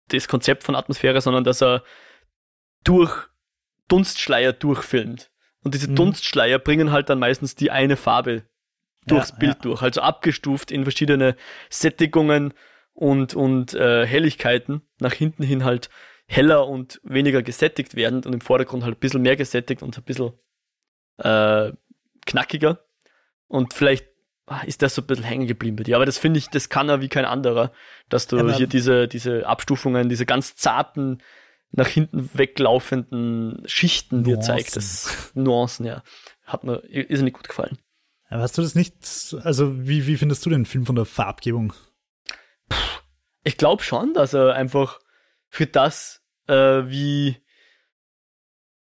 [0.09, 1.85] das Konzept von Atmosphäre, sondern dass er
[2.83, 3.29] durch
[3.87, 5.31] Dunstschleier durchfilmt.
[5.63, 5.97] Und diese mhm.
[5.97, 8.43] Dunstschleier bringen halt dann meistens die eine Farbe
[9.07, 9.61] durchs ja, Bild ja.
[9.63, 11.37] durch, also abgestuft in verschiedene
[11.71, 12.55] Sättigungen
[12.93, 15.91] und, und äh, Helligkeiten, nach hinten hin halt
[16.27, 20.05] heller und weniger gesättigt werden und im Vordergrund halt ein bisschen mehr gesättigt und ein
[20.05, 20.33] bisschen
[21.19, 21.73] äh,
[22.25, 22.81] knackiger.
[23.47, 24.07] Und vielleicht
[24.47, 25.97] Ah, ist das so ein bisschen hängen geblieben bei dir.
[25.97, 27.73] Aber das finde ich, das kann er wie kein anderer,
[28.11, 31.23] dass du ja, hier diese, diese Abstufungen, diese ganz zarten,
[31.71, 34.35] nach hinten weglaufenden Schichten Nuancen.
[34.35, 34.77] dir zeigt.
[34.77, 36.03] Das Nuancen, ja.
[36.45, 37.79] Hat mir irrsinnig gut gefallen.
[38.35, 38.97] Aber hast du das nicht,
[39.45, 41.73] also wie, wie findest du den Film von der Farbgebung?
[43.45, 44.99] Ich glaube schon, dass er einfach
[45.51, 47.37] für das, äh, wie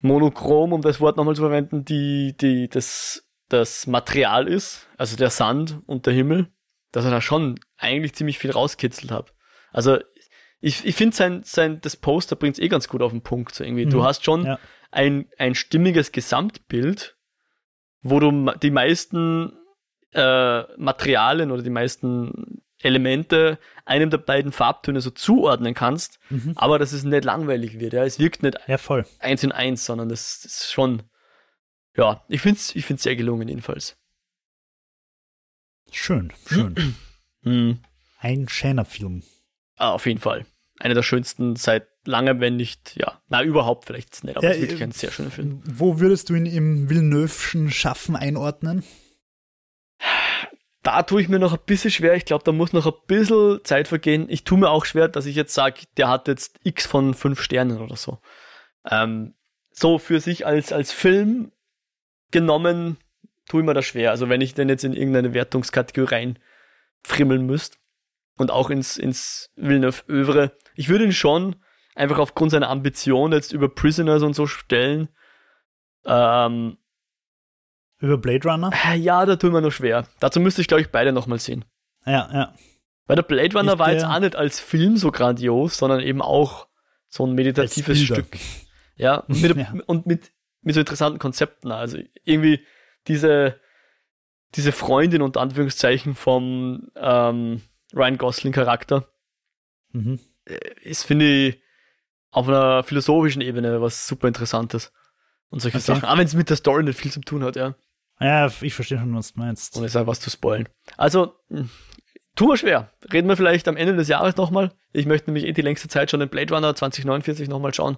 [0.01, 5.31] monochrom, um das Wort nochmal zu verwenden, die, die, das, das Material ist, also der
[5.31, 6.49] Sand und der Himmel,
[6.91, 9.35] dass er da schon eigentlich ziemlich viel rauskitzelt hat.
[9.71, 9.99] Also
[10.61, 13.55] ich, ich finde sein, sein, das Poster bringt es eh ganz gut auf den Punkt.
[13.55, 13.87] So irgendwie.
[13.87, 13.91] Mhm.
[13.91, 14.59] Du hast schon ja.
[14.91, 17.18] ein, ein stimmiges Gesamtbild,
[18.03, 19.53] wo du die meisten
[20.13, 26.53] äh, Materialien oder die meisten Elemente einem der beiden Farbtöne so zuordnen kannst, mhm.
[26.57, 27.93] aber dass es nicht langweilig wird.
[27.93, 29.05] Ja, es wirkt nicht ja, voll.
[29.19, 31.03] eins in eins, sondern das, das ist schon,
[31.97, 33.97] ja, ich finde es ich find's sehr gelungen jedenfalls.
[35.91, 36.95] Schön, schön.
[37.43, 37.81] mhm.
[38.21, 39.23] Ein schöner Film.
[39.77, 40.45] Ah, auf jeden Fall.
[40.81, 44.57] Einer der schönsten seit langem, wenn nicht, ja, na, überhaupt vielleicht nicht, aber ja, es
[44.57, 45.63] ist wirklich ein sehr schöner Film.
[45.65, 48.83] Wo würdest du ihn im Villeneuve'schen Schaffen einordnen?
[50.83, 52.15] Da tue ich mir noch ein bisschen schwer.
[52.15, 54.27] Ich glaube, da muss noch ein bisschen Zeit vergehen.
[54.31, 57.43] Ich tue mir auch schwer, dass ich jetzt sage, der hat jetzt X von fünf
[57.43, 58.19] Sternen oder so.
[58.91, 59.35] Ähm,
[59.71, 61.53] so für sich als, als Film
[62.31, 62.97] genommen,
[63.49, 64.13] tue ich mir das schwer.
[64.13, 66.37] Also wenn ich den jetzt in irgendeine Wertungskategorie
[67.05, 67.77] reinfrimmeln müsste
[68.37, 71.57] und auch ins, ins Villeneuve-Övre, ich würde ihn schon
[71.99, 75.09] einfach aufgrund seiner Ambition jetzt über Prisoners und so stellen.
[76.05, 76.79] Ähm,
[77.99, 78.71] über Blade Runner?
[78.87, 80.07] Äh, ja, da tun wir noch schwer.
[80.21, 81.65] Dazu müsste ich, glaube ich, beide nochmal sehen.
[82.07, 82.55] Ja, ja.
[83.07, 86.23] Weil der Blade Runner ich, war jetzt auch nicht als Film so grandios, sondern eben
[86.23, 86.69] auch
[87.09, 88.39] so ein meditatives Stück.
[88.97, 89.75] Ja, mit, ja.
[89.87, 90.31] und mit,
[90.63, 91.73] mit so interessanten Konzepten.
[91.73, 92.65] Also irgendwie
[93.09, 93.59] diese,
[94.55, 99.09] diese Freundin unter Anführungszeichen vom ähm, Ryan Gosling Charakter
[99.93, 100.21] mhm.
[100.45, 101.63] Äh, ist, finde ich,
[102.31, 104.93] auf einer philosophischen Ebene was super Interessantes.
[105.51, 105.87] Und solche okay.
[105.87, 106.05] Sachen.
[106.05, 107.75] Auch wenn es mit der Story nicht viel zu tun hat, ja.
[108.21, 109.77] Ja, ich verstehe schon, was du meinst.
[109.77, 110.69] Und es ist was zu spoilen.
[110.97, 111.71] Also, hm,
[112.35, 112.91] tu mir schwer.
[113.13, 114.73] Reden wir vielleicht am Ende des Jahres nochmal.
[114.93, 117.97] Ich möchte nämlich eh die längste Zeit schon den Blade Runner 2049 nochmal schauen.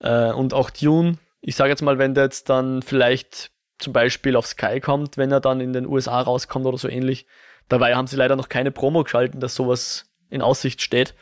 [0.00, 1.18] Äh, und auch Dune.
[1.40, 5.32] Ich sage jetzt mal, wenn der jetzt dann vielleicht zum Beispiel auf Sky kommt, wenn
[5.32, 7.26] er dann in den USA rauskommt oder so ähnlich.
[7.68, 11.14] Dabei haben sie leider noch keine Promo geschalten, dass sowas in Aussicht steht.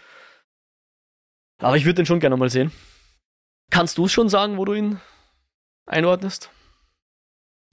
[1.60, 2.72] Aber ich würde den schon gerne mal sehen.
[3.70, 5.00] Kannst du es schon sagen, wo du ihn
[5.86, 6.50] einordnest?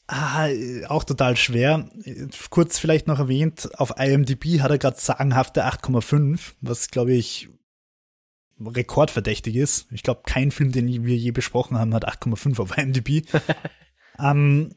[0.08, 0.48] Ah,
[0.88, 1.90] auch total schwer.
[2.50, 7.50] Kurz vielleicht noch erwähnt, auf IMDb hat er gerade sagenhafte 8,5, was glaube ich
[8.60, 9.88] rekordverdächtig ist.
[9.92, 13.26] Ich glaube, kein Film, den wir je besprochen haben, hat 8,5 auf IMDb.
[14.20, 14.74] ähm,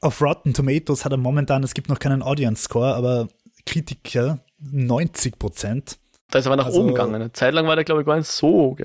[0.00, 3.28] auf Rotten Tomatoes hat er momentan, es gibt noch keinen Audience Score, aber
[3.66, 5.99] Kritiker 90 Prozent.
[6.30, 7.14] Da ist aber nach also, oben gegangen.
[7.14, 8.76] Eine Zeit lang war der, glaube ich, gar nicht so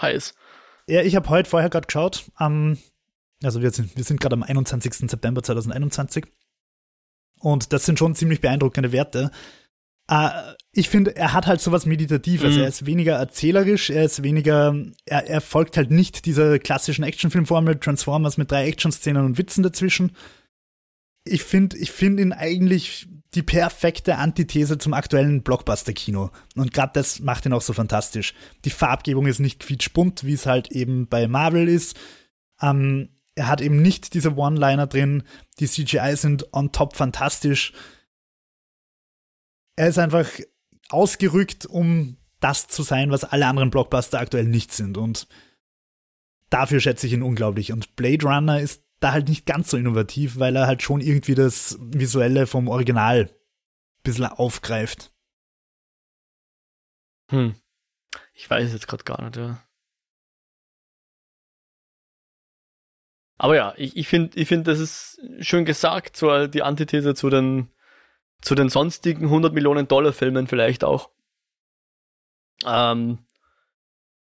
[0.00, 0.34] heiß.
[0.88, 2.24] Ja, ich habe heute vorher gerade geschaut.
[2.38, 2.78] Um,
[3.42, 5.10] also wir sind, wir sind gerade am 21.
[5.10, 6.26] September 2021.
[7.40, 9.30] Und das sind schon ziemlich beeindruckende Werte.
[10.10, 10.30] Uh,
[10.70, 12.54] ich finde, er hat halt sowas Meditatives.
[12.54, 12.62] Mhm.
[12.62, 14.74] Er ist weniger erzählerisch, er ist weniger,
[15.04, 20.12] er, er folgt halt nicht dieser klassischen Actionfilmformel Transformers mit drei Actionszenen und Witzen dazwischen.
[21.24, 26.30] Ich finde, ich finde ihn eigentlich die perfekte Antithese zum aktuellen Blockbuster-Kino.
[26.56, 28.34] Und gerade das macht ihn auch so fantastisch.
[28.64, 31.96] Die Farbgebung ist nicht quietschbunt, wie es halt eben bei Marvel ist.
[32.62, 35.22] Ähm, er hat eben nicht diese One-Liner drin.
[35.60, 37.74] Die CGI sind on top fantastisch.
[39.76, 40.26] Er ist einfach
[40.88, 44.96] ausgerückt, um das zu sein, was alle anderen Blockbuster aktuell nicht sind.
[44.96, 45.28] Und
[46.48, 47.70] dafür schätze ich ihn unglaublich.
[47.72, 51.34] Und Blade Runner ist da halt nicht ganz so innovativ, weil er halt schon irgendwie
[51.34, 55.12] das Visuelle vom Original ein bisschen aufgreift.
[57.30, 57.54] Hm.
[58.32, 59.62] Ich weiß jetzt gerade gar nicht, ja.
[63.38, 67.28] Aber ja, ich, ich finde, ich find, das ist schön gesagt, so die Antithese zu
[67.28, 67.70] den,
[68.40, 71.10] zu den sonstigen 100 Millionen Dollar Filmen vielleicht auch.
[72.64, 73.26] Ähm,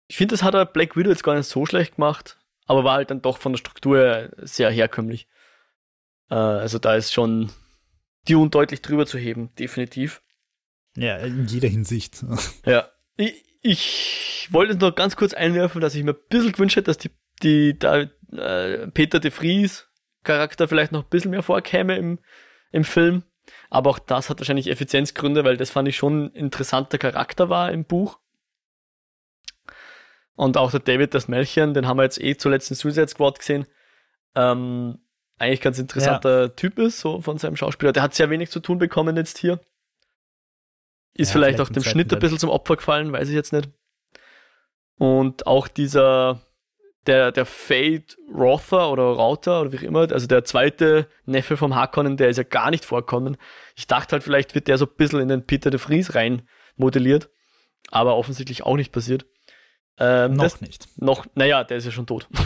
[0.06, 2.94] ich finde, das hat er Black Widow jetzt gar nicht so schlecht gemacht aber war
[2.94, 5.28] halt dann doch von der Struktur sehr herkömmlich.
[6.30, 7.50] Äh, also da ist schon
[8.28, 10.22] Dune deutlich drüber zu heben, definitiv.
[10.96, 12.24] Ja, in jeder Hinsicht.
[12.66, 12.88] ja.
[13.16, 16.98] Ich, ich wollte noch ganz kurz einwerfen, dass ich mir ein bisschen gewünscht hätte, dass
[16.98, 17.10] die,
[17.42, 19.88] die da, äh, Peter de Vries
[20.22, 22.18] Charakter vielleicht noch ein bisschen mehr vorkäme im,
[22.72, 23.24] im Film.
[23.68, 27.72] Aber auch das hat wahrscheinlich Effizienzgründe, weil das fand ich schon ein interessanter Charakter war
[27.72, 28.19] im Buch.
[30.40, 33.38] Und auch der David, das Märchen, den haben wir jetzt eh zuletzt in Suicide Squad
[33.38, 33.66] gesehen.
[34.34, 34.98] Ähm,
[35.36, 36.48] eigentlich ganz interessanter ja.
[36.48, 37.92] Typ ist, so von seinem Schauspieler.
[37.92, 39.60] Der hat sehr wenig zu tun bekommen jetzt hier.
[41.12, 43.52] Ist ja, vielleicht, vielleicht auch dem Schnitt ein bisschen zum Opfer gefallen, weiß ich jetzt
[43.52, 43.68] nicht.
[44.96, 46.40] Und auch dieser,
[47.06, 51.74] der, der Fade Rother oder Router oder wie auch immer, also der zweite Neffe vom
[51.74, 53.36] Harkonnen, der ist ja gar nicht vorkommen.
[53.76, 56.48] Ich dachte halt, vielleicht wird der so ein bisschen in den Peter de Vries rein
[56.76, 57.28] modelliert.
[57.90, 59.26] aber offensichtlich auch nicht passiert.
[60.02, 60.88] Ähm, noch das, nicht.
[60.96, 62.26] Noch, naja, der ist ja schon tot.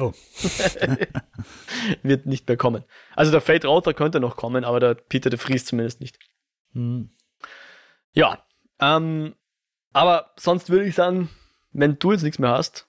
[0.00, 0.12] Oh.
[2.02, 2.84] Wird nicht mehr kommen.
[3.14, 6.18] Also der Fate Router könnte noch kommen, aber der Peter de Vries zumindest nicht.
[6.72, 7.10] Hm.
[8.12, 8.44] Ja,
[8.80, 9.34] ähm,
[9.92, 11.28] aber sonst würde ich sagen,
[11.72, 12.88] wenn du jetzt nichts mehr hast.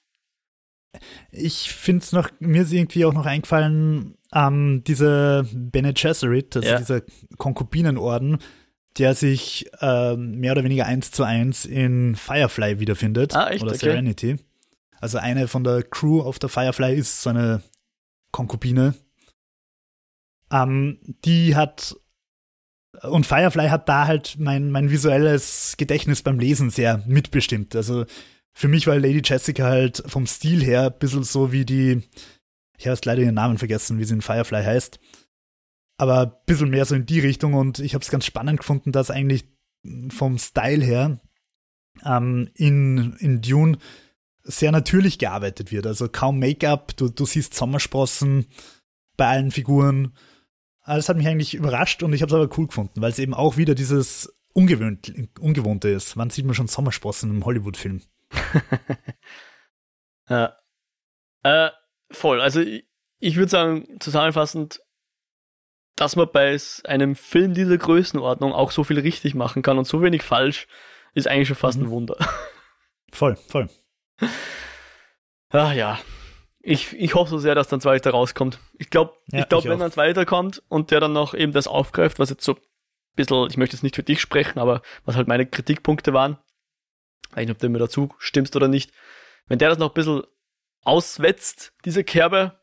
[1.32, 6.68] Ich finde es noch, mir ist irgendwie auch noch eingefallen, ähm, diese Bene Gesserit, also
[6.68, 6.78] ja.
[6.78, 7.02] dieser
[7.38, 8.40] Konkubinenorden,
[8.98, 13.36] der sich äh, mehr oder weniger eins zu eins in Firefly wiederfindet.
[13.36, 13.62] Ah, echt?
[13.62, 13.80] Oder okay.
[13.80, 14.38] Serenity.
[15.00, 17.62] Also eine von der Crew auf der Firefly ist so eine
[18.32, 18.96] Konkubine.
[20.52, 21.96] Ähm, die hat
[23.04, 27.76] und Firefly hat da halt mein, mein visuelles Gedächtnis beim Lesen sehr mitbestimmt.
[27.76, 28.06] Also
[28.54, 32.04] für mich war Lady Jessica halt vom Stil her ein bisschen so wie die,
[32.78, 35.00] ich habe jetzt leider ihren Namen vergessen, wie sie in Firefly heißt
[35.98, 38.92] aber ein bisschen mehr so in die Richtung und ich habe es ganz spannend gefunden,
[38.92, 39.46] dass eigentlich
[40.10, 41.20] vom Style her
[42.04, 43.78] ähm, in, in Dune
[44.44, 45.88] sehr natürlich gearbeitet wird.
[45.88, 48.48] Also kaum Make-up, du, du siehst Sommersprossen
[49.18, 50.16] bei allen Figuren.
[50.86, 53.34] Das hat mich eigentlich überrascht und ich habe es aber cool gefunden, weil es eben
[53.34, 56.16] auch wieder dieses Ungewöhnt, Ungewohnte ist.
[56.16, 58.02] Wann sieht man schon Sommersprossen im Hollywood-Film?
[60.30, 60.56] ja.
[61.44, 61.70] Äh,
[62.12, 62.40] voll.
[62.40, 62.88] Also ich,
[63.20, 64.80] ich würde sagen, zusammenfassend,
[65.96, 70.02] dass man bei einem Film dieser Größenordnung auch so viel richtig machen kann und so
[70.02, 70.68] wenig falsch,
[71.14, 71.86] ist eigentlich schon fast mhm.
[71.86, 72.18] ein Wunder.
[73.12, 73.70] Voll, voll.
[75.50, 76.00] Ach ja.
[76.60, 78.60] Ich, ich hoffe so sehr, dass dann zweiter rauskommt.
[78.78, 81.68] Ich glaube, ja, ich glaub, wenn dann zweiter kommt und der dann noch eben das
[81.68, 82.62] aufgreift, was jetzt so ein
[83.16, 86.40] bisschen, ich möchte jetzt nicht für dich sprechen, aber was halt meine Kritikpunkte waren,
[87.30, 88.92] ich weiß nicht, ob du mir dazu stimmst oder nicht,
[89.48, 90.24] wenn der das noch ein bisschen
[90.84, 92.60] auswetzt, diese Kerbe,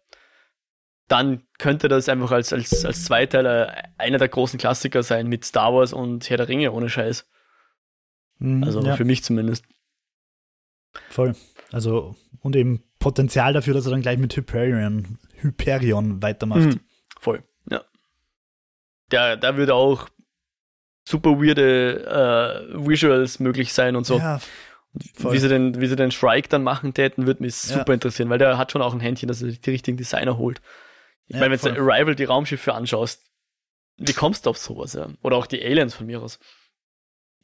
[1.08, 5.74] dann könnte das einfach als, als, als Zweiteiler einer der großen Klassiker sein mit Star
[5.74, 7.28] Wars und Herr der Ringe ohne Scheiß.
[8.38, 8.96] Mhm, also ja.
[8.96, 9.64] für mich zumindest.
[11.10, 11.34] Voll.
[11.70, 16.60] Also, und eben Potenzial dafür, dass er dann gleich mit Hyperion, Hyperion weitermacht.
[16.60, 16.80] Mhm,
[17.18, 17.82] voll, ja.
[19.08, 20.08] Da, da würde auch
[21.04, 22.04] super weirde
[22.74, 24.18] äh, Visuals möglich sein und so.
[24.18, 24.40] Ja,
[24.94, 27.94] wie sie, den, wie sie den Shrike dann machen täten, würde mich super ja.
[27.94, 30.60] interessieren, weil der hat schon auch ein Händchen, dass er die richtigen Designer holt.
[31.32, 33.22] Ich ja, meine, wenn du Arrival die Raumschiffe anschaust,
[33.96, 35.08] wie kommst du auf sowas, ja?
[35.22, 36.38] Oder auch die Aliens von mir aus.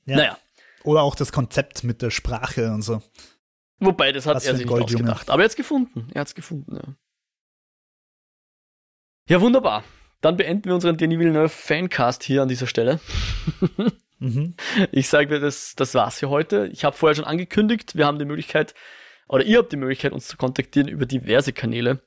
[0.05, 0.17] Ja.
[0.17, 0.39] Naja.
[0.85, 3.03] Oder auch das Konzept mit der Sprache und so.
[3.79, 5.31] Wobei, das hat Was er sich nicht ausgedacht.
[5.31, 6.11] Aber er hat es gefunden.
[6.13, 6.95] Er hat es gefunden, ja.
[9.27, 9.85] Ja, wunderbar.
[10.21, 13.01] Dann beenden wir unseren Denis Villeneuve Fancast hier an dieser Stelle.
[14.19, 14.55] mhm.
[14.93, 16.67] Ich sage, das, das war's für heute.
[16.73, 18.75] Ich habe vorher schon angekündigt, wir haben die Möglichkeit,
[19.29, 22.03] oder ihr habt die Möglichkeit, uns zu kontaktieren über diverse Kanäle.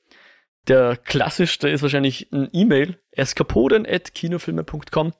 [0.67, 5.13] Der klassischste ist wahrscheinlich ein E-Mail, eskapoden.kinofilme.com.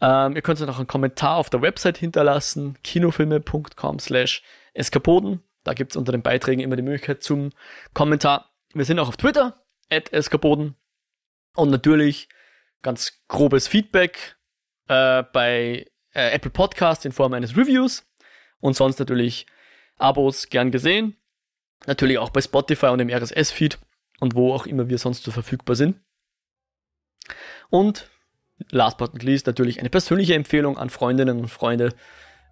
[0.00, 4.42] Ähm, ihr könnt auch einen Kommentar auf der Website hinterlassen, kinofilme.com slash
[4.74, 5.42] eskapoden.
[5.64, 7.50] Da gibt es unter den Beiträgen immer die Möglichkeit zum
[7.94, 8.52] Kommentar.
[8.74, 10.74] Wir sind auch auf Twitter, eskapoden.
[11.54, 12.28] Und natürlich
[12.82, 14.36] ganz grobes Feedback
[14.88, 18.06] äh, bei äh, Apple Podcast in Form eines Reviews.
[18.60, 19.46] Und sonst natürlich
[19.96, 21.16] Abos gern gesehen.
[21.86, 23.78] Natürlich auch bei Spotify und im RSS-Feed
[24.22, 25.96] und wo auch immer wir sonst so verfügbar sind.
[27.70, 28.08] Und
[28.70, 31.88] last but not least natürlich eine persönliche Empfehlung an Freundinnen und Freunde.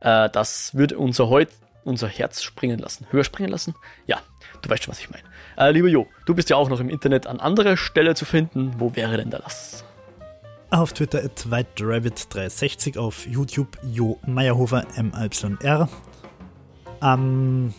[0.00, 1.52] Äh, das würde unser heute
[1.84, 3.06] unser Herz springen lassen.
[3.10, 3.74] Höher springen lassen?
[4.06, 4.20] Ja,
[4.62, 5.22] du weißt schon, was ich meine.
[5.56, 8.74] Äh, lieber Jo, du bist ja auch noch im Internet an anderer Stelle zu finden.
[8.78, 9.84] Wo wäre denn da das?
[10.70, 15.88] Auf Twitter at WhiteRabbit360, auf YouTube Jo Meyerhofer MYR.
[16.98, 17.72] Am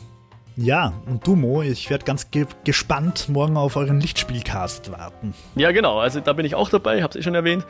[0.56, 5.34] ja, und du Mo, ich werde ganz ge gespannt morgen auf euren Lichtspielcast warten.
[5.56, 7.65] Ja, genau, also da bin ich auch dabei, ich habe es eh schon erwähnt.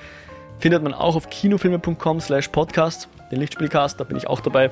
[0.60, 4.72] Findet man auch auf kinofilme.com slash podcast, den Lichtspielcast, da bin ich auch dabei.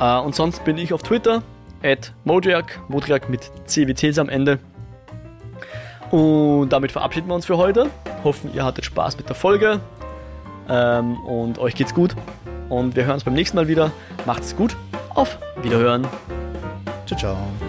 [0.00, 1.42] Uh, und sonst bin ich auf Twitter,
[1.82, 4.60] at Modriak, Modriak mit CWTs am Ende.
[6.10, 7.90] Und damit verabschieden wir uns für heute.
[8.24, 9.80] Hoffen, ihr hattet Spaß mit der Folge.
[10.68, 12.14] Ähm, und euch geht's gut.
[12.68, 13.90] Und wir hören uns beim nächsten Mal wieder.
[14.26, 14.76] Macht's gut.
[15.14, 16.06] Auf Wiederhören.
[17.08, 17.67] 就这种。